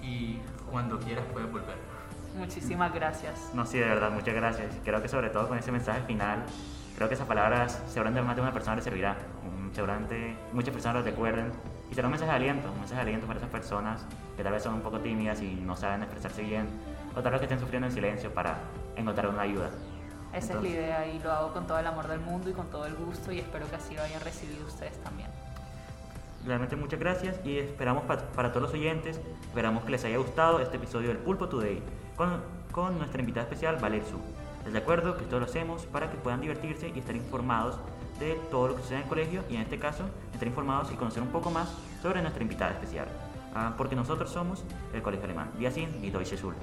y 0.01 0.39
cuando 0.71 0.99
quieras 0.99 1.25
puedes 1.31 1.51
volver. 1.51 1.77
Muchísimas 2.35 2.93
gracias. 2.93 3.51
No, 3.53 3.65
sí, 3.65 3.77
de 3.77 3.85
verdad, 3.85 4.11
muchas 4.11 4.35
gracias. 4.35 4.67
Creo 4.83 5.01
que 5.01 5.07
sobre 5.07 5.29
todo 5.29 5.47
con 5.47 5.57
ese 5.57 5.71
mensaje 5.71 6.01
final, 6.01 6.43
creo 6.95 7.07
que 7.07 7.15
esas 7.15 7.27
palabras 7.27 7.81
seguramente 7.87 8.21
más 8.21 8.35
de 8.35 8.41
una 8.41 8.51
persona 8.51 8.75
le 8.75 8.81
servirá. 8.81 9.15
Seguramente 9.73 10.37
muchas 10.53 10.73
personas 10.73 11.03
lo 11.03 11.03
recuerden 11.03 11.51
y 11.91 11.95
será 11.95 12.07
un 12.07 12.11
mensaje 12.11 12.31
de 12.31 12.37
aliento, 12.37 12.71
un 12.71 12.79
mensaje 12.79 12.95
de 12.95 13.01
aliento 13.01 13.27
para 13.27 13.39
esas 13.39 13.49
personas 13.49 14.05
que 14.37 14.43
tal 14.43 14.53
vez 14.53 14.63
son 14.63 14.75
un 14.75 14.81
poco 14.81 14.99
tímidas 14.99 15.41
y 15.41 15.55
no 15.55 15.75
saben 15.75 16.01
expresarse 16.01 16.43
bien, 16.43 16.67
o 17.15 17.21
tal 17.21 17.31
vez 17.31 17.39
que 17.39 17.45
estén 17.45 17.59
sufriendo 17.59 17.87
en 17.87 17.93
silencio 17.93 18.33
para 18.33 18.57
encontrar 18.95 19.27
una 19.27 19.41
ayuda. 19.41 19.69
Esa 20.33 20.53
es 20.53 20.61
la 20.61 20.67
idea 20.67 21.07
y 21.07 21.19
lo 21.19 21.31
hago 21.31 21.53
con 21.53 21.65
todo 21.65 21.79
el 21.79 21.87
amor 21.87 22.07
del 22.07 22.19
mundo 22.19 22.49
y 22.49 22.53
con 22.53 22.69
todo 22.69 22.85
el 22.85 22.95
gusto 22.95 23.31
y 23.31 23.39
espero 23.39 23.69
que 23.69 23.77
así 23.77 23.95
lo 23.95 24.01
hayan 24.01 24.21
recibido 24.21 24.65
ustedes 24.65 25.01
también. 25.03 25.29
Realmente 26.45 26.75
muchas 26.75 26.99
gracias 26.99 27.37
y 27.45 27.57
esperamos 27.57 28.03
para, 28.03 28.51
todos 28.51 28.61
los 28.61 28.73
oyentes, 28.73 29.19
esperamos 29.47 29.83
que 29.85 29.91
les 29.91 30.03
haya 30.03 30.17
gustado 30.17 30.59
este 30.59 30.77
episodio 30.77 31.07
del 31.07 31.17
Pulpo 31.17 31.47
Today 31.47 31.81
con, 32.17 32.41
con 32.71 32.97
nuestra 32.97 33.21
invitada 33.21 33.45
especial 33.45 33.77
Valer 33.77 34.03
Su. 34.03 34.19
Les 34.65 34.73
recuerdo 34.73 35.15
que 35.15 35.23
esto 35.23 35.39
lo 35.39 35.45
hacemos 35.45 35.85
para 35.85 36.11
que 36.11 36.17
puedan 36.17 36.41
divertirse 36.41 36.91
y 36.93 36.99
estar 36.99 37.15
informados 37.15 37.79
de 38.19 38.35
todo 38.51 38.67
lo 38.67 38.75
que 38.75 38.81
sucede 38.81 38.97
en 38.97 39.03
el 39.03 39.09
colegio 39.09 39.43
y 39.49 39.55
en 39.55 39.61
este 39.61 39.79
caso 39.79 40.03
estar 40.33 40.47
informados 40.47 40.91
y 40.91 40.95
conocer 40.95 41.23
un 41.23 41.29
poco 41.29 41.49
más 41.49 41.69
sobre 42.01 42.21
nuestra 42.21 42.43
invitada 42.43 42.71
especial. 42.71 43.07
Ah, 43.55 43.73
porque 43.77 43.95
nosotros 43.95 44.29
somos 44.29 44.63
el 44.93 45.01
Colegio 45.01 45.25
Alemán. 45.25 45.49
Y 45.57 45.65
así, 45.65 45.87
y 46.01 46.09
Deutsche 46.09 46.35
Schule. 46.35 46.57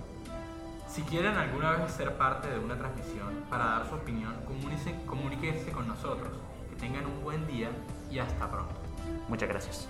Si 0.93 1.01
quieren 1.01 1.39
alguna 1.39 1.71
vez 1.71 1.91
ser 1.91 2.19
parte 2.19 2.51
de 2.51 2.59
una 2.59 2.77
transmisión 2.77 3.45
para 3.49 3.65
dar 3.65 3.89
su 3.89 3.95
opinión, 3.95 4.35
comuníquense 5.07 5.73
con 5.73 5.89
nosotros. 5.89 6.33
Que 6.69 6.77
tengan 6.77 7.07
un 7.07 7.25
buen 7.25 7.47
día 7.47 7.71
y 8.11 8.19
hasta 8.19 8.51
pronto. 8.51 8.75
Muchas 9.27 9.49
gracias. 9.49 9.89